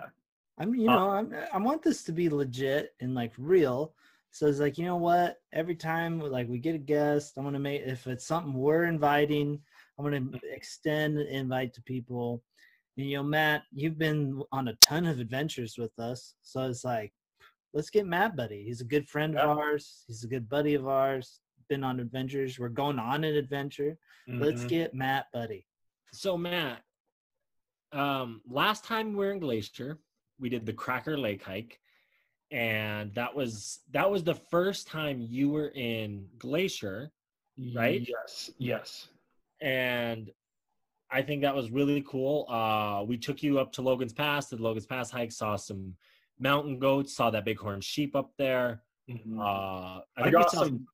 I 0.60 0.66
mean, 0.66 0.82
you 0.82 0.90
Uh, 0.90 0.96
know, 0.96 1.10
I'm, 1.10 1.34
I 1.54 1.58
want 1.58 1.82
this 1.84 2.04
to 2.06 2.12
be 2.12 2.30
legit 2.30 2.94
and 3.02 3.14
like 3.16 3.34
real. 3.38 3.94
So 4.32 4.48
it's 4.48 4.60
like, 4.60 4.78
you 4.80 4.86
know 4.86 4.98
what? 4.98 5.42
Every 5.52 5.76
time 5.76 6.20
like 6.20 6.48
we 6.48 6.58
get 6.60 6.76
a 6.76 6.80
guest, 6.80 7.38
I'm 7.38 7.44
gonna 7.44 7.60
make 7.60 7.82
if 7.84 8.08
it's 8.08 8.26
something 8.26 8.54
we're 8.54 8.86
inviting, 8.86 9.60
I'm 9.98 10.06
gonna 10.06 10.22
Mm-hmm. 10.22 10.38
extend 10.60 11.18
an 11.20 11.28
invite 11.28 11.74
to 11.76 11.82
people. 11.84 12.44
And 12.98 13.08
you 13.10 13.18
know, 13.18 13.24
Matt, 13.24 13.64
you've 13.72 13.98
been 13.98 14.42
on 14.52 14.68
a 14.68 14.76
ton 14.76 15.06
of 15.06 15.20
adventures 15.20 15.78
with 15.78 15.98
us, 15.98 16.36
so 16.42 16.64
it's 16.70 16.84
like, 16.84 17.12
let's 17.74 17.90
get 17.90 18.06
Matt 18.06 18.36
buddy. 18.36 18.64
He's 18.64 18.82
a 18.82 18.86
good 18.86 19.10
friend 19.10 19.34
Yeah. 19.34 19.46
of 19.52 19.58
ours. 19.58 20.04
He's 20.08 20.24
a 20.24 20.28
good 20.28 20.48
buddy 20.48 20.76
of 20.76 20.88
ours. 20.88 21.40
Been 21.70 21.84
on 21.84 22.00
adventures. 22.00 22.60
We're 22.60 22.70
going 22.70 23.00
on 23.00 23.24
an 23.24 23.36
adventure. 23.36 23.98
Let's 24.28 24.64
Mhm. 24.64 24.70
get 24.70 24.94
Matt 24.94 25.32
buddy. 25.34 25.66
So 26.12 26.38
Matt, 26.38 26.84
um, 27.92 28.42
last 28.48 28.84
time 28.84 29.14
we 29.14 29.26
were 29.26 29.32
in 29.32 29.40
Glacier, 29.40 30.00
we 30.40 30.50
did 30.50 30.66
the 30.66 30.74
Cracker 30.74 31.18
Lake 31.18 31.42
hike, 31.42 31.80
and 32.52 33.14
that 33.16 33.34
was 33.34 33.80
that 33.90 34.10
was 34.10 34.24
the 34.24 34.36
first 34.36 34.88
time 34.88 35.20
you 35.22 35.50
were 35.50 35.70
in 35.70 36.30
Glacier, 36.38 37.12
right? 37.74 38.08
Yes, 38.08 38.52
yes. 38.60 39.10
and 39.62 40.32
I 41.14 41.22
think 41.22 41.44
that 41.44 41.54
was 41.54 41.70
really 41.70 42.04
cool. 42.08 42.48
Uh, 42.50 43.04
we 43.04 43.18
took 43.18 43.44
you 43.44 43.60
up 43.60 43.72
to 43.74 43.84
Logan's 43.84 44.14
Pass, 44.14 44.50
did 44.50 44.60
Logan's 44.60 44.88
Pass 44.88 45.12
hike, 45.12 45.32
saw 45.32 45.56
some 45.56 45.94
mountain 46.40 46.80
goats, 46.80 47.16
saw 47.16 47.30
that 47.30 47.46
bighorn 47.46 47.82
sheep 47.82 48.16
up 48.16 48.32
there. 48.38 48.82
Mhm. 49.08 49.38
Uh, 49.40 50.02
I, 50.18 50.24
I 50.24 50.30
got 50.32 50.50
saw 50.50 50.64
some. 50.64 50.88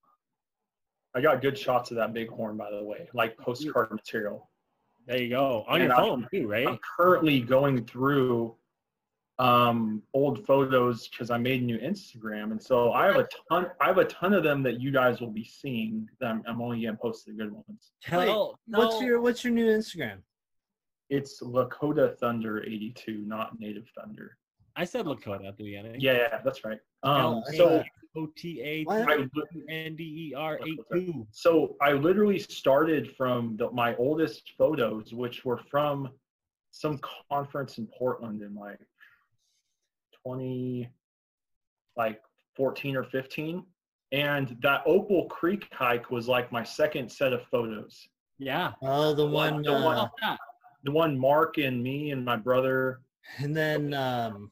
I 1.15 1.21
got 1.21 1.41
good 1.41 1.57
shots 1.57 1.89
of 1.91 1.97
that 1.97 2.13
bighorn, 2.13 2.57
by 2.57 2.69
the 2.69 2.83
way, 2.83 3.07
like 3.13 3.37
postcard 3.37 3.91
material. 3.91 4.49
There 5.07 5.17
you 5.21 5.29
go 5.29 5.63
on 5.67 5.77
your 5.79 5.85
And 5.85 5.93
I'm- 5.93 6.03
phone 6.03 6.27
too, 6.31 6.47
right? 6.47 6.67
I'm 6.67 6.79
currently 6.97 7.39
going 7.39 7.85
through 7.85 8.55
um, 9.39 10.03
old 10.13 10.45
photos 10.45 11.07
because 11.07 11.31
I 11.31 11.37
made 11.37 11.61
a 11.61 11.65
new 11.65 11.77
Instagram, 11.79 12.51
and 12.51 12.61
so 12.61 12.91
I 12.91 13.05
have 13.07 13.15
a 13.15 13.27
ton. 13.49 13.67
I 13.79 13.87
have 13.87 13.97
a 13.97 14.05
ton 14.05 14.33
of 14.33 14.43
them 14.43 14.61
that 14.63 14.79
you 14.81 14.91
guys 14.91 15.21
will 15.21 15.31
be 15.31 15.45
seeing. 15.45 16.07
That 16.19 16.29
I'm, 16.29 16.43
I'm 16.45 16.61
only 16.61 16.83
gonna 16.83 16.97
post 16.97 17.25
the 17.25 17.31
good 17.31 17.51
ones. 17.51 17.91
Tell, 18.03 18.59
What's 18.67 19.01
your 19.01 19.21
What's 19.21 19.43
your 19.43 19.53
new 19.53 19.65
Instagram? 19.65 20.17
It's 21.09 21.41
Lakota 21.41 22.15
Thunder 22.19 22.63
82, 22.63 23.23
not 23.25 23.59
Native 23.59 23.89
Thunder. 23.97 24.37
I 24.75 24.85
said 24.85 25.05
Lakota 25.05 25.47
at 25.47 25.57
the 25.57 25.63
beginning. 25.63 25.99
Yeah, 25.99 26.13
yeah, 26.13 26.39
that's 26.43 26.63
right. 26.63 26.79
Um, 27.01 27.41
so 27.55 27.83
O 28.17 28.27
T 28.35 28.61
A 28.61 28.83
What? 28.83 29.09
I, 29.09 29.27
N 29.69 29.95
D 29.95 30.03
E 30.03 30.33
R 30.35 30.59
eight 30.67 30.79
two. 30.91 31.27
so 31.31 31.75
I 31.81 31.93
literally 31.93 32.39
started 32.39 33.15
from 33.15 33.55
the, 33.57 33.71
my 33.71 33.95
oldest 33.95 34.53
photos, 34.57 35.13
which 35.13 35.45
were 35.45 35.59
from 35.69 36.09
some 36.71 36.99
conference 37.29 37.77
in 37.77 37.87
Portland 37.87 38.41
in 38.41 38.53
like 38.53 38.79
20, 40.25 40.89
like 41.97 42.21
14 42.55 42.95
or 42.95 43.03
15. 43.03 43.63
And 44.11 44.57
that 44.61 44.81
Opal 44.85 45.27
Creek 45.27 45.67
hike 45.71 46.09
was 46.09 46.27
like 46.27 46.51
my 46.51 46.63
second 46.63 47.11
set 47.11 47.31
of 47.33 47.43
photos. 47.51 48.07
Yeah. 48.39 48.71
Oh, 48.81 49.13
the 49.13 49.25
one. 49.25 49.61
the 49.61 49.77
How 49.77 49.85
one- 49.85 49.97
uh, 49.97 49.99
about 50.01 50.11
that? 50.21 50.39
The 50.83 50.91
one 50.91 51.19
Mark 51.19 51.57
and 51.57 51.83
me 51.83 52.11
and 52.11 52.23
my 52.23 52.37
brother. 52.37 53.01
And 53.37 53.55
then 53.55 53.93
um 53.93 54.51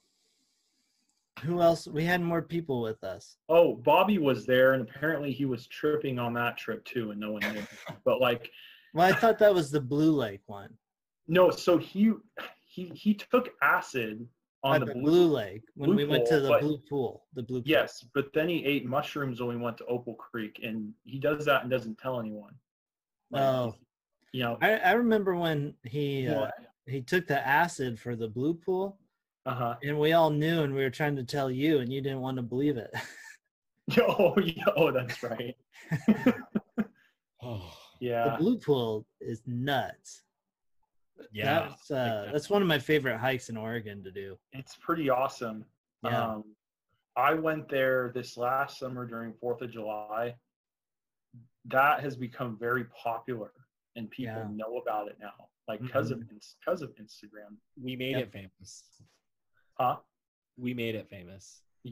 who 1.44 1.62
else? 1.62 1.88
We 1.88 2.04
had 2.04 2.20
more 2.22 2.42
people 2.42 2.82
with 2.82 3.04
us. 3.04 3.38
Oh, 3.48 3.76
Bobby 3.76 4.18
was 4.18 4.46
there, 4.48 4.74
and 4.74 4.82
apparently 4.82 5.32
he 5.32 5.46
was 5.46 5.68
tripping 5.68 6.18
on 6.20 6.34
that 6.34 6.58
trip 6.58 6.84
too, 6.84 7.12
and 7.12 7.20
no 7.20 7.34
one 7.34 7.42
knew. 7.54 7.62
but 8.06 8.20
like, 8.20 8.50
Well, 8.94 9.08
I 9.08 9.14
thought 9.14 9.38
that 9.40 9.54
was 9.54 9.70
the 9.72 9.80
Blue 9.82 10.12
Lake 10.12 10.42
one. 10.48 10.74
no, 11.28 11.50
so 11.52 11.78
he 11.78 12.12
he 12.66 12.86
he 12.90 13.14
took 13.14 13.50
acid 13.62 14.28
on 14.64 14.80
the 14.80 14.88
the 14.88 14.94
blue 14.94 15.04
Blue 15.04 15.28
Lake 15.28 15.64
when 15.76 15.90
Blue 15.92 15.98
we 15.98 16.06
went 16.06 16.26
to 16.28 16.40
the 16.40 16.50
but- 16.50 16.62
Blue 16.62 16.78
Pool. 16.90 17.26
The 17.34 17.44
Blue 17.44 17.62
Pool. 17.62 17.70
Yes, 17.70 18.06
but 18.14 18.34
then 18.34 18.50
he 18.50 18.66
ate 18.66 18.86
mushrooms 18.86 19.40
when 19.40 19.50
we 19.50 19.64
went 19.64 19.78
to 19.78 19.86
Opal 19.86 20.16
Creek, 20.16 20.60
and 20.64 20.94
he 21.06 21.20
does 21.20 21.46
that 21.46 21.62
and 21.62 21.72
doesn't 21.72 21.98
tell 21.98 22.20
anyone. 22.20 22.54
Like, 23.32 23.44
Oh, 23.44 23.76
you 24.32 24.44
know, 24.44 24.58
I, 24.62 24.76
I 24.78 24.92
remember 24.94 25.36
when 25.36 25.74
he 25.84 26.28
uh, 26.28 26.50
he 26.86 27.02
took 27.02 27.28
the 27.28 27.46
acid 27.46 28.00
for 28.00 28.16
the 28.16 28.28
Blue 28.28 28.54
Pool, 28.54 28.98
uh 29.46 29.54
huh. 29.54 29.76
and 29.84 30.00
we 30.00 30.14
all 30.14 30.30
knew, 30.30 30.64
and 30.64 30.74
we 30.74 30.82
were 30.84 30.90
trying 30.90 31.16
to 31.18 31.24
tell 31.24 31.52
you, 31.52 31.80
and 31.80 31.92
you 31.92 32.02
didn't 32.02 32.22
want 32.22 32.38
to 32.38 32.44
believe 32.44 32.78
it. 32.78 32.92
Oh, 34.02 34.38
yeah, 34.38 34.66
oh, 34.76 34.92
that's 34.92 35.24
right. 35.24 35.56
Oh, 37.42 37.72
yeah 38.02 38.32
the 38.32 38.38
Blue 38.38 38.58
Pool 38.58 39.06
is 39.22 39.42
nuts. 39.46 40.24
Yeah. 41.32 41.68
That's 41.70 41.92
uh, 41.92 42.30
that's 42.32 42.50
one 42.50 42.62
of 42.62 42.68
my 42.68 42.80
favorite 42.80 43.18
hikes 43.18 43.50
in 43.50 43.58
Oregon 43.58 44.04
to 44.04 44.12
do. 44.12 44.38
it's 44.54 44.76
pretty 44.76 45.10
awesome. 45.10 45.66
Yeah. 46.04 46.24
Um, 46.24 46.44
I 47.16 47.34
went 47.34 47.68
there 47.70 48.12
this 48.14 48.38
last 48.38 48.78
summer 48.80 49.06
during 49.06 49.34
Fourth 49.34 49.62
of 49.62 49.72
July. 49.72 50.36
That 51.66 52.00
has 52.02 52.16
become 52.16 52.58
very 52.60 52.86
popular, 52.86 53.52
and 53.96 54.10
people 54.10 54.36
Yeah. 54.36 54.48
know 54.54 54.78
about 54.78 55.08
it 55.10 55.18
now, 55.20 55.34
like 55.68 55.82
because 55.82 56.12
of 56.12 56.22
because 56.30 56.82
of 56.82 56.92
Instagram. 56.96 57.58
we 57.82 57.96
made 57.96 58.12
Yep. 58.18 58.28
it 58.28 58.32
famous. 58.32 58.84
Huh? 59.80 59.98
We 60.58 60.74
made 60.74 60.96
it 60.96 61.10
famous. 61.10 61.62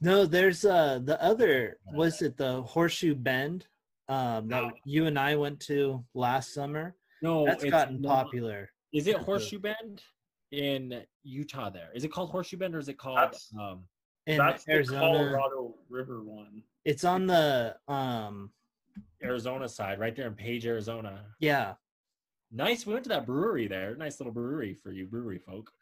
No, 0.00 0.26
there's 0.26 0.64
uh 0.66 1.00
the 1.02 1.20
other 1.22 1.78
was 1.94 2.20
it 2.20 2.36
the 2.36 2.60
Horseshoe 2.62 3.14
Bend 3.14 3.66
um 4.08 4.46
that 4.48 4.62
No. 4.62 4.72
you 4.84 5.06
and 5.06 5.18
I 5.18 5.36
went 5.36 5.58
to 5.60 6.04
last 6.12 6.52
summer. 6.52 6.94
No, 7.22 7.46
That's 7.46 7.62
it's 7.64 7.70
gotten 7.70 8.00
not- 8.02 8.24
popular. 8.24 8.70
Is 8.92 9.06
it 9.06 9.16
Horseshoe 9.16 9.58
Bend 9.58 10.02
in 10.52 11.04
Utah? 11.22 11.70
There 11.70 11.90
is 11.94 12.04
it 12.04 12.08
called 12.12 12.30
Horseshoe 12.30 12.56
Bend 12.56 12.74
or 12.74 12.78
is 12.78 12.88
it 12.88 12.98
called? 12.98 13.18
That's- 13.18 13.52
um, 13.58 13.88
In 14.26 14.38
That's 14.38 14.64
the 14.64 14.72
Arizona. 14.72 15.00
Colorado 15.00 15.74
River 15.88 16.22
one. 16.24 16.62
It's 16.84 17.04
on 17.04 17.26
the 17.26 17.76
um 17.88 18.52
Arizona 19.22 19.68
side, 19.68 19.98
right 19.98 20.14
there 20.16 20.26
in 20.26 20.34
Page, 20.34 20.66
Arizona. 20.66 21.24
yeah. 21.40 21.74
Nice. 22.52 22.86
We 22.86 22.92
went 22.92 23.04
to 23.04 23.08
that 23.10 23.26
brewery 23.26 23.66
there. 23.66 23.96
Nice 23.96 24.20
little 24.20 24.32
brewery 24.32 24.72
for 24.74 24.92
you 24.92 25.06
brewery 25.06 25.38
folk. 25.38 25.72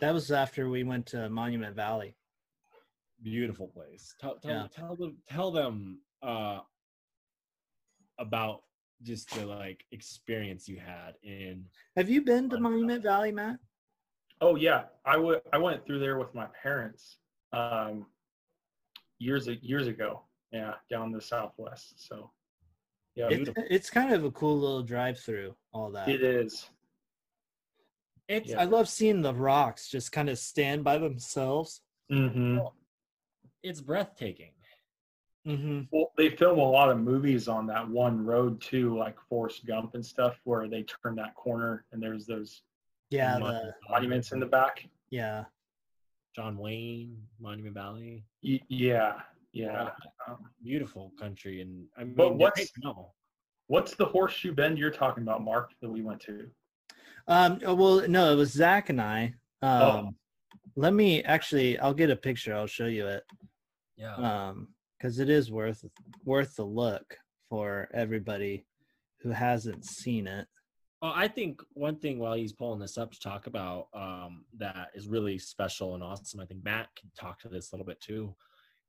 That 0.00 0.12
was 0.12 0.30
after 0.30 0.68
we 0.68 0.82
went 0.84 1.06
to 1.06 1.28
Monument 1.30 1.74
Valley. 1.74 2.14
Beautiful 3.22 3.68
place. 3.68 4.14
Tell 4.20 4.36
tell, 4.38 4.50
Yeah. 4.50 4.66
tell 4.70 4.96
them 4.96 5.16
tell 5.26 5.50
them 5.50 6.00
uh 6.22 6.60
about 8.18 8.62
just 9.04 9.30
the 9.34 9.46
like 9.46 9.84
experience 9.92 10.68
you 10.68 10.78
had 10.78 11.14
in 11.22 11.64
Have 11.96 12.08
you 12.08 12.22
been 12.22 12.50
to 12.50 12.58
Monument 12.58 13.02
Valley, 13.02 13.32
Matt? 13.32 13.58
Oh 14.40 14.56
yeah, 14.56 14.84
I 15.04 15.16
would. 15.16 15.40
I 15.52 15.58
went 15.58 15.86
through 15.86 16.00
there 16.00 16.18
with 16.18 16.34
my 16.34 16.46
parents 16.62 17.18
um, 17.52 18.06
years 19.18 19.48
years 19.62 19.86
ago. 19.86 20.22
Yeah, 20.52 20.74
down 20.90 21.12
the 21.12 21.20
southwest. 21.20 22.06
So 22.08 22.30
yeah, 23.14 23.28
It's, 23.30 23.50
it's 23.56 23.90
kind 23.90 24.12
of 24.12 24.24
a 24.24 24.30
cool 24.30 24.58
little 24.58 24.82
drive 24.82 25.18
through 25.18 25.54
all 25.72 25.90
that. 25.92 26.08
it 26.08 26.22
is. 26.22 26.68
it's 28.28 28.50
Yeah. 28.50 28.60
I 28.60 28.64
love 28.64 28.88
seeing 28.88 29.22
the 29.22 29.34
rocks 29.34 29.88
just 29.88 30.10
kind 30.10 30.28
of 30.28 30.38
stand 30.38 30.82
by 30.82 30.98
themselves. 30.98 31.80
mm-hmm. 32.10 32.58
it's 33.62 33.80
breathtaking. 33.80 34.53
Mm-hmm. 35.46 35.82
Well, 35.90 36.10
they 36.16 36.30
film 36.30 36.58
a 36.58 36.62
lot 36.70 36.88
of 36.90 36.98
movies 36.98 37.48
on 37.48 37.66
that 37.66 37.86
one 37.88 38.24
road 38.24 38.60
too, 38.60 38.96
like 38.96 39.16
Forrest 39.28 39.66
Gump 39.66 39.94
and 39.94 40.04
stuff, 40.04 40.40
where 40.44 40.68
they 40.68 40.84
turn 40.84 41.14
that 41.16 41.34
corner 41.34 41.84
and 41.92 42.02
there's 42.02 42.26
those 42.26 42.62
Yeah, 43.10 43.38
the 43.38 43.74
monuments 43.90 44.32
in 44.32 44.40
the 44.40 44.46
back. 44.46 44.86
yeah. 45.10 45.44
John 46.34 46.56
Wayne, 46.58 47.16
Monument 47.38 47.74
Valley. 47.74 48.24
Y- 48.42 48.58
yeah, 48.68 49.20
yeah. 49.52 49.90
Um, 50.26 50.38
Beautiful 50.64 51.12
country, 51.16 51.60
and 51.60 51.86
I 51.96 52.02
mean, 52.04 52.14
But 52.14 52.34
what's- 52.34 52.56
great 52.56 52.70
to 52.74 52.80
know. 52.80 53.12
what's 53.68 53.94
the 53.94 54.04
horseshoe 54.06 54.52
bend 54.52 54.76
you're 54.78 54.90
talking 54.90 55.22
about, 55.22 55.42
Mark, 55.44 55.72
that 55.80 55.88
we 55.88 56.02
went 56.02 56.20
to? 56.22 56.50
Um. 57.28 57.60
oh, 57.64 57.74
Well, 57.74 58.08
no, 58.08 58.32
it 58.32 58.36
was 58.36 58.50
Zach 58.50 58.88
and 58.90 59.00
I. 59.00 59.34
Um. 59.62 59.82
Oh. 59.82 60.10
Let 60.76 60.92
me 60.92 61.22
actually. 61.22 61.78
I'll 61.78 61.94
get 61.94 62.10
a 62.10 62.16
picture. 62.16 62.52
I'll 62.54 62.66
show 62.66 62.86
you 62.86 63.06
it. 63.06 63.22
Yeah. 63.96 64.14
Um. 64.16 64.68
Because 65.04 65.18
it 65.18 65.28
is 65.28 65.50
worth 65.52 65.84
worth 66.24 66.56
the 66.56 66.64
look 66.64 67.18
for 67.50 67.90
everybody 67.92 68.64
who 69.18 69.28
hasn't 69.28 69.84
seen 69.84 70.26
it. 70.26 70.46
Well, 71.02 71.12
I 71.14 71.28
think 71.28 71.60
one 71.74 71.96
thing 71.96 72.18
while 72.18 72.32
he's 72.32 72.54
pulling 72.54 72.80
this 72.80 72.96
up 72.96 73.12
to 73.12 73.20
talk 73.20 73.46
about 73.46 73.88
um, 73.92 74.46
that 74.56 74.88
is 74.94 75.06
really 75.06 75.36
special 75.36 75.92
and 75.94 76.02
awesome. 76.02 76.40
I 76.40 76.46
think 76.46 76.64
Matt 76.64 76.88
can 76.98 77.10
talk 77.20 77.38
to 77.40 77.50
this 77.50 77.70
a 77.70 77.76
little 77.76 77.84
bit 77.84 78.00
too. 78.00 78.34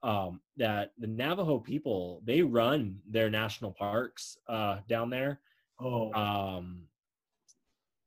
Um, 0.04 0.40
that 0.56 0.94
the 0.98 1.08
Navajo 1.08 1.60
people 1.60 2.22
they 2.24 2.42
run 2.44 3.00
their 3.10 3.30
national 3.30 3.74
parks 3.74 4.38
uh, 4.48 4.78
down 4.88 5.10
there. 5.10 5.42
Oh, 5.82 6.14
Um, 6.14 6.84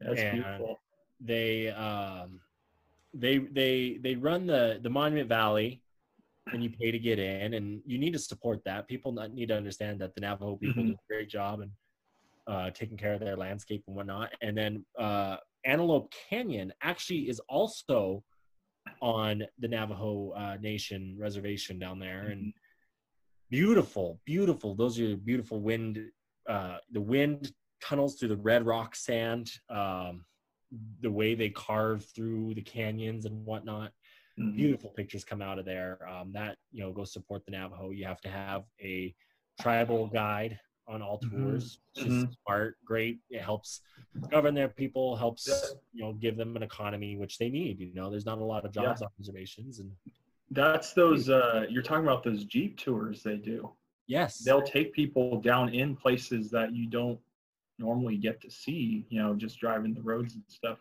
that's 0.00 0.18
and- 0.18 0.32
beautiful. 0.44 0.78
they 1.20 1.68
um, 1.72 2.40
they 3.12 3.36
they 3.36 3.98
they 4.00 4.14
run 4.14 4.46
the 4.46 4.78
the 4.82 4.88
Monument 4.88 5.28
Valley, 5.28 5.82
and 6.52 6.62
you 6.62 6.70
pay 6.70 6.90
to 6.90 6.98
get 6.98 7.18
in, 7.18 7.54
and 7.54 7.80
you 7.86 7.98
need 7.98 8.12
to 8.12 8.18
support 8.18 8.62
that. 8.64 8.88
People 8.88 9.12
need 9.32 9.48
to 9.48 9.56
understand 9.56 10.00
that 10.00 10.14
the 10.14 10.20
Navajo 10.20 10.56
people 10.56 10.82
do 10.84 10.92
a 10.92 11.12
great 11.12 11.28
job 11.28 11.60
and 11.60 11.70
uh, 12.46 12.70
taking 12.70 12.96
care 12.96 13.14
of 13.14 13.20
their 13.20 13.36
landscape 13.36 13.84
and 13.86 13.96
whatnot. 13.96 14.32
And 14.40 14.56
then 14.56 14.84
uh, 14.98 15.36
Antelope 15.64 16.12
Canyon 16.30 16.72
actually 16.82 17.28
is 17.28 17.40
also 17.48 18.22
on 19.02 19.42
the 19.58 19.68
Navajo 19.68 20.30
uh, 20.30 20.56
Nation 20.60 21.16
reservation 21.18 21.78
down 21.78 21.98
there, 21.98 22.28
and 22.28 22.52
beautiful, 23.50 24.20
beautiful. 24.24 24.74
Those 24.74 24.98
are 25.00 25.16
beautiful 25.16 25.60
wind, 25.60 26.00
uh, 26.48 26.78
the 26.92 27.00
wind 27.00 27.52
tunnels 27.82 28.16
through 28.16 28.28
the 28.28 28.36
red 28.36 28.64
rock 28.66 28.96
sand. 28.96 29.50
Um, 29.68 30.24
the 31.00 31.10
way 31.10 31.34
they 31.34 31.48
carve 31.48 32.04
through 32.14 32.52
the 32.54 32.60
canyons 32.60 33.24
and 33.24 33.44
whatnot 33.46 33.90
Mhm. 34.38 34.54
beautiful 34.56 34.90
pictures 34.90 35.24
come 35.24 35.42
out 35.42 35.58
of 35.58 35.64
there 35.64 35.98
um, 36.08 36.32
that 36.32 36.56
you 36.72 36.82
know 36.82 36.92
go 36.92 37.04
support 37.04 37.44
the 37.44 37.50
navajo 37.50 37.90
you 37.90 38.04
have 38.04 38.20
to 38.20 38.28
have 38.28 38.64
a 38.80 39.14
tribal 39.60 40.06
guide 40.06 40.58
on 40.86 41.02
all 41.02 41.18
Mhm. 41.18 41.30
tours 41.30 41.78
which 41.94 42.06
is 42.06 42.12
Mhm. 42.14 42.36
smart 42.44 42.76
great 42.84 43.18
it 43.30 43.40
helps 43.42 43.80
govern 44.30 44.54
their 44.54 44.68
people 44.68 45.16
helps 45.16 45.46
Yeah. 45.48 45.78
you 45.92 46.02
know 46.04 46.12
give 46.14 46.36
them 46.36 46.56
an 46.56 46.62
economy 46.62 47.16
which 47.16 47.38
they 47.38 47.48
need 47.48 47.80
you 47.80 47.94
know 47.94 48.10
there's 48.10 48.26
not 48.26 48.38
a 48.38 48.44
lot 48.44 48.64
of 48.64 48.72
jobs 48.72 49.02
on 49.02 49.08
reservations 49.18 49.78
and 49.80 49.90
That's 50.50 50.92
those. 50.94 51.28
Uh, 51.28 51.66
you're 51.68 51.82
talking 51.82 52.04
about 52.04 52.22
those 52.24 52.44
jeep 52.44 52.78
tours 52.78 53.22
they 53.22 53.36
do. 53.36 53.70
yes 54.06 54.42
They'll 54.44 54.62
take 54.62 54.92
people 54.92 55.40
down 55.40 55.68
in 55.74 55.94
places 55.96 56.50
that 56.50 56.72
you 56.74 56.86
don't 56.86 57.20
normally 57.78 58.16
get 58.16 58.40
to 58.42 58.50
see. 58.50 59.04
You 59.10 59.22
know, 59.22 59.34
just 59.34 59.58
driving 59.60 59.94
the 59.94 60.00
roads 60.02 60.34
and 60.34 60.42
stuff, 60.48 60.78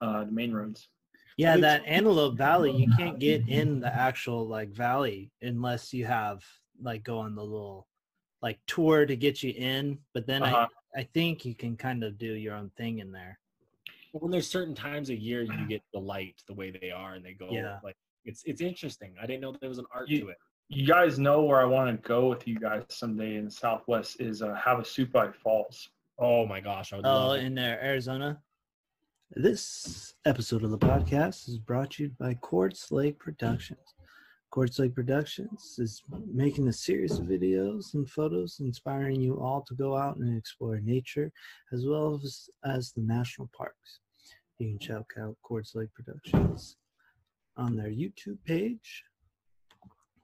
uh, 0.00 0.24
the 0.24 0.32
main 0.32 0.52
roads. 0.52 0.88
Yeah, 1.36 1.56
that 1.56 1.82
Antelope 1.86 2.36
Valley, 2.36 2.70
you 2.72 2.88
can't 2.96 3.18
get 3.18 3.48
in 3.48 3.80
the 3.80 3.92
actual 3.94 4.46
like 4.46 4.70
valley 4.70 5.30
unless 5.42 5.92
you 5.92 6.04
have 6.06 6.44
like 6.80 7.02
go 7.02 7.18
on 7.18 7.34
the 7.34 7.42
little 7.42 7.88
like 8.42 8.58
tour 8.66 9.06
to 9.06 9.16
get 9.16 9.42
you 9.42 9.52
in. 9.56 9.98
But 10.12 10.26
then 10.26 10.42
Uh-huh. 10.42 10.68
I 10.96 11.00
I 11.00 11.02
think 11.12 11.44
you 11.44 11.56
can 11.56 11.76
kind 11.76 12.04
of 12.04 12.18
do 12.18 12.34
your 12.34 12.54
own 12.54 12.70
thing 12.76 13.00
in 13.00 13.10
there. 13.10 13.38
when 14.12 14.30
there's 14.30 14.46
certain 14.48 14.76
times 14.76 15.10
a 15.10 15.14
year 15.28 15.42
you 15.42 15.66
get 15.66 15.82
the 15.92 15.98
light 15.98 16.40
the 16.46 16.54
way 16.54 16.70
they 16.70 16.92
are 16.92 17.14
and 17.14 17.24
they 17.24 17.32
go 17.34 17.48
Yeah. 17.50 17.80
like 17.82 17.96
it's 18.24 18.44
it's 18.44 18.60
interesting 18.60 19.12
i 19.20 19.26
didn't 19.26 19.40
know 19.42 19.50
there 19.60 19.68
was 19.68 19.78
an 19.78 19.86
art 19.92 20.08
You- 20.08 20.20
to 20.20 20.28
it 20.28 20.38
You 20.68 20.86
guys 20.86 21.18
know 21.18 21.42
where 21.42 21.60
I 21.60 21.64
want 21.76 21.88
to 21.90 22.08
go 22.08 22.28
with 22.28 22.46
you 22.46 22.56
guys 22.60 22.82
someday 22.90 23.34
in 23.40 23.44
the 23.46 23.50
Southwest 23.50 24.20
is 24.20 24.40
uh, 24.40 24.54
Havasupai 24.64 25.34
Falls. 25.34 25.90
oh 26.20 26.46
my 26.46 26.60
gosh 26.60 26.92
i 26.92 26.96
would 26.96 27.06
Oh, 27.06 27.26
love 27.30 27.40
in 27.40 27.54
there, 27.56 27.82
Arizona. 27.82 28.40
This 29.30 30.14
episode 30.26 30.62
of 30.62 30.70
the 30.70 30.78
podcast 30.78 31.48
is 31.48 31.58
brought 31.58 31.92
to 31.92 32.04
you 32.04 32.10
by 32.20 32.34
Quartz 32.34 32.92
Lake 32.92 33.18
Productions. 33.18 33.94
Quartz 34.50 34.78
Lake 34.78 34.94
Productions 34.94 35.76
is 35.78 36.02
making 36.32 36.68
a 36.68 36.72
series 36.72 37.18
of 37.18 37.26
videos 37.26 37.94
and 37.94 38.08
photos 38.08 38.58
inspiring 38.60 39.20
you 39.20 39.40
all 39.40 39.62
to 39.62 39.74
go 39.74 39.96
out 39.96 40.18
and 40.18 40.36
explore 40.38 40.78
nature 40.78 41.32
as 41.72 41.84
well 41.86 42.20
as, 42.22 42.48
as 42.64 42.92
the 42.92 43.00
national 43.00 43.50
parks. 43.56 44.00
You 44.58 44.68
can 44.68 44.78
check 44.78 45.04
out 45.18 45.36
Quartz 45.42 45.74
Lake 45.74 45.92
Productions 45.94 46.76
on 47.56 47.76
their 47.76 47.90
YouTube 47.90 48.38
page 48.44 49.02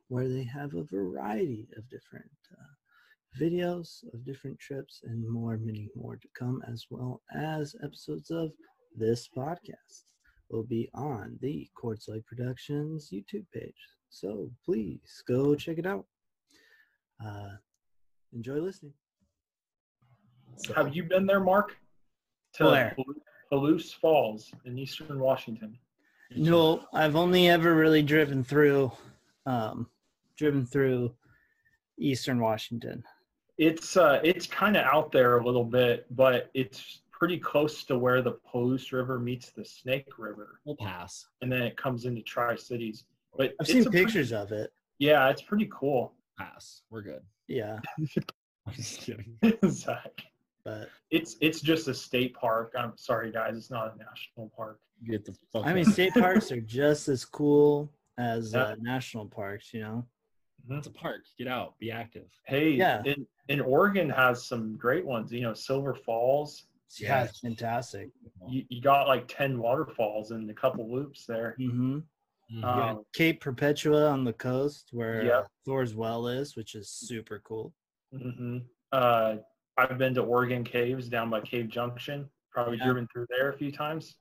where 0.09 0.29
they 0.29 0.45
have 0.45 0.75
a 0.75 0.85
variety 0.85 1.67
of 1.77 1.89
different 1.89 2.31
uh, 2.53 3.43
videos 3.43 4.05
of 4.13 4.25
different 4.25 4.59
trips 4.59 5.01
and 5.05 5.29
more, 5.29 5.57
many 5.57 5.89
more 5.97 6.17
to 6.17 6.29
come, 6.39 6.63
as 6.71 6.87
well 6.91 7.23
as 7.35 7.75
episodes 7.83 8.31
of 8.31 8.53
this 8.97 9.29
podcast 9.37 10.05
will 10.51 10.65
be 10.65 10.91
on 10.95 11.39
the 11.41 11.69
Quartz 11.75 12.09
Lake 12.09 12.27
Productions 12.27 13.11
YouTube 13.13 13.47
page. 13.55 13.75
So 14.09 14.51
please 14.65 15.23
go 15.29 15.55
check 15.55 15.79
it 15.79 15.87
out. 15.87 16.07
Uh, 17.25 17.51
enjoy 18.33 18.55
listening. 18.59 18.95
So- 20.57 20.75
Have 20.75 20.95
you 20.95 21.05
been 21.05 21.27
there, 21.27 21.41
Mark? 21.41 21.77
To 22.55 22.65
Where? 22.65 22.97
Palouse 23.53 23.95
Falls 23.95 24.53
in 24.65 24.79
eastern 24.79 25.21
Washington. 25.21 25.79
No, 26.37 26.85
I've 26.93 27.17
only 27.17 27.49
ever 27.49 27.75
really 27.75 28.03
driven 28.03 28.45
through, 28.45 28.93
um, 29.47 29.89
driven 30.37 30.65
through 30.67 31.15
Eastern 31.99 32.41
Washington. 32.41 33.03
It's 33.59 33.97
uh, 33.97 34.21
it's 34.25 34.47
kind 34.47 34.77
of 34.77 34.85
out 34.85 35.13
there 35.13 35.39
a 35.39 35.45
little 35.45 35.65
bit, 35.65 36.07
but 36.17 36.51
it's 36.55 37.03
pretty 37.21 37.39
close 37.39 37.85
to 37.85 37.99
where 37.99 38.23
the 38.23 38.33
Palouse 38.51 38.93
River 38.93 39.19
meets 39.19 39.51
the 39.51 39.65
Snake 39.65 40.09
River, 40.19 40.59
we'll 40.65 40.75
pass 40.75 41.27
and 41.43 41.53
then 41.53 41.61
it 41.63 41.77
comes 41.77 42.07
into 42.07 42.23
Tri 42.23 42.57
Cities. 42.57 43.05
But 43.37 43.53
I've 43.61 43.67
seen 43.67 43.83
a 43.87 43.91
pretty- 43.91 44.05
pictures 44.07 44.33
of 44.33 44.51
it. 44.53 44.73
yeah, 44.99 45.29
it's 45.29 45.43
pretty 45.43 45.69
cool. 45.71 46.15
pass 46.39 46.81
we're 46.91 47.03
good 47.03 47.21
Yeah, 47.47 47.79
i'm 48.67 48.73
just 48.75 49.03
kidding 49.03 49.37
Zach. 49.69 50.23
but 50.65 50.89
It's 51.11 51.37
it's 51.43 51.61
just 51.61 51.87
a 51.89 51.95
state 51.95 52.33
park. 52.35 52.73
I'm 52.77 52.93
sorry, 52.97 53.31
guys. 53.31 53.55
It's 53.57 53.71
not 53.71 53.95
a 53.95 53.99
national 53.99 54.51
park. 54.57 54.81
get 55.07 55.25
the 55.27 55.37
fuck 55.53 55.67
I 55.67 55.75
mean, 55.75 55.87
out. 55.87 55.93
state 55.93 56.15
parks 56.15 56.51
are 56.51 56.61
just 56.83 57.09
as 57.09 57.25
cool 57.27 57.93
as 58.17 58.55
Yeah. 58.55 58.63
uh, 58.63 58.77
national 58.81 59.27
parks. 59.27 59.75
You 59.75 59.81
know. 59.83 60.07
it's 60.71 60.87
a 60.87 60.91
park 60.91 61.23
get 61.39 61.49
out 61.49 61.79
be 61.79 61.91
active 61.93 62.29
Hey, 62.47 62.71
Yeah. 62.71 63.03
in, 63.05 63.27
in 63.49 63.61
Oregon 63.61 64.09
has 64.09 64.45
some 64.47 64.77
great 64.77 65.05
ones. 65.05 65.31
You 65.33 65.43
know, 65.43 65.53
Silver 65.55 65.95
Falls. 65.95 66.65
Yeah, 66.99 67.09
Yeah. 67.21 67.25
it's 67.25 67.41
fantastic. 67.41 68.11
You, 68.49 68.65
you 68.69 68.81
got 68.81 69.07
like 69.07 69.29
ten 69.29 69.59
waterfalls 69.59 70.31
and 70.33 70.51
a 70.51 70.55
couple 70.55 70.91
loops 70.93 71.27
there. 71.27 71.57
Mm-hmm. 71.61 71.99
Mhm. 72.53 72.65
Um, 72.65 73.05
Cape 73.15 73.41
Perpetua 73.41 74.09
on 74.11 74.25
the 74.25 74.33
coast 74.33 74.89
where 74.93 75.25
Yeah. 75.25 75.33
uh, 75.39 75.45
Thor's 75.65 75.95
Well 75.95 76.27
is, 76.27 76.57
which 76.57 76.75
is 76.75 76.89
super 76.91 77.41
cool. 77.45 77.73
hmm 78.13 78.59
Uh, 78.93 79.37
I've 79.77 79.99
been 79.99 80.15
to 80.15 80.23
Oregon 80.23 80.65
Caves 80.65 81.09
down 81.09 81.31
by 81.31 81.41
Cave 81.43 81.69
Junction. 81.69 82.29
Probably 82.51 82.77
Yeah. 82.79 82.87
driven 82.87 83.07
through 83.13 83.27
there 83.29 83.51
a 83.51 83.57
few 83.57 83.71
times. 83.71 84.17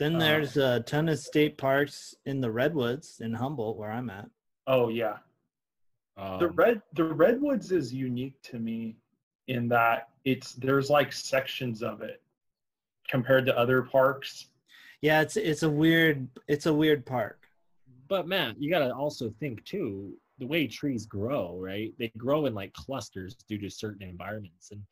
Then 0.00 0.16
Uh, 0.16 0.18
there's 0.18 0.56
a 0.56 0.80
ton 0.80 1.08
of 1.08 1.18
state 1.20 1.56
parks 1.56 2.14
in 2.24 2.40
the 2.40 2.50
Redwoods 2.50 3.20
in 3.20 3.32
Humboldt, 3.34 3.76
where 3.76 3.92
I'm 3.92 4.10
at. 4.10 4.28
Oh 4.66 4.88
yeah, 4.88 5.18
the 6.16 6.48
Um, 6.48 6.56
red 6.56 6.82
the 6.94 7.04
redwoods 7.04 7.70
is 7.70 7.94
unique 7.94 8.40
to 8.42 8.58
me 8.58 8.96
in 9.50 9.68
that 9.68 10.08
it's 10.24 10.52
there's 10.54 10.88
like 10.90 11.12
sections 11.12 11.82
of 11.82 12.00
it 12.02 12.22
compared 13.08 13.44
to 13.46 13.58
other 13.58 13.82
parks. 13.82 14.46
Yeah, 15.02 15.20
it's 15.22 15.36
it's 15.36 15.62
a 15.62 15.70
weird 15.70 16.26
it's 16.48 16.66
a 16.66 16.72
weird 16.74 17.04
park. 17.04 17.38
but 18.08 18.26
man, 18.26 18.54
you 18.58 18.70
gotta 18.70 18.94
also 18.94 19.30
think 19.40 19.64
too 19.64 20.14
the 20.38 20.46
way 20.46 20.66
trees 20.66 21.04
grow 21.04 21.58
right 21.60 21.92
they 21.98 22.08
grow 22.16 22.46
in 22.46 22.54
like 22.54 22.72
clusters 22.72 23.34
due 23.46 23.58
to 23.58 23.68
certain 23.68 24.02
environments 24.08 24.70
and 24.70 24.82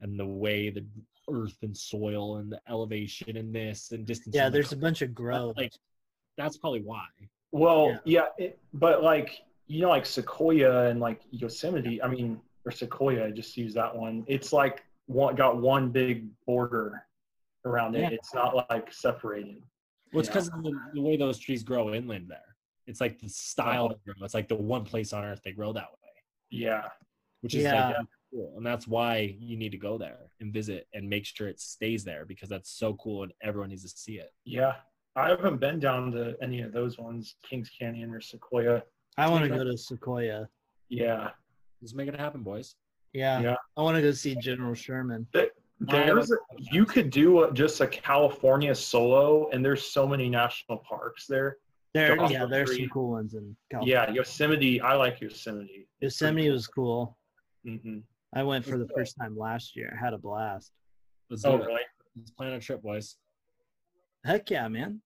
and 0.00 0.18
the 0.18 0.26
way 0.26 0.70
the 0.70 0.84
earth 1.30 1.56
and 1.62 1.76
soil 1.76 2.36
and 2.38 2.50
the 2.50 2.60
elevation 2.68 3.36
and 3.36 3.54
this 3.54 3.92
and 3.92 4.04
distance 4.06 4.34
Yeah, 4.34 4.44
from 4.46 4.52
the 4.52 4.56
there's 4.58 4.72
a 4.72 4.76
bunch 4.76 5.02
of 5.02 5.14
growth. 5.14 5.56
like 5.56 5.72
that's 6.36 6.56
probably 6.56 6.80
why 6.82 7.06
Well, 7.52 8.00
yeah, 8.04 8.26
it, 8.38 8.58
but 8.72 9.02
like 9.04 9.30
you 9.70 9.82
know, 9.82 9.90
like 9.90 10.06
Sequoia 10.06 10.86
and 10.88 10.98
like 10.98 11.20
Yosemite. 11.30 12.02
I 12.02 12.08
mean, 12.08 12.40
or 12.68 12.70
Sequoia. 12.70 13.26
I 13.26 13.30
just 13.30 13.56
use 13.56 13.72
that 13.74 13.94
one. 13.96 14.24
It's 14.28 14.52
like 14.52 14.84
one 15.06 15.34
got 15.34 15.56
one 15.56 15.88
big 15.90 16.28
border 16.46 17.02
around 17.64 17.96
it. 17.96 18.00
Yeah. 18.02 18.10
It's 18.10 18.34
not 18.34 18.66
like 18.70 18.92
separated. 18.92 19.62
well 20.12 20.20
it's 20.20 20.28
Yeah. 20.28 20.34
because 20.34 20.48
of 20.48 20.62
the, 20.62 20.72
the 20.94 21.00
way 21.00 21.16
those 21.16 21.38
trees 21.38 21.62
grow 21.62 21.94
inland 21.94 22.30
there 22.30 22.56
It's 22.86 23.00
like 23.00 23.18
the 23.18 23.28
style 23.28 23.86
uh-huh. 23.86 23.94
to 23.94 24.00
grow. 24.04 24.24
It's 24.24 24.34
like 24.34 24.48
the 24.48 24.54
one 24.56 24.84
place 24.84 25.12
on 25.14 25.24
earth 25.24 25.40
they 25.44 25.52
grow 25.52 25.72
that 25.72 25.90
way, 25.90 26.10
Yeah. 26.50 26.88
which 27.40 27.54
is 27.54 27.62
Yeah. 27.62 27.88
like 27.88 28.06
cool. 28.32 28.52
And 28.58 28.66
that's 28.66 28.86
why 28.86 29.34
you 29.40 29.56
need 29.56 29.72
to 29.72 29.78
go 29.78 29.96
there 29.96 30.18
and 30.40 30.52
visit 30.52 30.86
and 30.92 31.08
make 31.08 31.24
sure 31.24 31.48
it 31.48 31.58
stays 31.60 32.04
there 32.04 32.26
because 32.26 32.50
that's 32.50 32.70
so 32.70 32.92
cool 32.94 33.22
and 33.22 33.32
everyone 33.42 33.70
needs 33.70 33.82
to 33.90 33.98
see 33.98 34.18
it. 34.18 34.30
Yeah. 34.44 34.76
I 35.16 35.30
haven't 35.30 35.58
been 35.58 35.80
down 35.80 36.12
to 36.12 36.36
any 36.42 36.60
of 36.60 36.72
those 36.72 36.98
ones, 36.98 37.34
Kings 37.48 37.70
Canyon 37.70 38.10
or 38.14 38.20
Sequoia. 38.20 38.82
I 39.16 39.28
want 39.30 39.44
to 39.44 39.48
go 39.48 39.64
to 39.64 39.76
Sequoia. 39.76 40.48
Yeah. 40.90 41.30
Just 41.82 41.94
make 41.94 42.08
it 42.08 42.18
happen, 42.18 42.42
boys. 42.42 42.74
Yeah. 43.12 43.40
Yeah. 43.40 43.54
I 43.76 43.82
want 43.82 43.96
to 43.96 44.02
go 44.02 44.10
see 44.12 44.34
General 44.36 44.74
Sherman. 44.74 45.26
There's 45.80 46.32
a, 46.32 46.36
you 46.58 46.84
could 46.84 47.10
do 47.10 47.44
a, 47.44 47.52
just 47.52 47.80
a 47.80 47.86
California 47.86 48.74
solo, 48.74 49.48
and 49.52 49.64
there's 49.64 49.84
so 49.86 50.06
many 50.08 50.28
national 50.28 50.78
parks 50.78 51.26
there. 51.26 51.58
There, 51.94 52.16
Joshua 52.16 52.30
yeah, 52.40 52.46
there's 52.46 52.70
Tree. 52.70 52.80
some 52.80 52.88
cool 52.90 53.10
ones 53.12 53.34
in 53.34 53.56
California. 53.70 54.06
Yeah, 54.08 54.12
Yosemite. 54.12 54.80
I 54.80 54.94
like 54.94 55.20
Yosemite. 55.20 55.88
Yosemite 56.00 56.50
was 56.50 56.66
cool. 56.66 57.16
hmm 57.64 57.98
I 58.34 58.42
went 58.42 58.64
for 58.64 58.76
the 58.76 58.88
first 58.94 59.16
time 59.18 59.38
last 59.38 59.74
year. 59.74 59.96
I 59.96 60.04
had 60.04 60.12
a 60.12 60.18
blast. 60.18 60.72
Let's 61.30 61.44
Oh, 61.46 61.56
do 61.56 61.64
really? 61.64 61.80
Let's 62.14 62.30
plan 62.32 62.52
a 62.52 62.60
trip, 62.60 62.82
boys. 62.82 63.16
Heck 64.24 64.50
yeah, 64.50 64.68
man. 64.68 65.00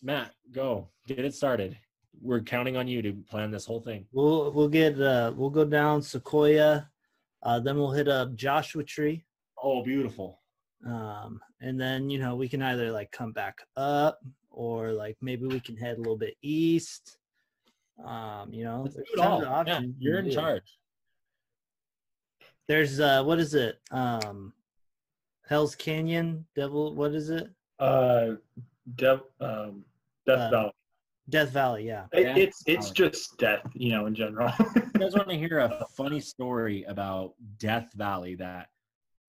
Matt, 0.00 0.32
go 0.52 0.88
get 1.06 1.24
it 1.24 1.34
started. 1.34 1.76
We're 2.20 2.40
counting 2.40 2.76
on 2.76 2.88
you 2.88 3.00
to 3.02 3.12
plan 3.30 3.50
this 3.50 3.64
whole 3.66 3.80
thing. 3.80 4.06
We'll 4.12 4.50
we'll 4.52 4.68
get 4.68 5.00
uh 5.00 5.32
we'll 5.36 5.50
go 5.50 5.64
down 5.64 6.02
Sequoia, 6.02 6.88
uh, 7.42 7.60
then 7.60 7.76
we'll 7.76 7.92
hit 7.92 8.08
up 8.08 8.34
Joshua 8.34 8.82
Tree, 8.84 9.24
Oh, 9.62 9.82
beautiful. 9.84 10.40
um, 10.86 11.40
and 11.60 11.80
then 11.80 12.10
you 12.10 12.18
know 12.18 12.34
we 12.36 12.48
can 12.48 12.62
either 12.62 12.90
like 12.90 13.10
come 13.12 13.32
back 13.32 13.58
up 13.76 14.18
or 14.50 14.92
like 14.92 15.16
maybe 15.20 15.46
we 15.46 15.60
can 15.60 15.76
head 15.76 15.96
a 15.96 16.00
little 16.00 16.16
bit 16.18 16.34
east. 16.42 17.18
Um, 18.04 18.52
you 18.52 18.64
know, 18.64 18.82
Let's 18.82 18.96
do 18.96 19.02
it 19.14 19.20
all. 19.20 19.42
Yeah, 19.42 19.48
options 19.48 19.94
you 19.98 20.10
you're 20.10 20.18
in 20.20 20.24
do. 20.26 20.32
charge. 20.32 20.78
There's 22.66 23.00
uh, 23.00 23.22
what 23.24 23.38
is 23.38 23.54
it? 23.54 23.78
Um, 23.90 24.52
Hell's 25.48 25.74
Canyon, 25.74 26.46
Devil. 26.54 26.94
What 26.94 27.14
is 27.14 27.30
it? 27.30 27.48
Uh, 27.78 28.32
Dev, 28.96 29.22
um, 29.40 29.84
Death 30.26 30.38
Uh, 30.38 30.50
Valley. 30.50 30.72
Death 31.28 31.50
Valley. 31.50 31.86
Yeah. 31.86 32.06
It, 32.12 32.38
it's 32.38 32.62
it's 32.66 32.86
Valley. 32.90 32.94
just 33.10 33.38
death, 33.38 33.62
you 33.74 33.90
know, 33.92 34.06
in 34.06 34.14
general. 34.14 34.52
You 34.98 35.04
guys 35.04 35.14
want 35.14 35.28
to 35.28 35.38
hear 35.38 35.60
a 35.60 35.84
funny 35.96 36.18
story 36.20 36.82
about 36.88 37.34
Death 37.58 37.92
Valley 37.94 38.34
that 38.36 38.68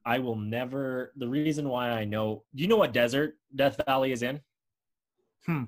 I 0.06 0.18
will 0.18 0.36
never. 0.36 1.12
The 1.18 1.28
reason 1.28 1.70
why 1.70 1.90
I 1.92 2.06
know. 2.06 2.44
Do 2.56 2.64
you 2.64 2.68
know 2.70 2.78
what 2.78 2.92
desert 2.94 3.38
Death 3.56 3.80
Valley 3.86 4.12
is 4.12 4.24
in? 4.24 4.40
Hmm. 5.46 5.66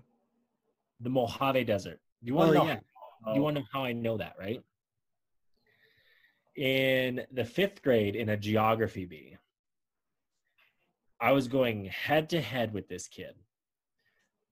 The 1.01 1.09
Mojave 1.09 1.63
Desert. 1.65 1.99
Do 2.23 2.27
you 2.27 2.33
want 2.35 2.49
Oh, 2.49 2.53
to 2.53 2.59
know? 2.59 2.65
yeah. 2.65 3.33
You 3.35 3.41
want 3.41 3.55
to 3.57 3.61
know 3.61 3.67
how 3.71 3.83
I 3.83 3.93
know 3.93 4.17
that, 4.17 4.33
right? 4.39 4.61
In 6.55 7.21
the 7.31 7.45
fifth 7.45 7.81
grade, 7.81 8.15
in 8.15 8.29
a 8.29 8.37
geography 8.37 9.05
bee, 9.05 9.37
I 11.19 11.31
was 11.31 11.47
going 11.47 11.85
head 11.85 12.29
to 12.31 12.41
head 12.41 12.73
with 12.73 12.87
this 12.89 13.07
kid, 13.07 13.35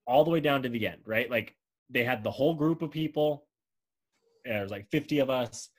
all 0.05 0.23
the 0.23 0.29
way 0.31 0.39
down 0.39 0.61
to 0.63 0.69
the 0.69 0.87
end, 0.87 1.01
right? 1.05 1.29
Like 1.29 1.55
they 1.89 2.03
had 2.03 2.23
the 2.23 2.31
whole 2.31 2.53
group 2.53 2.81
of 2.81 2.91
people. 2.91 3.45
and 4.45 4.55
There 4.55 4.61
was 4.61 4.71
like 4.71 4.89
50 4.91 5.19
of 5.19 5.29
us, 5.29 5.69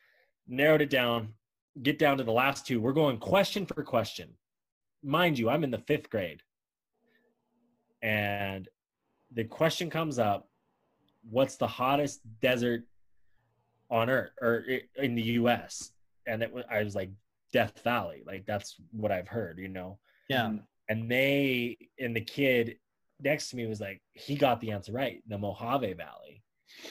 narrowed 0.48 0.82
it 0.82 0.90
down, 0.90 1.34
get 1.82 1.98
down 1.98 2.18
to 2.18 2.24
the 2.24 2.32
last 2.32 2.66
two. 2.66 2.80
We're 2.80 2.92
going 2.92 3.18
question 3.18 3.66
for 3.66 3.82
question. 3.82 4.30
Mind 5.02 5.38
you, 5.38 5.48
I'm 5.48 5.64
in 5.64 5.70
the 5.70 5.78
fifth 5.78 6.10
grade. 6.10 6.42
And 8.02 8.68
the 9.32 9.44
question 9.44 9.90
comes 9.90 10.18
up 10.18 10.48
what's 11.28 11.56
the 11.56 11.66
hottest 11.66 12.20
desert 12.40 12.84
on 13.90 14.08
earth 14.08 14.30
or 14.40 14.64
in 14.96 15.14
the 15.14 15.22
US? 15.22 15.92
And 16.26 16.42
it 16.42 16.52
was, 16.52 16.64
I 16.70 16.82
was 16.82 16.94
like, 16.94 17.10
Death 17.52 17.80
Valley. 17.82 18.22
Like, 18.26 18.46
that's 18.46 18.76
what 18.92 19.10
I've 19.10 19.28
heard, 19.28 19.58
you 19.58 19.68
know? 19.68 19.98
Yeah. 20.28 20.52
And 20.88 21.10
they, 21.10 21.76
and 21.98 22.14
the 22.14 22.20
kid 22.20 22.76
next 23.22 23.50
to 23.50 23.56
me 23.56 23.66
was 23.66 23.80
like, 23.80 24.00
he 24.14 24.36
got 24.36 24.60
the 24.60 24.70
answer 24.72 24.92
right, 24.92 25.22
the 25.28 25.38
Mojave 25.38 25.92
Valley. 25.94 26.42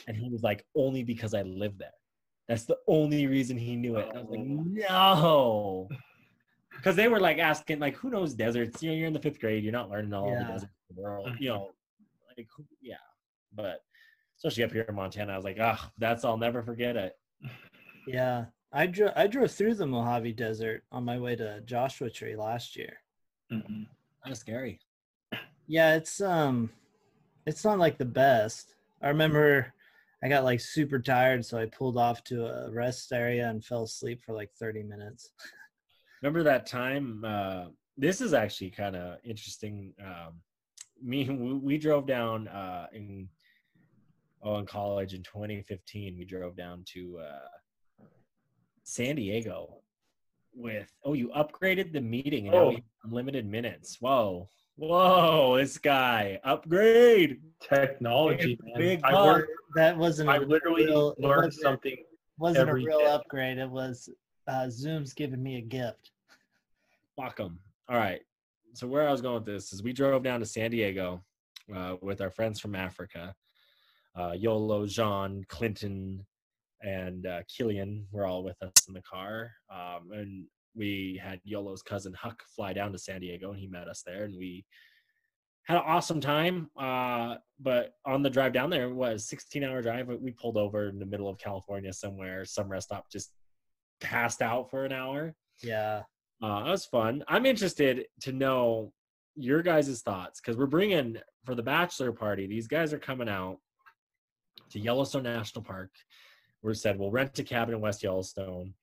And 0.06 0.16
he 0.16 0.28
was 0.30 0.42
like, 0.42 0.64
only 0.74 1.02
because 1.04 1.34
I 1.34 1.42
live 1.42 1.78
there. 1.78 1.90
That's 2.48 2.64
the 2.64 2.78
only 2.86 3.26
reason 3.26 3.56
he 3.56 3.76
knew 3.76 3.96
it. 3.96 4.08
And 4.08 4.18
I 4.18 4.22
was 4.22 4.30
like, 4.30 4.40
no. 4.40 5.88
Because 6.76 6.96
they 6.96 7.08
were 7.08 7.20
like 7.20 7.38
asking, 7.38 7.78
like, 7.78 7.94
who 7.96 8.08
knows 8.08 8.32
deserts? 8.32 8.82
You 8.82 8.90
know, 8.90 8.96
you're 8.96 9.06
in 9.08 9.12
the 9.12 9.18
fifth 9.20 9.38
grade, 9.40 9.62
you're 9.64 9.72
not 9.72 9.90
learning 9.90 10.14
all 10.14 10.28
Yeah. 10.30 10.38
the 10.44 10.52
deserts 10.52 10.72
in 10.88 10.96
the 10.96 11.02
world. 11.02 11.28
You 11.38 11.48
know, 11.50 11.70
like, 12.36 12.46
yeah. 12.80 12.94
But 13.52 13.80
especially 14.38 14.64
up 14.64 14.72
here 14.72 14.86
in 14.88 14.94
Montana, 14.94 15.32
I 15.32 15.36
was 15.36 15.44
like, 15.44 15.58
ah, 15.60 15.90
that's 15.98 16.24
I'll 16.24 16.38
never 16.38 16.62
forget 16.62 16.96
it. 16.96 17.14
Yeah. 18.06 18.46
I 18.72 18.86
drove 18.86 19.12
I 19.14 19.26
drove 19.26 19.50
through 19.50 19.74
the 19.74 19.86
Mojave 19.86 20.32
Desert 20.32 20.84
on 20.90 21.04
my 21.04 21.18
way 21.18 21.36
to 21.36 21.60
Joshua 21.62 22.08
Tree 22.08 22.34
last 22.36 22.74
year. 22.76 22.96
Mhm. 23.52 23.86
That's 24.24 24.40
scary. 24.40 24.80
Yeah, 25.70 25.94
it's 25.94 26.20
um 26.20 26.68
it's 27.46 27.64
not 27.64 27.78
like 27.78 27.96
the 27.96 28.04
best. 28.04 28.74
I 29.00 29.06
remember 29.08 29.72
I 30.20 30.28
got 30.28 30.42
like 30.42 30.58
super 30.60 30.98
tired, 30.98 31.44
so 31.44 31.58
I 31.58 31.66
pulled 31.66 31.96
off 31.96 32.24
to 32.24 32.44
a 32.46 32.70
rest 32.72 33.12
area 33.12 33.48
and 33.48 33.64
fell 33.64 33.84
asleep 33.84 34.20
for 34.26 34.34
like 34.34 34.50
30 34.58 34.82
minutes. 34.82 35.30
Remember 36.20 36.42
that 36.42 36.66
time? 36.66 37.24
Uh, 37.24 37.66
this 37.96 38.20
is 38.20 38.34
actually 38.34 38.70
kind 38.72 38.96
of 38.96 39.18
interesting. 39.24 39.94
Um, 40.04 40.40
me, 41.00 41.28
we, 41.30 41.52
we 41.54 41.78
drove 41.78 42.04
down 42.04 42.48
uh, 42.48 42.88
in 42.92 43.28
oh 44.42 44.56
in 44.56 44.66
college 44.66 45.14
in 45.14 45.22
2015. 45.22 46.18
We 46.18 46.24
drove 46.24 46.56
down 46.56 46.82
to 46.94 47.20
uh, 47.20 48.04
San 48.82 49.14
Diego 49.14 49.76
with 50.52 50.92
oh 51.04 51.12
you 51.12 51.28
upgraded 51.28 51.92
the 51.92 52.00
meeting 52.00 52.48
and 52.48 52.56
now 52.56 52.62
Oh. 52.64 52.68
we 52.70 52.74
have 52.74 52.82
unlimited 53.04 53.46
minutes. 53.46 53.98
Whoa, 54.00 54.48
whoa, 54.80 55.56
this 55.58 55.78
guy 55.78 56.40
upgrade. 56.44 57.40
Technology, 57.60 58.54
Big- 58.56 58.64
man. 58.64 58.74
big 58.78 59.00
I, 59.04 59.12
buck. 59.12 59.26
learned, 59.26 59.46
That 59.76 59.96
wasn't 59.98 60.30
I 60.30 60.36
a 60.36 60.40
literally 60.40 60.86
real, 60.86 61.10
it 61.12 61.20
learned 61.20 61.44
wasn't- 61.46 61.62
something. 61.62 61.96
wasn't 62.38 62.70
a 62.70 62.74
real 62.74 62.98
day. 63.00 63.04
upgrade. 63.06 63.58
It 63.58 63.68
was 63.68 64.08
uh, 64.48 64.68
Zoom's 64.70 65.12
giving 65.12 65.42
me 65.42 65.58
a 65.58 65.60
gift. 65.60 66.10
Fuck 67.16 67.38
'em. 67.40 67.58
All 67.88 67.96
right. 67.98 68.22
So 68.72 68.86
where 68.86 69.06
I 69.06 69.12
was 69.12 69.20
going 69.20 69.34
with 69.34 69.44
this 69.44 69.72
is 69.72 69.82
we 69.82 69.92
drove 69.92 70.22
down 70.22 70.40
to 70.40 70.46
San 70.46 70.70
Diego 70.70 71.22
uh, 71.74 71.96
with 72.00 72.20
our 72.22 72.30
friends 72.30 72.58
from 72.60 72.74
Africa. 72.74 73.34
Uh, 74.16 74.32
Yolo, 74.36 74.86
Jean, 74.86 75.44
Clinton, 75.48 76.24
and 76.82 77.26
uh, 77.26 77.42
Killian 77.54 78.06
were 78.10 78.24
all 78.26 78.42
with 78.42 78.60
us 78.62 78.72
in 78.88 78.94
the 78.94 79.02
car. 79.02 79.52
Um, 79.70 80.10
and 80.12 80.46
we 80.74 81.20
had 81.22 81.40
Yolo's 81.44 81.82
cousin 81.82 82.14
Huck 82.14 82.42
fly 82.54 82.72
down 82.72 82.92
to 82.92 82.98
San 82.98 83.20
Diego, 83.20 83.50
and 83.50 83.58
he 83.58 83.66
met 83.66 83.88
us 83.88 84.02
there, 84.06 84.24
and 84.24 84.36
we 84.36 84.64
had 85.64 85.76
an 85.76 85.84
awesome 85.86 86.20
time. 86.20 86.70
Uh, 86.78 87.36
but 87.60 87.94
on 88.04 88.22
the 88.22 88.30
drive 88.30 88.52
down 88.52 88.70
there, 88.70 88.88
it 88.88 88.94
was 88.94 89.28
16 89.28 89.62
hour 89.64 89.82
drive. 89.82 90.08
but 90.08 90.20
We 90.20 90.32
pulled 90.32 90.56
over 90.56 90.88
in 90.88 90.98
the 90.98 91.06
middle 91.06 91.28
of 91.28 91.38
California 91.38 91.92
somewhere. 91.92 92.44
Some 92.44 92.68
rest 92.68 92.88
stop 92.88 93.10
just 93.10 93.32
passed 94.00 94.42
out 94.42 94.70
for 94.70 94.84
an 94.84 94.92
hour. 94.92 95.34
Yeah. 95.62 96.02
Uh, 96.42 96.64
that 96.64 96.70
was 96.70 96.86
fun. 96.86 97.22
I'm 97.28 97.46
interested 97.46 98.06
to 98.22 98.32
know 98.32 98.92
your 99.36 99.62
guys' 99.62 100.00
thoughts 100.02 100.40
because 100.40 100.56
we're 100.56 100.66
bringing 100.66 101.18
for 101.44 101.54
the 101.54 101.62
bachelor 101.62 102.12
party. 102.12 102.46
These 102.46 102.66
guys 102.66 102.92
are 102.92 102.98
coming 102.98 103.28
out 103.28 103.58
to 104.70 104.80
Yellowstone 104.80 105.24
National 105.24 105.62
Park. 105.62 105.90
We 106.62 106.74
said 106.74 106.98
we'll 106.98 107.10
rent 107.10 107.38
a 107.38 107.44
cabin 107.44 107.74
in 107.74 107.80
West 107.80 108.02
Yellowstone. 108.02 108.74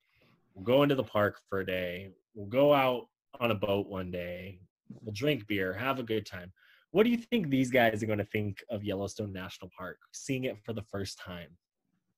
We'll 0.57 0.65
go 0.65 0.81
into 0.81 0.95
the 0.95 1.03
park 1.03 1.39
for 1.47 1.59
a 1.59 1.65
day. 1.65 2.09
We'll 2.33 2.47
go 2.47 2.73
out 2.73 3.09
on 3.39 3.51
a 3.51 3.55
boat 3.55 3.87
one 3.87 4.09
day. 4.09 4.59
We'll 4.89 5.13
drink 5.13 5.45
beer, 5.45 5.71
have 5.71 5.99
a 5.99 6.03
good 6.03 6.25
time. 6.25 6.51
What 6.89 7.03
do 7.03 7.11
you 7.11 7.17
think 7.17 7.49
these 7.49 7.69
guys 7.69 8.01
are 8.01 8.07
going 8.07 8.17
to 8.17 8.25
think 8.25 8.63
of 8.71 8.83
Yellowstone 8.83 9.31
National 9.31 9.69
Park, 9.77 9.99
seeing 10.13 10.45
it 10.45 10.57
for 10.65 10.73
the 10.73 10.81
first 10.81 11.19
time? 11.19 11.49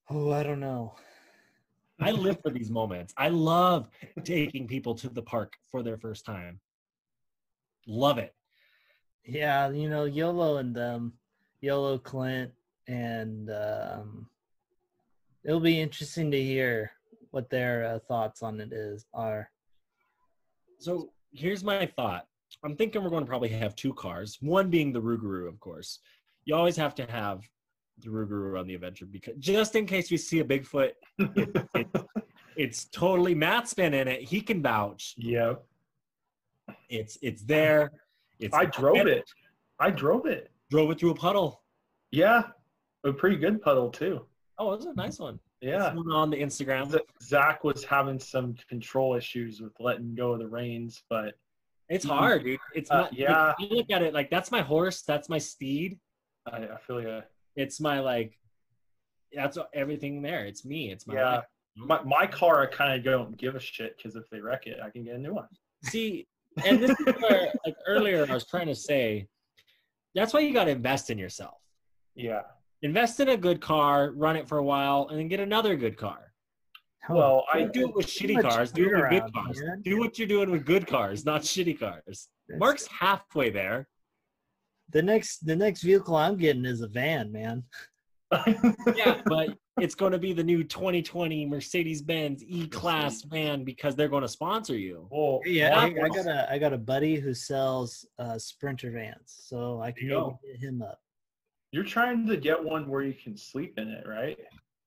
Oh, 0.09 0.31
I 0.31 0.43
don't 0.43 0.61
know. 0.61 0.95
I 1.99 2.11
live 2.11 2.41
for 2.41 2.49
these 2.49 2.71
moments. 2.71 3.13
I 3.17 3.27
love 3.27 3.89
taking 4.23 4.67
people 4.67 4.95
to 4.95 5.09
the 5.09 5.21
park 5.21 5.57
for 5.69 5.83
their 5.83 5.97
first 5.97 6.25
time. 6.25 6.61
Love 7.87 8.19
it. 8.19 8.33
Yeah, 9.25 9.69
you 9.69 9.89
know, 9.89 10.05
Yolo 10.05 10.57
and 10.57 10.73
them, 10.73 11.11
Yolo 11.59 11.97
Clint, 11.97 12.53
and 12.87 13.51
um, 13.51 14.29
it'll 15.43 15.59
be 15.59 15.81
interesting 15.81 16.31
to 16.31 16.41
hear 16.41 16.93
what 17.31 17.49
their 17.49 17.85
uh, 17.85 17.99
thoughts 18.07 18.41
on 18.41 18.59
it 18.59 18.73
is 18.73 19.05
are. 19.13 19.49
So 20.79 21.11
here's 21.31 21.63
my 21.63 21.85
thought. 21.85 22.25
I'm 22.63 22.75
thinking 22.75 23.03
we're 23.03 23.09
going 23.09 23.23
to 23.25 23.29
probably 23.29 23.49
have 23.49 23.75
two 23.75 23.93
cars. 23.93 24.37
One 24.41 24.69
being 24.69 24.91
the 24.91 25.01
Rougarou, 25.01 25.47
of 25.47 25.59
course. 25.59 25.99
You 26.45 26.55
always 26.55 26.75
have 26.77 26.95
to 26.95 27.05
have 27.05 27.41
the 27.99 28.09
Rougarou 28.09 28.59
on 28.59 28.65
the 28.65 28.75
adventure 28.75 29.05
because 29.05 29.35
just 29.37 29.75
in 29.75 29.85
case 29.85 30.09
we 30.09 30.17
see 30.17 30.39
a 30.39 30.43
Bigfoot, 30.43 30.91
it's, 31.19 31.93
it's 32.55 32.85
totally 32.85 33.35
Matt's 33.35 33.73
been 33.73 33.93
in 33.93 34.07
it. 34.07 34.21
He 34.23 34.41
can 34.41 34.61
vouch. 34.63 35.13
yeah, 35.17 35.53
It's 36.89 37.17
it's 37.21 37.43
there. 37.43 37.91
It's 38.39 38.55
I 38.55 38.65
drove 38.65 39.05
it. 39.05 39.29
I 39.79 39.91
drove 39.91 40.25
it. 40.25 40.49
Drove 40.71 40.89
it 40.91 40.99
through 40.99 41.11
a 41.11 41.15
puddle. 41.15 41.61
Yeah, 42.11 42.43
A 43.03 43.13
pretty 43.13 43.35
good 43.35 43.61
puddle 43.61 43.89
too. 43.91 44.25
Oh, 44.57 44.73
it 44.73 44.77
was 44.77 44.85
a 44.87 44.93
nice 44.93 45.19
one. 45.19 45.39
Yeah. 45.61 45.93
On 46.11 46.29
the 46.29 46.37
Instagram. 46.37 46.97
Zach 47.21 47.63
was 47.63 47.83
having 47.83 48.19
some 48.19 48.55
control 48.69 49.15
issues 49.15 49.59
with 49.61 49.73
letting 49.79 50.15
go 50.15 50.33
of 50.33 50.39
the 50.39 50.47
reins, 50.47 51.03
but 51.09 51.35
It's 51.89 52.05
hard, 52.05 52.43
dude. 52.43 52.59
It's 52.75 52.89
Uh, 52.91 53.01
not. 53.01 53.13
yeah. 53.13 53.47
Like, 53.47 53.55
you 53.59 53.75
look 53.77 53.91
at 53.91 54.01
it 54.01 54.13
like 54.13 54.29
that's 54.29 54.51
my 54.51 54.61
horse. 54.61 55.01
That's 55.01 55.27
my 55.27 55.37
steed. 55.37 55.99
I, 56.51 56.57
I 56.59 56.77
feel 56.77 56.99
a, 56.99 57.23
It's 57.55 57.79
my 57.79 57.99
like. 57.99 58.37
That's 59.33 59.57
everything 59.73 60.21
there. 60.21 60.45
It's 60.45 60.65
me. 60.65 60.91
It's 60.91 61.05
my. 61.05 61.13
yeah. 61.15 61.35
life. 61.35 61.43
My, 61.77 62.01
my 62.03 62.25
car, 62.27 62.63
I 62.63 62.65
kind 62.65 62.97
of 62.97 63.03
don't 63.05 63.37
give 63.37 63.55
a 63.55 63.59
shit 63.59 63.95
because 63.97 64.15
if 64.15 64.29
they 64.29 64.39
wreck 64.41 64.65
it, 64.65 64.79
I 64.83 64.89
can 64.89 65.03
get 65.03 65.15
a 65.15 65.17
new 65.19 65.33
one. 65.33 65.47
See, 65.83 66.27
and 66.65 66.79
this 66.81 66.91
is 66.91 67.15
where, 67.21 67.53
like 67.65 67.75
earlier, 67.87 68.25
I 68.29 68.33
was 68.33 68.45
trying 68.45 68.67
to 68.67 68.75
say, 68.75 69.27
that's 70.15 70.33
why 70.33 70.39
you 70.41 70.51
got 70.51 70.65
to 70.65 70.71
invest 70.71 71.09
in 71.09 71.17
yourself. 71.17 71.55
Yeah. 72.15 72.41
Invest 72.81 73.19
in 73.19 73.29
a 73.29 73.37
good 73.37 73.59
car, 73.61 74.11
run 74.15 74.35
it 74.35 74.47
for 74.47 74.57
a 74.57 74.63
while, 74.63 75.07
and 75.09 75.19
then 75.19 75.27
get 75.27 75.39
another 75.39 75.75
good 75.75 75.97
car. 75.97 76.31
Well, 77.09 77.45
I 77.51 77.61
Don't 77.63 77.89
it 77.89 77.95
with 77.95 78.05
shitty 78.05 78.39
cars. 78.41 78.71
Do 78.71 78.85
it 78.87 78.95
with 78.95 79.09
good 79.09 79.33
cars. 79.33 79.59
man. 79.61 79.81
Do 79.81 79.97
what 79.97 80.19
you're 80.19 80.27
doing 80.27 80.51
with 80.51 80.63
good 80.65 80.85
cars, 80.85 81.25
not 81.25 81.41
shitty 81.41 81.79
cars. 81.79 82.03
That's- 82.47 82.59
Mark's 82.59 82.87
halfway 82.87 83.49
there. 83.49 83.87
the 84.91 85.01
next 85.01 85.45
the 85.45 85.55
next 85.55 85.81
vehicle 85.83 86.15
I'm 86.15 86.37
getting 86.37 86.65
is 86.65 86.81
a 86.81 86.87
van, 86.87 87.31
man. 87.31 87.63
Yeah, 88.95 89.21
but 89.25 89.57
it's 89.81 89.95
going 89.95 90.11
to 90.11 90.19
be 90.19 90.33
the 90.33 90.43
new 90.43 90.63
2020 90.63 91.45
Mercedes-Benz 91.47 92.43
E-Class 92.43 93.23
van 93.23 93.63
because 93.63 93.95
they're 93.95 94.07
going 94.07 94.21
to 94.21 94.27
sponsor 94.27 94.75
you. 94.77 95.07
well, 95.09 95.39
Yeah, 95.45 95.79
I, 95.79 95.85
I 95.85 96.09
got 96.09 96.27
a 96.27 96.51
I 96.51 96.59
got 96.59 96.73
a 96.73 96.77
buddy 96.77 97.15
who 97.15 97.33
sells 97.33 98.05
uh, 98.19 98.37
Sprinter 98.37 98.91
vans, 98.91 99.35
so 99.47 99.81
I 99.81 99.91
can 99.91 100.07
There 100.07 100.17
you 100.17 100.21
maybe 100.23 100.31
go. 100.31 100.39
hit 100.59 100.69
him 100.69 100.81
up. 100.83 100.99
You're 101.71 101.83
trying 101.83 102.25
to 102.27 102.37
get 102.37 102.61
one 102.63 102.87
where 102.87 103.03
you 103.03 103.13
can 103.13 103.37
sleep 103.37 103.77
in 103.77 103.89
it, 103.89 104.07
right? 104.07 104.37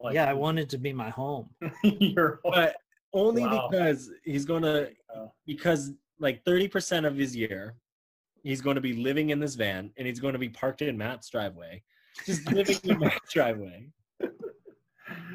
Like, 0.01 0.15
yeah, 0.15 0.29
I 0.29 0.33
want 0.35 0.59
it 0.59 0.69
to 0.71 0.79
be 0.79 0.93
my 0.93 1.11
home. 1.11 1.49
you're 1.85 2.41
But 2.45 2.77
only 3.13 3.43
Wow. 3.43 3.69
because 3.71 4.11
he's 4.25 4.45
going 4.45 4.63
to 4.63 4.91
Oh. 5.15 5.31
because 5.47 5.93
like 6.19 6.43
30% 6.45 7.07
of 7.07 7.17
his 7.17 7.37
year 7.37 7.75
he's 8.43 8.61
going 8.61 8.75
to 8.75 8.81
be 8.81 8.95
living 8.95 9.31
in 9.31 9.39
this 9.39 9.55
van 9.55 9.91
and 9.97 10.07
he's 10.07 10.19
going 10.19 10.33
to 10.33 10.39
be 10.39 10.49
parked 10.49 10.83
in 10.83 10.97
Matt's 10.99 11.29
driveway. 11.29 11.83
Just 12.27 12.51
living 12.51 12.77
in 12.85 12.99
Matt's 12.99 13.33
driveway. 13.33 13.89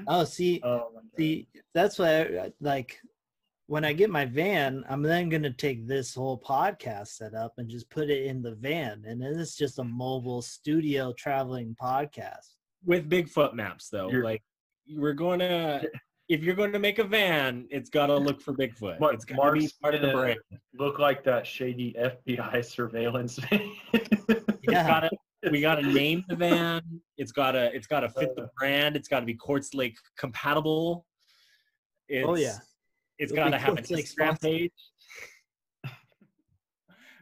Oh, 0.08 0.24
see, 0.26 0.60
Oh 0.64 0.89
see, 1.18 1.48
that's 1.74 2.00
why 2.00 2.22
I, 2.22 2.52
like 2.60 3.00
when 3.68 3.84
I 3.86 3.93
get 3.93 4.09
my 4.09 4.26
van, 4.26 4.84
I'm 4.89 5.01
then 5.03 5.30
gonna 5.30 5.51
take 5.51 5.88
this 5.88 6.15
whole 6.15 6.39
podcast 6.39 7.07
setup 7.09 7.53
and 7.57 7.70
just 7.70 7.89
put 7.89 8.09
it 8.09 8.26
in 8.26 8.41
the 8.41 8.55
van, 8.55 9.03
and 9.05 9.22
then 9.22 9.38
it's 9.39 9.55
just 9.55 9.80
a 9.80 9.84
mobile 9.84 10.41
studio 10.41 11.13
traveling 11.13 11.76
podcast. 11.82 12.55
with 12.86 13.09
Bigfoot 13.09 13.53
maps 13.53 13.89
though. 13.89 14.09
You're- 14.09 14.24
like 14.24 14.41
we're 14.89 15.13
going 15.13 15.39
to 15.39 15.82
if 16.30 16.43
you're 16.43 16.55
going 16.55 16.74
to 16.74 16.80
make 16.80 16.99
a 16.99 17.03
van, 17.05 17.65
it's 17.70 17.89
got 17.89 18.07
to 18.07 18.15
look 18.18 18.41
for 18.41 18.53
Bigfoot. 18.53 18.99
Mark- 18.99 19.13
it's 19.13 19.24
got 19.26 19.36
to 19.45 19.51
be 19.53 19.70
part 19.82 19.95
of 19.95 20.01
the 20.01 20.11
brand. 20.11 20.39
look 20.78 20.99
like 20.99 21.24
that 21.24 21.47
shady 21.47 21.93
FBI 21.97 22.63
surveillance. 22.76 23.39
It's 23.93 24.26
Yeah, 24.63 24.86
gotta, 24.88 25.09
we 25.51 25.61
got 25.61 25.76
to 25.76 25.88
name 25.88 26.26
the 26.28 26.36
van. 26.36 26.82
It's 27.18 27.32
got 27.32 27.51
to 27.53 27.74
it's 27.74 27.88
got 27.88 28.01
to 28.01 28.09
fit 28.09 28.36
the 28.36 28.43
uh. 28.43 28.47
brand. 28.57 28.95
It's 28.97 29.07
got 29.07 29.22
to 29.22 29.26
be 29.26 29.34
Quartz 29.36 29.74
Lake 29.74 29.97
compatible. 30.18 31.05
Oh, 31.05 31.13
it's, 32.09 32.28
Oh, 32.28 32.36
yeah. 32.36 32.57
It's 33.20 33.32
It'll 33.32 33.43
got 33.43 33.51
to 33.51 33.57
have 33.57 33.70
an 33.70 33.76
Quartz 33.76 33.91
Lake 33.91 34.05
Instagram 34.05 34.41
page. 34.41 34.72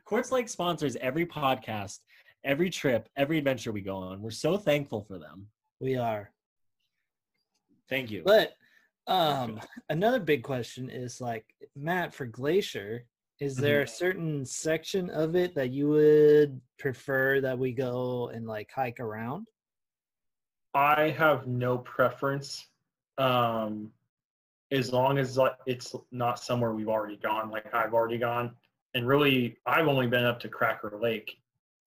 Quartz 0.06 0.32
Lake 0.32 0.50
sponsors 0.50 0.96
every 0.98 1.26
podcast, 1.26 2.00
every 2.44 2.70
trip, 2.70 3.10
every 3.16 3.38
adventure 3.38 3.72
we 3.72 3.82
go 3.82 3.96
on. 3.98 4.22
We're 4.22 4.32
so 4.32 4.58
thankful 4.58 5.04
for 5.04 5.18
them. 5.18 5.48
we 5.80 5.96
are. 5.98 6.32
Thank 7.90 8.12
you. 8.12 8.24
But 8.26 8.54
um, 9.08 9.60
another 9.90 10.20
big 10.20 10.44
question 10.44 10.90
is 10.90 11.22
like 11.22 11.46
Matt 11.76 12.14
for 12.14 12.26
Glacier. 12.26 13.06
Is 13.40 13.58
there 13.58 13.82
a 13.82 13.88
certain 13.88 14.46
section 14.46 15.10
of 15.10 15.36
it 15.36 15.56
that 15.56 15.70
you 15.70 15.90
would 15.90 16.62
prefer 16.80 17.42
that 17.42 17.60
we 17.60 17.74
go 17.74 18.32
and 18.34 18.48
like 18.48 18.72
hike 18.74 19.00
around? 19.00 19.48
I 20.74 21.10
have 21.18 21.46
no 21.46 21.78
preference, 21.78 22.66
um, 23.18 23.92
as 24.72 24.92
long 24.92 25.18
as 25.18 25.38
like 25.38 25.54
it's 25.66 25.96
not 26.12 26.40
somewhere 26.40 26.74
we've 26.74 26.90
already 26.90 27.18
gone. 27.18 27.50
Like 27.52 27.74
I've 27.74 27.94
already 27.94 28.18
gone, 28.18 28.56
and 28.94 29.08
really, 29.08 29.58
I've 29.66 29.88
only 29.88 30.08
been 30.08 30.26
up 30.26 30.40
to 30.42 30.50
Cracker 30.50 30.98
Lake 31.02 31.38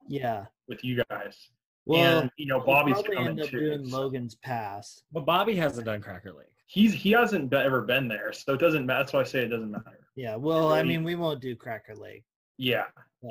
Yeah. 0.06 0.46
with 0.68 0.84
you 0.84 1.02
guys. 1.10 1.50
Well, 1.86 2.20
and 2.20 2.30
you 2.36 2.46
know, 2.46 2.58
we'll 2.58 2.66
Bobby's 2.66 2.94
probably 2.94 3.16
coming 3.16 3.30
end 3.30 3.40
up 3.40 3.48
too. 3.48 3.60
doing 3.60 3.88
so- 3.88 3.96
Logan's 4.00 4.34
Pass. 4.36 5.02
but 5.12 5.24
Bobby 5.24 5.56
hasn't 5.56 5.86
done 5.86 6.00
Cracker 6.02 6.32
Lake. 6.32 6.46
He's 6.66 6.92
he 6.92 7.12
hasn't 7.12 7.48
be- 7.50 7.56
ever 7.56 7.80
been 7.82 8.08
there, 8.08 8.32
so 8.32 8.52
it 8.54 8.58
doesn't 8.60 8.84
matter. 8.84 9.00
That's 9.00 9.12
why 9.14 9.20
I 9.20 9.24
say 9.24 9.40
it 9.44 9.48
doesn't 9.48 9.70
matter. 9.70 9.98
Yeah. 10.14 10.36
Well, 10.36 10.72
I 10.72 10.82
mean, 10.82 11.02
we 11.02 11.14
won't 11.14 11.40
do 11.40 11.56
Cracker 11.56 11.94
Lake. 11.96 12.24
Yeah, 12.58 12.86
But, 13.22 13.30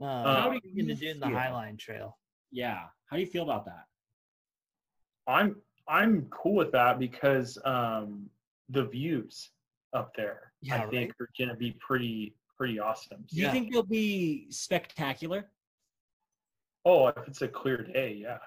yeah. 0.00 0.06
Uh, 0.06 0.40
How 0.42 0.48
we're 0.48 0.60
you 0.64 0.82
gonna 0.82 0.94
do 0.94 1.08
in 1.10 1.20
the? 1.20 1.26
Highline 1.26 1.78
Trail. 1.78 2.16
Yeah. 2.50 2.84
How 3.06 3.16
do 3.16 3.20
you 3.20 3.26
feel 3.26 3.42
about 3.42 3.66
that? 3.66 3.84
I'm 5.26 5.56
I'm 5.88 6.26
cool 6.30 6.54
with 6.54 6.72
that 6.72 6.98
because 6.98 7.58
um, 7.64 8.30
the 8.70 8.84
views 8.86 9.50
up 9.92 10.14
there, 10.14 10.52
Yeah, 10.62 10.84
I 10.84 10.90
think, 10.90 11.12
are 11.20 11.28
gonna 11.38 11.56
be 11.56 11.72
pretty 11.80 12.36
pretty 12.56 12.78
awesome. 12.78 13.24
Do 13.28 13.36
you 13.36 13.44
Yeah. 13.44 13.52
think 13.52 13.72
they'll 13.72 13.82
be 13.82 14.50
spectacular? 14.50 15.50
Oh, 16.84 17.08
if 17.08 17.26
it's 17.26 17.40
a 17.42 17.48
clear 17.48 17.78
day, 17.82 18.12
yeah. 18.14 18.38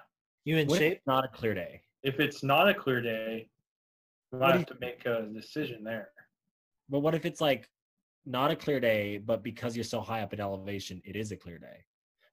You 0.44 0.56
in 0.56 0.68
What 0.68 0.78
shape? 0.78 1.00
not 1.06 1.24
a 1.24 1.28
clear 1.28 1.52
day? 1.54 1.82
If 2.02 2.20
it's 2.20 2.42
not 2.42 2.68
a 2.68 2.74
clear 2.74 3.00
day, 3.00 3.50
we 4.30 4.38
What 4.38 4.48
might 4.50 4.56
have 4.58 4.66
to 4.66 4.78
make 4.80 5.04
a 5.06 5.22
decision 5.32 5.82
there. 5.84 6.12
But 6.88 7.00
what 7.00 7.14
if 7.14 7.24
it's 7.24 7.40
like 7.40 7.68
not 8.24 8.50
a 8.50 8.56
clear 8.56 8.78
day, 8.80 9.18
but 9.18 9.42
because 9.42 9.76
you're 9.76 9.84
so 9.84 10.00
high 10.00 10.22
up 10.22 10.32
in 10.32 10.40
elevation, 10.40 11.00
it 11.04 11.16
is 11.16 11.32
a 11.32 11.36
clear 11.36 11.58
day, 11.58 11.84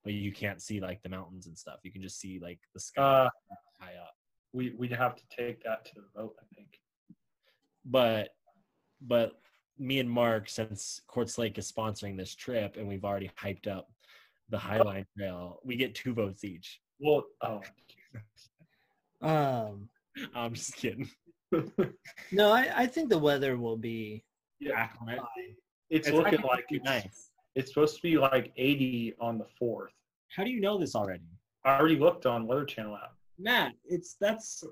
but 0.04 0.14
you 0.14 0.32
can't 0.32 0.62
see 0.62 0.80
like 0.80 1.02
the 1.02 1.10
mountains 1.10 1.48
and 1.48 1.58
stuff. 1.58 1.80
You 1.84 1.92
can 1.92 2.02
just 2.02 2.20
see 2.20 2.38
like 2.40 2.60
the 2.74 2.80
sky 2.80 3.26
Uh, 3.26 3.30
high 3.80 3.96
up. 3.96 4.16
we 4.54 4.72
we'd 4.72 4.92
have 4.92 5.16
to 5.16 5.24
take 5.30 5.64
that 5.64 5.86
to 5.86 5.96
the 5.96 6.08
vote, 6.16 6.36
I 6.40 6.46
think. 6.56 6.81
But 7.86 8.30
but 9.02 9.34
me 9.78 10.00
and 10.00 10.10
Mark, 10.10 10.48
since 10.50 11.02
Quartz 11.08 11.38
Lake 11.38 11.58
is 11.58 11.72
sponsoring 11.72 12.16
this 12.18 12.36
trip 12.36 12.78
and 12.78 12.88
we've 12.88 13.04
already 13.04 13.32
hyped 13.42 13.68
up 13.68 13.90
the 14.50 14.58
Highline 14.58 15.06
Trail, 15.18 15.60
we 15.64 15.76
get 15.76 15.96
two 15.96 16.14
votes 16.14 16.44
each. 16.44 16.80
Well, 17.00 17.24
oh, 17.42 17.62
Um, 19.22 19.90
I'm 20.36 20.54
just 20.54 20.76
kidding. 20.76 21.10
no, 22.32 22.52
I, 22.52 22.72
I 22.76 22.86
think 22.86 23.10
the 23.10 23.18
weather 23.18 23.58
will 23.58 23.78
be 23.78 24.24
yeah, 24.60 24.90
fine. 25.00 25.20
it's, 25.90 26.08
It's 26.08 26.16
looking 26.16 26.42
like 26.42 26.66
it's, 26.70 26.86
nice. 26.86 27.32
it's 27.56 27.74
supposed 27.74 27.96
to 27.96 28.02
be 28.02 28.18
like 28.18 28.52
80 28.56 29.16
on 29.20 29.38
the 29.38 29.48
fourth. 29.58 29.94
How 30.36 30.44
do 30.44 30.52
you 30.52 30.62
know 30.62 30.78
this 30.78 30.96
already? 30.96 31.24
I 31.66 31.78
already 31.78 31.98
looked 31.98 32.26
on 32.26 32.48
Weather 32.48 32.66
Channel 32.66 32.96
app. 32.96 33.14
Matt, 33.38 33.74
it's 33.86 34.16
that's 34.20 34.64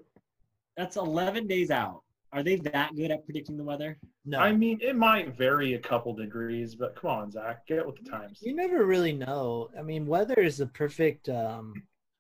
that's 0.78 0.96
11 0.96 1.48
days 1.48 1.72
out. 1.72 2.04
Are 2.32 2.44
they 2.44 2.58
that 2.58 2.96
good 2.96 3.10
at 3.12 3.26
predicting 3.26 3.58
the 3.58 3.64
weather? 3.64 3.98
No, 4.26 4.40
I 4.40 4.52
mean, 4.52 4.78
it 4.82 4.96
might 4.96 5.36
vary 5.36 5.74
a 5.74 5.80
couple 5.80 6.14
degrees, 6.14 6.76
but 6.76 6.96
come 6.96 7.10
on, 7.10 7.32
Zach, 7.32 7.66
get 7.66 7.86
with 7.86 7.96
the 8.04 8.10
times. 8.10 8.40
you 8.42 8.54
never 8.56 8.86
really 8.86 9.14
know. 9.14 9.70
I 9.78 9.82
mean, 9.82 10.06
weather 10.06 10.40
is 10.40 10.58
the 10.58 10.68
perfect 10.68 11.30
um 11.30 11.74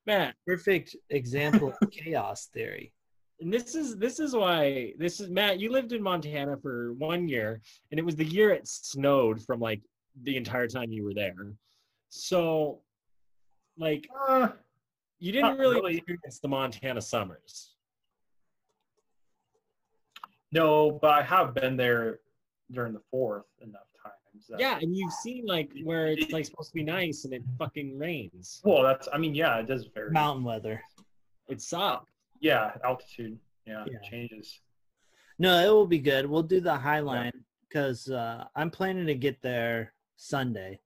Matt, 0.08 0.34
perfect 0.48 0.96
example 1.12 1.74
of 1.82 1.92
chaos 1.92 2.48
theory. 2.48 2.92
and 3.40 3.54
this 3.54 3.76
is 3.76 3.98
this 3.98 4.20
is 4.20 4.34
why 4.36 4.94
this 4.98 5.20
is 5.20 5.30
Matt. 5.30 5.60
You 5.60 5.72
lived 5.72 5.92
in 5.92 6.02
Montana 6.02 6.58
for 6.58 6.94
one 6.94 7.28
year, 7.28 7.62
and 7.92 8.00
it 8.00 8.06
was 8.06 8.16
the 8.16 8.26
year 8.26 8.50
it 8.52 8.68
snowed 8.68 9.44
from 9.44 9.60
like 9.60 9.82
the 10.24 10.36
entire 10.38 10.68
time 10.68 10.92
you 10.92 11.04
were 11.04 11.14
there. 11.14 11.36
So, 12.10 12.82
like, 13.78 14.08
Uh, 14.28 14.50
you 15.20 15.32
didn't 15.32 15.50
Not 15.52 15.58
really, 15.60 15.76
really. 15.76 15.98
experience 15.98 16.40
the 16.40 16.48
Montana 16.48 17.02
summers. 17.02 17.76
No, 20.52 20.92
but 21.02 21.12
I 21.12 21.22
have 21.22 21.54
been 21.54 21.78
there 21.78 22.20
during 22.72 22.94
the 22.94 23.02
fourth 23.12 23.46
enough 23.62 23.88
times. 24.04 24.48
that- 24.50 24.60
Yeah, 24.60 24.80
and 24.82 24.96
you've 24.96 25.14
seen 25.14 25.46
like 25.46 25.72
where 25.84 26.08
it's 26.08 26.32
like 26.32 26.46
supposed 26.46 26.70
to 26.70 26.76
be 26.76 26.84
nice 26.84 27.26
and 27.26 27.34
it 27.34 27.44
fucking 27.58 27.98
rains. 27.98 28.62
Well, 28.64 28.84
that's. 28.84 29.08
I 29.12 29.18
mean, 29.18 29.36
yeah, 29.36 29.58
it 29.60 29.68
does 29.68 29.86
vary. 29.94 30.12
Mountain 30.12 30.44
weather. 30.44 30.82
It 31.48 31.62
sucks. 31.62 32.12
Yeah, 32.40 32.72
altitude. 32.84 33.38
Yeah, 33.66 33.86
Yeah. 33.92 34.00
changes. 34.10 34.62
No, 35.40 35.58
it 35.66 35.70
will 35.70 35.88
be 35.88 36.00
good. 36.00 36.26
We'll 36.26 36.44
do 36.44 36.60
the 36.60 36.78
Highline 36.78 37.32
because 37.68 38.10
uh, 38.10 38.46
I'm 38.56 38.70
planning 38.70 39.06
to 39.08 39.16
get 39.16 39.42
there 39.42 39.94
Sunday. 40.18 40.80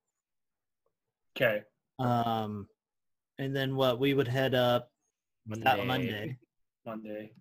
Okay. 1.36 1.64
Um, 2.00 2.68
and 3.40 3.56
then 3.56 3.76
what? 3.76 4.00
We 4.00 4.14
would 4.14 4.28
head 4.28 4.54
up 4.54 4.92
that 5.48 5.86
Monday. 5.86 6.38
Monday. 6.86 7.32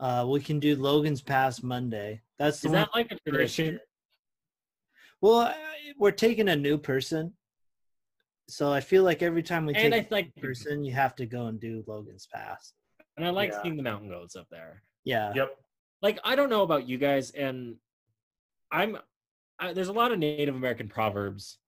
Uh, 0.00 0.26
we 0.28 0.40
can 0.40 0.58
do 0.58 0.76
Logan's 0.76 1.22
Pass 1.22 1.62
Monday. 1.62 2.20
That's 2.38 2.60
the 2.60 2.68
Is 2.68 2.72
one. 2.72 2.80
that 2.82 2.90
like 2.94 3.12
a 3.12 3.30
tradition? 3.30 3.78
well, 5.20 5.38
I- 5.40 5.56
we're 5.98 6.10
taking 6.10 6.48
a 6.48 6.56
new 6.56 6.76
person, 6.76 7.34
so 8.48 8.72
I 8.72 8.80
feel 8.80 9.04
like 9.04 9.22
every 9.22 9.42
time 9.42 9.64
we 9.66 9.74
And 9.74 9.94
I 9.94 10.00
take 10.00 10.10
like 10.10 10.32
a 10.36 10.40
person, 10.40 10.84
you 10.84 10.92
have 10.92 11.14
to 11.16 11.26
go 11.26 11.46
and 11.46 11.60
do 11.60 11.84
Logan's 11.86 12.26
Pass. 12.26 12.74
and 13.16 13.24
I 13.24 13.30
like 13.30 13.50
Yeah. 13.52 13.62
seeing 13.62 13.76
the 13.76 13.82
mountain 13.82 14.08
goats 14.08 14.34
up 14.34 14.48
there. 14.50 14.82
Yeah. 15.04 15.32
Yep. 15.36 15.56
Like 16.02 16.18
I 16.24 16.34
don't 16.34 16.50
know 16.50 16.62
about 16.62 16.88
you 16.88 16.98
guys, 16.98 17.30
and 17.30 17.76
I'm 18.72 18.98
I, 19.60 19.72
there's 19.72 19.88
a 19.88 19.92
lot 19.92 20.10
of 20.10 20.18
Native 20.18 20.56
American 20.56 20.88
proverbs 20.88 21.58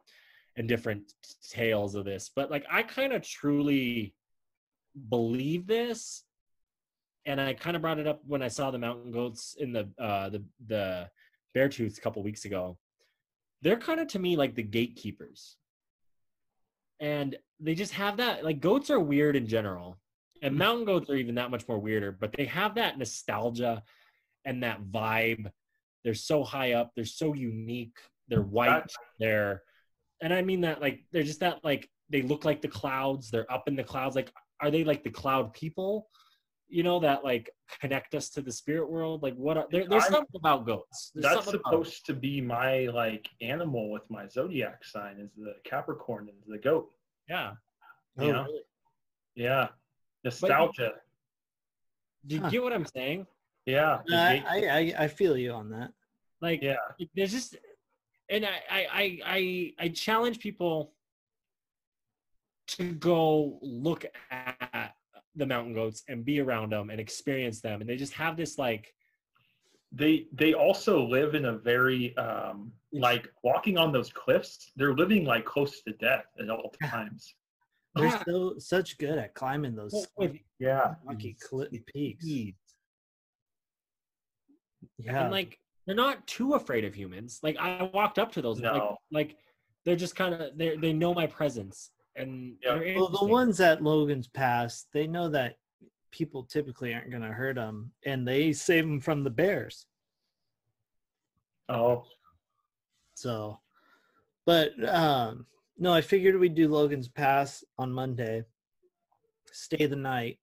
and 0.57 0.67
different 0.69 1.13
tales 1.51 1.95
of 1.95 2.05
this, 2.05 2.31
but 2.35 2.51
like 2.51 2.67
I 2.69 2.83
kind 2.83 3.13
of 3.13 3.23
truly 3.23 4.15
believe 5.09 5.67
this, 5.69 6.25
and 7.27 7.41
I 7.41 7.53
kind 7.55 7.75
of 7.75 7.83
brought 7.83 7.99
it 7.99 8.07
up 8.07 8.21
when 8.27 8.41
I 8.41 8.49
saw 8.49 8.71
the 8.71 8.79
mountain 8.79 9.11
goats 9.11 9.57
in 9.59 9.73
the 9.73 9.89
uh, 9.99 10.31
the 10.31 10.45
the 10.67 11.11
Beartooth 11.55 11.99
a 11.99 12.01
couple 12.01 12.23
weeks 12.23 12.45
ago. 12.45 12.79
They're 13.63 13.77
kind 13.77 14.01
of 14.01 14.09
to 14.09 14.19
me 14.19 14.37
like 14.37 14.55
the 14.55 14.63
gatekeepers, 14.63 15.57
and 17.01 17.37
they 17.61 17.75
just 17.75 17.93
have 17.93 18.19
that 18.19 18.45
like 18.45 18.61
goats 18.61 18.91
are 18.91 19.01
weird 19.01 19.35
in 19.35 19.47
general, 19.47 19.99
and 20.41 20.57
mountain 20.57 20.85
goats 20.85 21.11
are 21.11 21.17
even 21.17 21.35
that 21.35 21.51
much 21.51 21.67
more 21.69 21.79
weirder, 21.79 22.13
but 22.13 22.33
they 22.33 22.47
have 22.47 22.77
that 22.77 22.97
nostalgia 22.97 23.83
and 24.45 24.63
that 24.63 24.85
vibe. 24.85 25.51
They're 26.05 26.15
so 26.15 26.45
high 26.45 26.75
up. 26.75 26.93
They're 26.95 27.05
so 27.05 27.35
unique. 27.35 27.99
They're 28.29 28.43
white. 28.43 28.93
They're, 29.19 29.63
and 30.23 30.33
I 30.33 30.43
mean 30.43 30.61
that 30.61 30.81
like 30.81 31.01
they're 31.13 31.25
just 31.25 31.41
that 31.41 31.65
like 31.65 31.91
they 32.09 32.23
look 32.23 32.45
like 32.45 32.63
the 32.63 32.69
clouds. 32.69 33.31
They're 33.31 33.51
up 33.53 33.67
in 33.67 33.75
the 33.75 33.83
clouds. 33.83 34.15
Like 34.15 34.33
are 34.61 34.71
they 34.71 34.85
like 34.85 35.03
the 35.03 35.11
cloud 35.11 35.53
people? 35.53 36.09
You 36.69 36.83
know 36.83 36.99
that 37.01 37.23
like 37.25 37.51
connect 37.81 38.15
us 38.15 38.29
to 38.31 38.43
the 38.43 38.51
spirit 38.51 38.91
world. 38.91 39.23
Like 39.23 39.35
what? 39.37 39.57
Are, 39.57 39.67
there, 39.71 39.87
there's 39.89 40.03
I'm- 40.05 40.13
something 40.13 40.41
about 40.41 40.67
goats. 40.67 41.13
There's 41.15 41.35
That's 41.35 41.51
supposed 41.51 42.05
to 42.07 42.15
be 42.15 42.41
my 42.41 42.87
like 42.87 43.29
animal 43.41 43.91
with 43.91 44.03
my 44.11 44.27
zodiac 44.27 44.85
sign 44.85 45.19
is 45.21 45.31
the 45.37 45.55
Capricorn 45.65 46.29
is 46.29 46.45
the 46.47 46.59
goat. 46.59 46.91
yeah. 47.29 47.53
Oh, 48.19 48.27
Yeah. 48.27 48.43
really? 48.45 48.61
Yeah. 49.35 49.69
Nostalgia. 50.25 50.93
Do 52.27 52.35
you 52.37 52.41
Huh. 52.43 52.51
get 52.51 52.63
what 52.63 52.73
I'm 52.73 52.87
saying? 52.87 53.27
Yeah. 53.67 54.01
the 54.07 54.17
I, 54.17 54.45
I, 54.49 54.69
I 54.79 54.95
I 55.05 55.09
feel 55.09 55.37
you 55.37 55.53
on 55.53 55.71
that. 55.71 55.93
Like 56.41 56.63
yeah. 56.63 56.77
there's 57.15 57.31
just 57.33 57.57
and 58.29 58.45
I, 58.45 58.57
I 58.71 58.87
I 58.93 59.19
I 59.25 59.75
I 59.85 59.89
challenge 59.91 60.41
people 60.41 60.93
to 62.69 62.93
go 62.95 63.59
look 63.63 64.05
at 64.31 64.56
the 65.37 65.47
mountain 65.47 65.75
goats 65.75 66.03
and 66.09 66.25
be 66.25 66.41
around 66.41 66.73
them 66.73 66.91
and 66.91 66.99
experience 67.01 67.61
them 67.61 67.81
and 67.81 67.89
they 67.89 67.97
just 67.97 68.13
have 68.15 68.37
this 68.37 68.59
like 68.59 68.93
They 69.93 70.27
they 70.33 70.53
also 70.55 70.95
live 71.07 71.35
in 71.35 71.45
a 71.47 71.57
very 71.73 72.17
um 72.17 72.73
like 72.93 73.29
walking 73.43 73.77
on 73.79 73.93
those 73.93 74.11
cliffs, 74.23 74.73
they're 74.77 74.95
living 74.95 75.25
like 75.25 75.45
close 75.45 75.83
to 75.83 75.93
death 76.07 76.25
at 76.41 76.49
all 76.51 76.73
times. 76.91 77.35
They're 77.95 78.07
Yeah. 78.07 78.23
so 78.29 78.59
such 78.59 78.99
good 78.99 79.19
at 79.25 79.35
climbing 79.35 79.75
those 79.77 79.93
well, 79.93 80.07
with 80.17 80.35
Yeah. 80.59 80.95
rocky 81.05 81.37
cli- 81.47 81.83
peaks. 81.93 82.25
ease. 82.27 82.55
Yeah. 84.99 85.23
and 85.25 85.31
like 85.33 85.59
they're 85.87 85.95
not 86.07 86.27
too 86.27 86.55
afraid 86.55 86.85
of 86.85 86.95
humans 86.95 87.41
like 87.43 87.57
i 87.59 87.83
walked 87.93 88.19
up 88.19 88.33
to 88.33 88.41
those 88.43 88.61
like, 88.61 88.83
like 89.11 89.37
they're 89.85 89.97
just 90.05 90.17
kind 90.17 90.35
of 90.35 90.57
they 90.59 90.77
they 90.77 90.93
know 90.93 91.13
my 91.15 91.27
presence 91.27 91.91
and 92.17 92.57
Yeah. 92.63 92.97
well, 92.97 93.09
the 93.09 93.25
ones 93.25 93.61
at 93.61 93.83
Logan's 93.83 94.29
Pass, 94.29 94.87
they 94.93 95.07
know 95.07 95.29
that 95.31 95.57
people 96.11 96.45
typically 96.45 96.95
aren't 96.95 97.11
going 97.11 97.23
to 97.23 97.29
hurt 97.33 97.57
them, 97.57 97.93
and 98.05 98.27
they 98.27 98.53
save 98.53 98.85
them 98.85 99.01
from 99.01 99.23
the 99.23 99.31
bears. 99.31 99.87
Oh, 101.69 102.05
So, 103.15 103.61
but 104.45 104.73
um, 104.89 105.47
no, 105.79 105.93
I 105.93 106.01
figured 106.01 106.39
we'd 106.39 106.55
do 106.55 106.69
Logan's 106.69 107.09
Pass 107.09 107.65
on 107.79 107.93
Monday, 107.93 108.45
stay 109.53 109.87
the 109.87 109.97
night 109.97 110.39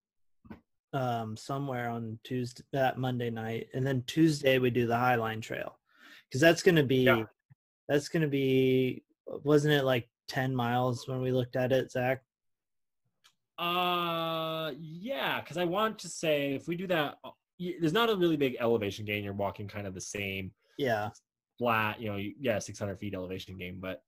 um, 0.91 1.37
somewhere 1.37 1.89
on 1.89 2.19
Tuesday, 2.23 2.63
that 2.73 2.97
Monday 2.97 3.29
night, 3.29 3.67
and 3.73 3.85
then 3.85 4.03
Tuesday 4.05 4.59
we 4.59 4.69
do 4.69 4.85
the 4.85 4.93
Highline 4.95 5.41
Trail 5.41 5.79
because 6.27 6.41
that's 6.41 6.61
going 6.63 6.75
to 6.75 6.83
be 6.83 7.03
Yeah. 7.03 7.23
that's 7.87 8.09
going 8.09 8.21
to 8.21 8.27
be 8.27 9.03
wasn't 9.43 9.73
it 9.73 9.83
like 9.83 10.09
ten 10.27 10.55
miles 10.55 11.07
when 11.07 11.21
we 11.21 11.31
looked 11.31 11.55
at 11.55 11.71
it, 11.71 11.91
Zach? 11.91 12.21
Uh, 13.59 14.71
yeah, 14.79 15.39
because 15.39 15.57
I 15.57 15.63
want 15.63 15.99
to 15.99 16.09
say 16.09 16.53
if 16.55 16.67
we 16.67 16.75
do 16.75 16.87
that, 16.87 17.17
uh, 17.23 17.29
there's 17.79 17.93
not 17.93 18.09
a 18.09 18.15
really 18.15 18.37
big 18.37 18.57
elevation 18.59 19.05
gain. 19.05 19.23
You're 19.23 19.33
walking 19.33 19.67
kind 19.67 19.85
of 19.85 19.93
the 19.93 20.01
same 20.01 20.51
Yeah, 20.77 21.09
flat, 21.59 22.01
you 22.01 22.11
know, 22.11 22.17
yeah, 22.39 22.59
600 22.59 22.99
feet 22.99 23.13
elevation 23.13 23.57
gain. 23.57 23.79
But 23.79 24.01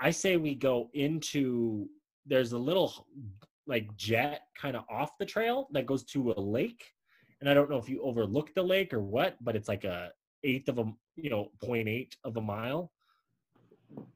I 0.00 0.10
say 0.10 0.36
we 0.36 0.54
go 0.54 0.90
into 0.94 1.88
there's 2.26 2.52
a 2.52 2.58
little 2.58 3.06
like 3.66 3.94
jet 3.96 4.42
kind 4.60 4.76
of 4.76 4.84
off 4.90 5.10
the 5.18 5.26
trail 5.26 5.68
that 5.72 5.86
goes 5.86 6.04
to 6.04 6.32
a 6.32 6.40
lake, 6.40 6.84
and 7.40 7.48
I 7.48 7.54
don't 7.54 7.70
know 7.70 7.78
if 7.78 7.88
you 7.88 8.02
overlook 8.02 8.52
the 8.54 8.62
lake 8.62 8.92
or 8.92 9.00
what, 9.00 9.36
but 9.40 9.54
it's 9.56 9.68
like 9.68 9.84
a 9.84 10.10
eighth 10.42 10.68
of 10.68 10.78
a 10.78 10.92
you 11.16 11.30
know 11.30 11.48
0.8 11.62 12.12
of 12.24 12.36
a 12.36 12.40
mile. 12.40 12.90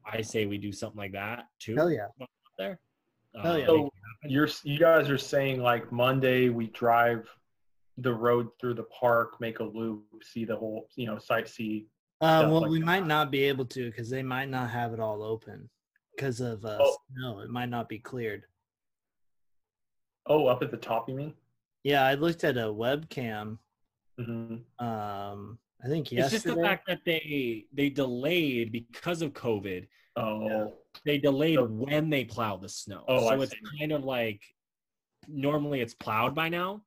I 0.05 0.21
say 0.21 0.45
we 0.45 0.57
do 0.57 0.71
something 0.71 0.97
like 0.97 1.11
that 1.13 1.47
too. 1.59 1.75
hell 1.75 1.91
yeah. 1.91 2.07
there. 2.57 2.79
Hell 3.41 3.57
yeah. 3.57 3.63
Uh, 3.65 3.67
so 3.67 3.89
you're 4.23 4.49
you 4.63 4.79
guys 4.79 5.09
are 5.09 5.17
saying 5.17 5.59
like 5.61 5.91
Monday 5.91 6.49
we 6.49 6.67
drive 6.67 7.27
the 7.97 8.13
road 8.13 8.49
through 8.59 8.73
the 8.73 8.83
park, 8.83 9.39
make 9.39 9.59
a 9.59 9.63
loop, 9.63 10.03
see 10.21 10.43
the 10.45 10.55
whole, 10.55 10.89
you 10.95 11.05
know, 11.07 11.15
sightsee. 11.15 11.85
Uh, 12.21 12.47
well, 12.49 12.61
like 12.61 12.69
we 12.71 12.79
that. 12.79 12.85
might 12.85 13.05
not 13.07 13.31
be 13.31 13.43
able 13.43 13.65
to 13.65 13.89
because 13.89 14.09
they 14.09 14.23
might 14.23 14.49
not 14.49 14.69
have 14.69 14.93
it 14.93 14.99
all 14.99 15.21
open 15.23 15.69
because 16.15 16.39
of 16.41 16.63
uh, 16.65 16.77
Oh. 16.81 16.97
snow. 17.13 17.39
It 17.39 17.49
might 17.49 17.69
not 17.69 17.87
be 17.89 17.99
cleared. 17.99 18.43
Oh, 20.27 20.47
up 20.47 20.61
at 20.63 20.71
the 20.71 20.77
top, 20.77 21.07
you 21.07 21.15
mean? 21.15 21.33
Yeah, 21.83 22.05
I 22.05 22.15
looked 22.15 22.43
at 22.43 22.57
a 22.57 22.61
webcam. 22.61 23.57
hmm 24.17 24.55
Um, 24.79 25.59
I 25.85 25.87
think 25.87 26.11
it's 26.11 26.31
just 26.31 26.45
the 26.45 26.55
fact 26.55 26.87
that 26.87 27.01
they 27.05 27.65
they 27.73 27.89
delayed 27.89 28.71
because 28.71 29.21
of 29.21 29.33
COVID. 29.33 29.87
Oh, 30.15 30.47
Yeah. 30.47 30.67
They 31.03 31.17
delayed 31.17 31.57
So- 31.57 31.65
when 31.65 32.09
they 32.09 32.25
plow 32.25 32.57
the 32.57 32.69
snow. 32.69 33.03
Oh, 33.07 33.19
so 33.19 33.27
I 33.27 33.43
it's 33.43 33.51
see. 33.51 33.79
kind 33.79 33.91
of 33.91 34.03
like 34.03 34.41
normally 35.27 35.81
it's 35.81 35.93
plowed 35.93 36.33
by 36.33 36.49
now. 36.49 36.83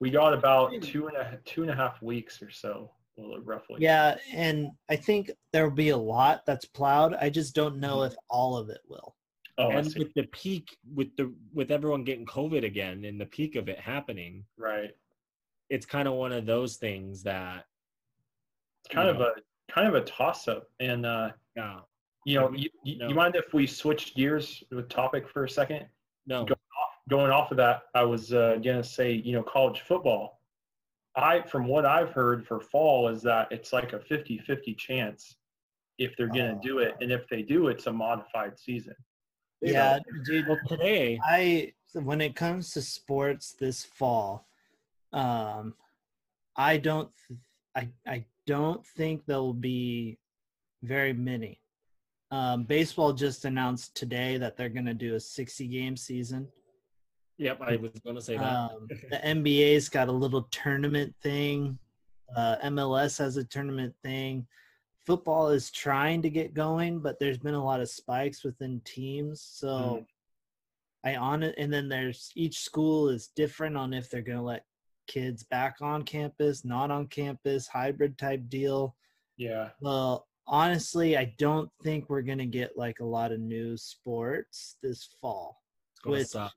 we 0.00 0.10
got 0.10 0.34
about 0.34 0.72
two 0.82 1.06
and 1.06 1.16
a 1.16 1.38
two 1.44 1.62
and 1.62 1.70
a 1.70 1.74
half 1.74 2.02
weeks 2.02 2.42
or 2.42 2.50
so, 2.50 2.90
well, 3.16 3.38
roughly. 3.40 3.76
yeah, 3.78 4.16
and 4.32 4.70
I 4.90 4.96
think 4.96 5.30
there'll 5.52 5.70
be 5.70 5.90
a 5.90 5.96
lot 5.96 6.44
that's 6.44 6.64
plowed. 6.64 7.14
I 7.14 7.30
just 7.30 7.54
don't 7.54 7.78
know 7.78 7.98
mm-hmm. 7.98 8.12
if 8.12 8.18
all 8.28 8.56
of 8.56 8.68
it 8.68 8.80
will. 8.88 9.14
Oh, 9.58 9.70
and 9.70 9.94
with 9.96 10.12
the 10.14 10.24
peak 10.24 10.76
with 10.92 11.14
the 11.16 11.32
with 11.54 11.70
everyone 11.70 12.04
getting 12.04 12.26
COVID 12.26 12.64
again 12.64 13.04
and 13.04 13.20
the 13.20 13.26
peak 13.26 13.54
of 13.54 13.68
it 13.68 13.78
happening, 13.78 14.44
right. 14.58 14.90
it's 15.70 15.86
kind 15.86 16.08
of 16.08 16.14
one 16.14 16.32
of 16.32 16.46
those 16.46 16.76
things 16.78 17.22
that 17.22 17.64
It's 18.84 18.92
kind 18.94 19.08
you 19.08 19.14
of 19.14 19.20
a 19.20 19.32
kind 19.72 19.86
of 19.88 19.94
a 19.94 20.00
toss 20.04 20.48
up, 20.48 20.68
and 20.80 21.06
uh, 21.06 21.30
yeah. 21.56 21.80
you 22.24 22.38
know, 22.38 22.52
you, 22.52 22.68
you, 22.84 22.98
No. 22.98 23.08
you 23.08 23.14
mind 23.14 23.36
if 23.36 23.52
we 23.54 23.66
switch 23.66 24.14
gears 24.14 24.62
with 24.70 24.88
topic 24.88 25.28
for 25.28 25.44
a 25.44 25.48
second? 25.48 25.86
No. 26.26 26.44
Go- 26.44 26.54
going 27.08 27.30
off 27.32 27.50
of 27.50 27.56
that, 27.56 27.82
I 27.94 28.02
was 28.04 28.32
uh, 28.32 28.56
gonna 28.62 28.84
say, 28.84 29.12
you 29.12 29.32
know, 29.32 29.42
college 29.42 29.80
football. 29.80 30.40
I, 31.14 31.42
from 31.42 31.66
what 31.66 31.84
I've 31.84 32.10
heard 32.10 32.46
for 32.46 32.58
fall, 32.60 33.08
is 33.08 33.22
that 33.22 33.48
it's 33.52 33.72
like 33.72 33.92
a 33.92 33.98
50-50 33.98 34.76
chance 34.78 35.36
if 35.98 36.16
they're 36.16 36.26
gonna 36.28 36.56
Oh. 36.56 36.60
do 36.62 36.78
it, 36.78 36.94
and 37.00 37.12
if 37.12 37.28
they 37.28 37.42
do, 37.42 37.68
it's 37.68 37.86
a 37.86 37.92
modified 37.92 38.58
season. 38.58 38.94
Yeah, 39.60 39.98
know, 40.10 40.22
dude. 40.24 40.48
Well, 40.48 40.58
today, 40.66 41.20
I 41.24 41.72
when 41.94 42.20
it 42.20 42.34
comes 42.34 42.72
to 42.72 42.82
sports 42.82 43.52
this 43.52 43.84
fall, 43.84 44.46
um, 45.12 45.74
I 46.56 46.78
don't, 46.78 47.10
th- 47.28 47.38
I 47.76 47.88
I 48.10 48.24
don't 48.46 48.84
think 48.86 49.24
there 49.26 49.38
will 49.38 49.54
be 49.54 50.18
very 50.82 51.12
many. 51.12 51.60
Um, 52.30 52.64
baseball 52.64 53.12
just 53.12 53.44
announced 53.44 53.94
today 53.94 54.38
that 54.38 54.56
they're 54.56 54.68
going 54.68 54.86
to 54.86 54.94
do 54.94 55.14
a 55.16 55.20
60 55.20 55.66
game 55.68 55.96
season. 55.96 56.48
yep, 57.38 57.60
I 57.60 57.76
was 57.76 57.90
going 58.04 58.16
to 58.16 58.22
say 58.22 58.38
that. 58.38 58.42
Um, 58.44 58.86
the 59.10 59.18
NBA's 59.18 59.88
got 59.88 60.08
a 60.08 60.12
little 60.12 60.42
tournament 60.50 61.14
thing. 61.22 61.78
Uh, 62.34 62.56
MLS 62.64 63.18
has 63.18 63.36
a 63.36 63.44
tournament 63.44 63.94
thing. 64.02 64.46
Football 65.04 65.48
is 65.48 65.70
trying 65.70 66.22
to 66.22 66.30
get 66.30 66.54
going, 66.54 67.00
but 67.00 67.18
there's 67.18 67.38
been 67.38 67.54
a 67.54 67.64
lot 67.64 67.80
of 67.80 67.90
spikes 67.90 68.44
within 68.44 68.80
teams. 68.84 69.42
So 69.42 69.66
Mhm. 69.68 70.06
I 71.04 71.16
on 71.16 71.42
it, 71.42 71.56
and 71.58 71.72
then 71.72 71.88
there's 71.88 72.30
each 72.36 72.60
school 72.60 73.08
is 73.08 73.26
different 73.28 73.76
on 73.76 73.92
if 73.92 74.08
they're 74.08 74.22
going 74.22 74.38
to 74.38 74.44
let 74.44 74.64
kids 75.06 75.42
back 75.44 75.76
on 75.80 76.02
campus, 76.02 76.64
not 76.64 76.90
on 76.90 77.06
campus, 77.08 77.66
hybrid 77.66 78.16
type 78.18 78.48
deal. 78.48 78.94
Yeah. 79.36 79.70
Well, 79.80 80.26
honestly, 80.46 81.16
I 81.16 81.34
don't 81.38 81.70
think 81.82 82.08
we're 82.08 82.22
going 82.22 82.38
to 82.38 82.46
get 82.46 82.76
like 82.76 83.00
a 83.00 83.04
lot 83.04 83.32
of 83.32 83.40
new 83.40 83.76
sports 83.76 84.76
this 84.82 85.08
fall 85.20 85.62
which- 86.04 86.28
suck. 86.28 86.52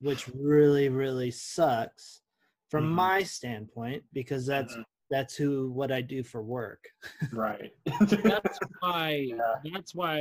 which 0.00 0.28
really 0.34 0.88
really 0.88 1.30
sucks 1.30 2.22
from 2.68 2.84
Mhm. 2.84 2.94
my 2.94 3.22
standpoint 3.22 4.04
because 4.12 4.46
that's 4.46 4.74
Mhm. 4.74 4.84
that's 5.10 5.34
who 5.36 5.70
what 5.72 5.92
I 5.92 6.00
do 6.00 6.22
for 6.22 6.42
work. 6.42 6.84
Right. 7.32 7.72
that's 7.84 8.58
why 8.80 9.10
Yeah. 9.36 9.54
that's 9.72 9.94
why 9.94 10.20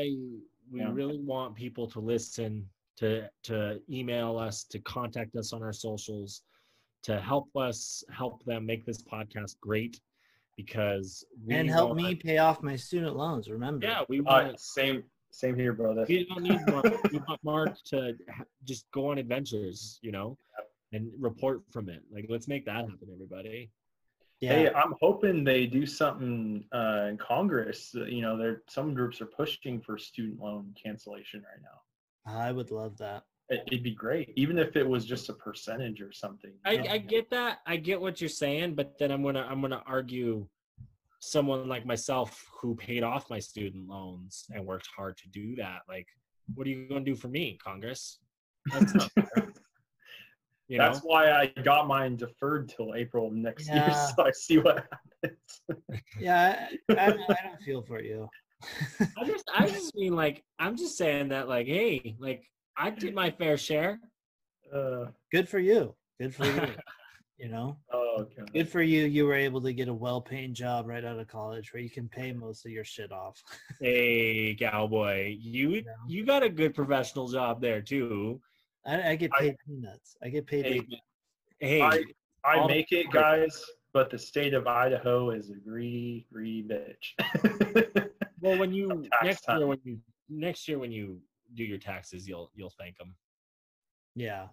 we 0.71 0.79
Yeah. 0.79 0.91
really 0.91 1.19
want 1.19 1.55
people 1.55 1.87
to 1.91 1.99
listen 1.99 2.69
to 2.97 3.29
to 3.43 3.81
email 3.89 4.37
us 4.37 4.63
to 4.65 4.79
contact 4.79 5.35
us 5.35 5.53
on 5.53 5.63
our 5.63 5.73
socials 5.73 6.43
to 7.03 7.19
help 7.19 7.55
us 7.55 8.03
help 8.11 8.43
them 8.45 8.65
make 8.65 8.85
this 8.85 9.01
podcast 9.03 9.55
great 9.59 9.99
because 10.57 11.23
we 11.45 11.55
and 11.55 11.69
help 11.69 11.91
want- 11.91 12.01
me 12.01 12.15
pay 12.15 12.37
off 12.37 12.61
my 12.61 12.75
student 12.75 13.15
loans. 13.15 13.49
Remember? 13.49 13.85
Yeah, 13.85 14.03
we 14.09 14.19
Uh, 14.19 14.23
want 14.23 14.59
same 14.59 15.03
same 15.33 15.55
here, 15.55 15.71
brother. 15.73 16.05
we 16.09 16.25
don't 16.25 16.43
need 16.43 16.59
Mark. 16.67 17.03
we 17.11 17.17
want 17.19 17.43
Mark 17.43 17.77
to 17.85 18.17
just 18.65 18.89
go 18.91 19.07
on 19.11 19.17
adventures, 19.17 19.97
you 20.01 20.11
know, 20.11 20.37
and 20.91 21.09
report 21.17 21.61
from 21.71 21.87
it. 21.87 22.03
Like, 22.11 22.25
let's 22.27 22.49
make 22.49 22.65
that 22.65 22.83
happen, 22.89 23.07
everybody. 23.13 23.71
yeah. 24.41 24.53
Hey, 24.53 24.73
I'm 24.73 24.93
hoping 24.99 25.43
they 25.45 25.67
do 25.67 25.85
something 25.85 26.65
uh, 26.73 27.07
in 27.09 27.17
Congress. 27.17 27.95
Uh, 27.95 28.05
You 28.05 28.21
know, 28.21 28.35
there 28.37 28.63
some 28.67 28.93
groups 28.93 29.21
are 29.21 29.25
pushing 29.27 29.79
for 29.79 29.97
student 29.97 30.39
loan 30.41 30.75
cancellation 30.83 31.41
right 31.43 31.61
now. 31.61 31.79
I 32.25 32.51
would 32.51 32.69
love 32.71 32.97
that. 32.97 33.23
It, 33.51 33.63
it'd 33.67 33.83
be 33.83 33.91
great, 33.91 34.31
even 34.37 34.57
if 34.57 34.77
it 34.77 34.87
was 34.87 35.05
just 35.05 35.27
a 35.27 35.33
percentage 35.33 36.01
or 36.01 36.13
something. 36.13 36.53
I, 36.65 36.83
I 36.89 36.97
get 36.97 37.29
that. 37.31 37.59
I 37.67 37.75
get 37.75 37.99
what 37.99 38.21
you're 38.21 38.29
saying, 38.29 38.75
but 38.75 38.97
then 38.97 39.11
I'm 39.11 39.21
gonna 39.21 39.45
I'm 39.47 39.59
gonna 39.59 39.83
argue 39.85 40.47
someone 41.19 41.67
like 41.67 41.85
myself 41.85 42.45
who 42.59 42.75
paid 42.75 43.03
off 43.03 43.29
my 43.29 43.39
student 43.39 43.89
loans 43.89 44.45
and 44.51 44.65
worked 44.65 44.87
hard 44.95 45.17
to 45.17 45.27
do 45.29 45.55
that. 45.57 45.81
Like, 45.89 46.07
what 46.55 46.65
are 46.65 46.69
you 46.69 46.87
gonna 46.87 47.01
do 47.01 47.13
for 47.13 47.27
me, 47.27 47.59
Congress? 47.61 48.19
That's 48.71 48.95
not 48.95 49.11
fair. 49.11 49.53
You 50.67 50.77
know, 50.77 50.85
That's 50.85 50.99
why 50.99 51.33
I 51.33 51.47
got 51.47 51.85
mine 51.85 52.15
deferred 52.15 52.69
till 52.69 52.95
April 52.95 53.27
of 53.27 53.33
next 53.33 53.67
year, 53.67 53.91
so 54.15 54.23
I 54.23 54.31
see 54.31 54.57
what 54.57 54.85
happens. 55.21 55.37
Yeah, 56.17 56.69
I, 56.89 56.93
I, 56.93 57.07
I 57.07 57.09
don't 57.09 57.61
feel 57.65 57.81
for 57.81 58.01
you. 58.01 58.29
I 59.17 59.25
just 59.25 59.51
I 59.53 59.67
just 59.67 59.93
mean 59.95 60.15
like 60.15 60.45
I'm 60.59 60.77
just 60.77 60.97
saying 60.97 61.27
that 61.29 61.49
like, 61.49 61.67
hey, 61.67 62.15
like 62.19 62.45
I 62.81 62.89
did 62.89 63.13
my 63.13 63.29
fair 63.29 63.57
share. 63.57 63.99
Uh, 64.73 65.05
Good 65.31 65.47
for 65.47 65.59
you. 65.59 65.93
Good 66.19 66.33
for 66.33 66.45
you. 66.45 66.61
you 67.37 67.47
know, 67.47 67.77
oh, 67.93 68.15
okay. 68.21 68.41
good 68.53 68.69
for 68.69 68.81
you. 68.81 69.05
You 69.05 69.25
were 69.27 69.35
able 69.35 69.61
to 69.61 69.71
get 69.73 69.87
a 69.87 69.93
well-paying 69.93 70.55
job 70.55 70.87
right 70.87 71.05
out 71.05 71.19
of 71.19 71.27
college 71.27 71.71
where 71.73 71.83
you 71.83 71.91
can 71.91 72.09
pay 72.09 72.31
most 72.31 72.65
of 72.65 72.71
your 72.71 72.83
shit 72.83 73.11
off. 73.11 73.39
Hey, 73.79 74.55
cowboy, 74.59 75.35
you 75.39 75.69
Yeah. 75.69 75.81
you 76.07 76.25
got 76.25 76.41
a 76.43 76.49
good 76.49 76.73
professional 76.73 77.27
job 77.27 77.61
there 77.61 77.81
too. 77.81 78.41
I, 78.85 79.11
I 79.11 79.15
get 79.15 79.31
I- 79.35 79.39
paid 79.41 79.55
peanuts. 79.67 80.15
I 80.23 80.29
get 80.29 80.47
paid. 80.47 80.65
Hey, 80.65 81.79
hey, 81.79 81.81
I, 81.81 82.03
I 82.43 82.65
make 82.67 82.91
it, 82.91 83.11
guys, 83.11 83.63
but 83.93 84.09
the 84.09 84.17
state 84.17 84.55
of 84.55 84.65
Idaho 84.65 85.29
is 85.31 85.51
a 85.51 85.55
greedy, 85.55 86.25
greedy 86.33 86.63
bitch. 86.67 88.07
Well, 88.41 88.57
when 88.57 88.73
you 88.73 89.05
next 89.21 89.41
time. 89.41 89.59
year 89.59 89.67
when 89.67 89.77
you 89.83 89.99
next 90.27 90.67
year 90.67 90.79
when 90.79 90.91
you 90.91 91.19
do 91.55 91.63
your 91.63 91.77
taxes, 91.77 92.27
you'll 92.27 92.51
you'll 92.55 92.73
thank 92.79 92.97
them. 92.97 93.15
yeah, 94.15 94.47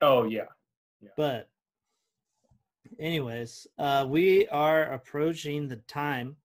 oh 0.00 0.24
yeah, 0.24 0.46
but 1.16 1.48
anyways, 2.98 3.66
uh, 3.78 4.06
we 4.08 4.46
are 4.48 4.92
approaching 4.92 5.68
the 5.68 5.76
time, 5.88 6.36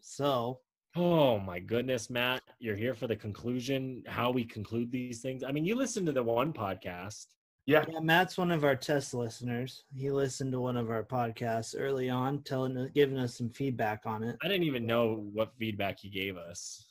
so 0.00 0.60
Oh 0.98 1.38
my 1.38 1.58
goodness, 1.58 2.08
Matt, 2.08 2.40
you're 2.58 2.74
here 2.74 2.94
for 2.94 3.06
the 3.06 3.16
conclusion. 3.16 4.02
How 4.06 4.30
we 4.30 4.44
conclude 4.44 4.90
these 4.90 5.20
things. 5.20 5.44
I 5.44 5.52
mean, 5.52 5.66
you 5.66 5.74
listened 5.74 6.06
to 6.06 6.12
the 6.12 6.22
one 6.22 6.54
podcast. 6.54 7.26
yeah. 7.66 7.84
Yeah, 7.86 8.00
Matt's 8.00 8.38
one 8.38 8.50
of 8.50 8.64
our 8.64 8.74
test 8.76 9.12
listeners. 9.12 9.84
He 9.94 10.10
listened 10.10 10.52
to 10.52 10.60
one 10.60 10.78
of 10.78 10.88
our 10.88 11.04
podcasts 11.04 11.74
early 11.78 12.08
on, 12.08 12.42
telling 12.44 12.90
giving 12.94 13.18
us 13.18 13.36
some 13.36 13.50
feedback 13.50 14.06
on 14.06 14.22
it. 14.22 14.36
I 14.42 14.48
didn't 14.48 14.62
even 14.62 14.86
know 14.86 15.26
what 15.34 15.52
feedback 15.58 15.98
he 16.00 16.08
gave 16.08 16.38
us. 16.38 16.85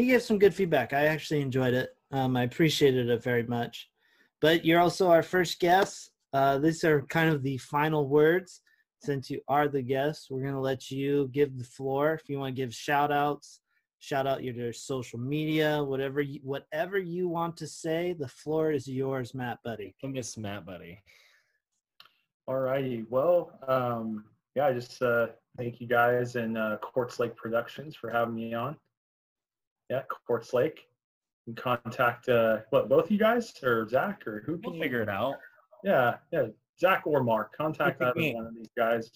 He 0.00 0.06
gave 0.06 0.22
some 0.22 0.38
good 0.38 0.54
feedback. 0.54 0.94
I 0.94 1.08
actually 1.08 1.42
enjoyed 1.42 1.74
it. 1.74 1.90
Um, 2.10 2.34
I 2.34 2.44
appreciated 2.44 3.10
it 3.10 3.22
very 3.22 3.42
much. 3.42 3.90
But 4.40 4.64
you're 4.64 4.80
also 4.80 5.10
our 5.10 5.22
first 5.22 5.60
guest. 5.60 6.12
Uh, 6.32 6.56
these 6.56 6.84
are 6.84 7.02
kind 7.02 7.28
of 7.28 7.42
the 7.42 7.58
final 7.58 8.08
words. 8.08 8.62
Since 9.02 9.28
you 9.28 9.42
are 9.46 9.68
the 9.68 9.82
guest, 9.82 10.28
we're 10.30 10.42
gonna 10.42 10.58
let 10.58 10.90
you 10.90 11.28
give 11.32 11.58
the 11.58 11.64
floor. 11.64 12.14
If 12.14 12.30
you 12.30 12.38
want 12.38 12.56
to 12.56 12.62
give 12.62 12.74
shout 12.74 13.12
outs, 13.12 13.60
shout 13.98 14.26
out 14.26 14.42
your 14.42 14.72
social 14.72 15.18
media, 15.18 15.84
whatever 15.84 16.22
you, 16.22 16.40
whatever 16.44 16.98
you 16.98 17.28
want 17.28 17.58
to 17.58 17.66
say. 17.66 18.14
The 18.18 18.28
floor 18.28 18.72
is 18.72 18.88
yours, 18.88 19.34
Matt 19.34 19.58
Buddy. 19.62 19.94
I 20.02 20.06
miss 20.06 20.38
Matt, 20.38 20.64
buddy. 20.64 20.98
All 22.48 22.58
righty. 22.58 23.04
Well, 23.10 23.52
um, 23.68 24.24
yeah, 24.54 24.66
I 24.66 24.72
just 24.72 25.02
uh, 25.02 25.26
thank 25.58 25.78
you 25.78 25.86
guys 25.86 26.36
and 26.36 26.56
uh, 26.56 26.78
Quartz 26.80 27.18
Lake 27.20 27.36
Productions 27.36 27.94
for 27.94 28.08
having 28.08 28.34
me 28.34 28.54
on. 28.54 28.78
Yeah, 29.90 30.02
Quartz 30.26 30.54
Lake. 30.54 30.86
You 31.46 31.54
contact 31.54 32.28
uh, 32.28 32.58
what 32.70 32.88
both 32.88 33.10
you 33.10 33.18
guys 33.18 33.52
or 33.62 33.88
Zach 33.88 34.26
or 34.26 34.42
who 34.46 34.56
can 34.58 34.72
We'll 34.72 34.80
figure 34.80 35.02
it 35.02 35.08
out. 35.08 35.34
Yeah, 35.82 36.16
yeah, 36.32 36.46
Zach 36.78 37.02
or 37.06 37.24
Mark. 37.24 37.56
Contact 37.56 38.00
either 38.00 38.34
one 38.34 38.46
of 38.46 38.54
these 38.54 38.70
guys. 38.76 39.06
If 39.06 39.12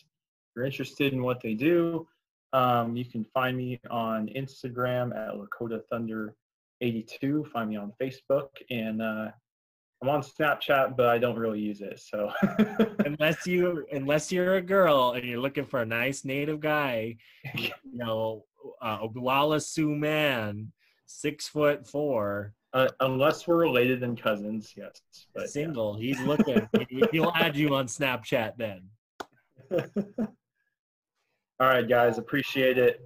you're 0.57 0.65
interested 0.65 1.13
in 1.13 1.23
what 1.23 1.41
they 1.41 1.55
do, 1.55 2.09
um, 2.53 2.97
you 2.97 3.05
can 3.05 3.25
find 3.25 3.57
me 3.57 3.81
on 3.89 4.29
Instagram 4.29 5.17
at 5.17 5.35
Lakota 5.35 5.81
Thunder 5.91 6.35
82. 6.81 7.47
Find 7.53 7.71
me 7.71 7.77
on 7.77 7.93
Facebook 8.01 8.49
and 8.71 9.01
uh, 9.01 9.29
I'm 10.03 10.09
on 10.09 10.23
Snapchat, 10.23 10.97
but 10.97 11.07
I 11.07 11.19
don't 11.19 11.39
really 11.39 11.61
use 11.61 11.81
it. 11.81 11.99
So 11.99 12.31
unless 13.07 13.47
you 13.47 13.87
unless 13.93 14.31
you're 14.31 14.57
a 14.57 14.63
girl 14.63 15.13
and 15.13 15.25
you're 15.25 15.41
looking 15.41 15.65
for 15.65 15.81
a 15.81 15.87
nice 15.87 16.25
native 16.25 16.61
guy, 16.61 17.17
you 17.57 17.71
know, 17.93 18.45
uh, 18.81 18.99
Oglala 19.01 19.63
Sioux 19.63 19.95
man, 19.95 20.73
six 21.07 21.49
foot 21.49 21.87
four, 21.87 22.55
uh, 22.75 22.89
unless 23.01 23.47
we're 23.47 23.57
related 23.57 24.03
and 24.03 24.21
cousins, 24.21 24.75
yes. 24.77 25.01
But 25.33 25.43
yeah. 25.43 25.47
single. 25.47 25.97
He's 25.97 26.21
looking. 26.21 26.69
He- 26.89 27.05
He'll 27.13 27.33
add 27.35 27.57
you 27.57 27.75
on 27.75 27.87
Snapchat 27.87 28.57
then. 28.57 28.83
All 31.61 31.69
right, 31.69 31.89
guys, 31.89 32.19
appreciate 32.19 32.79
it. 32.79 33.01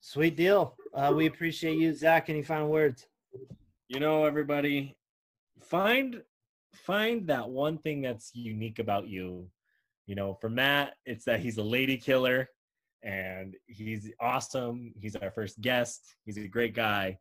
Sweet 0.00 0.36
deal. 0.36 0.74
Uh, 0.94 1.12
we 1.14 1.26
appreciate 1.26 1.76
you, 1.76 1.92
Zach. 1.92 2.30
Any 2.30 2.42
final 2.42 2.68
words? 2.68 3.06
You 3.88 4.00
know, 4.00 4.24
everybody, 4.24 4.96
find 5.60 6.22
find 6.72 7.26
that 7.26 7.48
one 7.48 7.76
thing 7.78 8.00
that's 8.00 8.30
unique 8.34 8.78
about 8.78 9.06
you. 9.06 9.48
You 10.06 10.14
know, 10.14 10.32
for 10.40 10.48
Matt, 10.48 10.94
it's 11.04 11.26
that 11.26 11.40
he's 11.40 11.58
a 11.58 11.62
lady 11.62 11.98
killer 11.98 12.48
and 13.02 13.54
he's 13.66 14.10
awesome. 14.20 14.92
He's 14.98 15.16
our 15.16 15.30
first 15.30 15.60
guest. 15.60 16.16
He's 16.24 16.36
a 16.36 16.48
great 16.48 16.74
guy. 16.74 17.18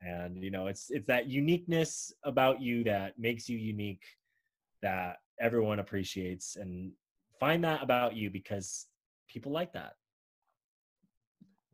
And 0.00 0.42
you 0.42 0.50
know, 0.50 0.66
it's 0.66 0.90
it's 0.90 1.06
that 1.06 1.28
uniqueness 1.28 2.12
about 2.24 2.60
you 2.60 2.82
that 2.84 3.18
makes 3.18 3.48
you 3.48 3.56
unique 3.56 4.02
that 4.82 5.16
everyone 5.40 5.78
appreciates 5.78 6.56
and 6.56 6.92
find 7.38 7.62
that 7.64 7.82
about 7.82 8.14
you 8.16 8.30
because 8.30 8.86
people 9.28 9.52
like 9.52 9.72
that. 9.72 9.94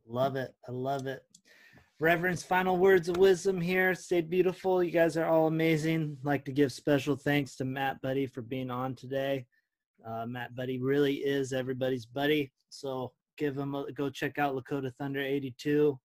Love 0.07 0.35
it. 0.35 0.53
I 0.67 0.71
love 0.71 1.07
it. 1.07 1.23
Reverend's 1.99 2.43
final 2.43 2.77
words 2.77 3.09
of 3.09 3.17
wisdom 3.17 3.59
here. 3.59 3.93
Stay 3.93 4.21
beautiful. 4.21 4.81
You 4.81 4.91
guys 4.91 5.17
are 5.17 5.25
all 5.25 5.47
amazing. 5.47 6.17
like 6.23 6.45
to 6.45 6.51
give 6.51 6.71
special 6.71 7.15
thanks 7.15 7.55
to 7.57 7.65
Matt 7.65 8.01
Buddy 8.01 8.25
for 8.25 8.41
being 8.41 8.71
on 8.71 8.95
today. 8.95 9.45
Uh, 10.07 10.25
Matt 10.25 10.55
Buddy 10.55 10.79
really 10.79 11.15
is 11.15 11.51
everybody's 11.51 12.05
buddy. 12.05 12.51
So 12.69 13.11
give 13.39 13.57
him 13.57 13.73
a 13.73 13.91
go 13.91 14.09
check 14.09 14.37
out 14.37 14.55
Lakota 14.55 14.93
Thunder 14.93 15.21
82. 15.21 15.97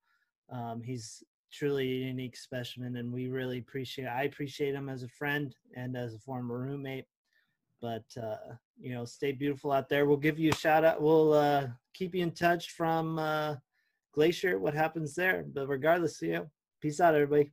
Um, 0.51 0.83
he's 0.83 1.23
truly 1.53 1.85
a 1.85 2.07
unique 2.07 2.37
specimen, 2.37 2.97
and 2.97 3.13
we 3.13 3.29
really 3.29 3.59
appreciate. 3.59 4.07
I 4.07 4.23
appreciate 4.23 4.75
him 4.75 4.89
as 4.89 5.03
a 5.03 5.09
friend 5.09 5.55
and 5.77 5.97
as 5.97 6.15
a 6.15 6.19
former 6.19 6.59
roommate. 6.59 7.07
But 7.83 8.05
uh, 8.17 8.55
you 8.81 8.95
know, 8.95 9.05
stay 9.05 9.33
beautiful 9.33 9.73
out 9.73 9.91
there. 9.91 10.07
We'll 10.07 10.17
give 10.17 10.39
you 10.39 10.51
a 10.51 10.57
shout 10.57 10.85
out. 10.85 11.03
We'll 11.03 11.35
uh, 11.35 11.67
keep 11.93 12.15
you 12.15 12.23
in 12.23 12.31
touch 12.31 12.71
from. 12.71 13.19
Uh, 13.19 13.57
Glacier, 14.15 14.59
what 14.59 14.75
happens 14.75 15.15
there. 15.15 15.45
But 15.53 15.69
regardless, 15.69 16.23
you 16.23 16.33
know, 16.33 16.51
peace 16.81 17.01
out, 17.01 17.15
everybody. 17.15 17.51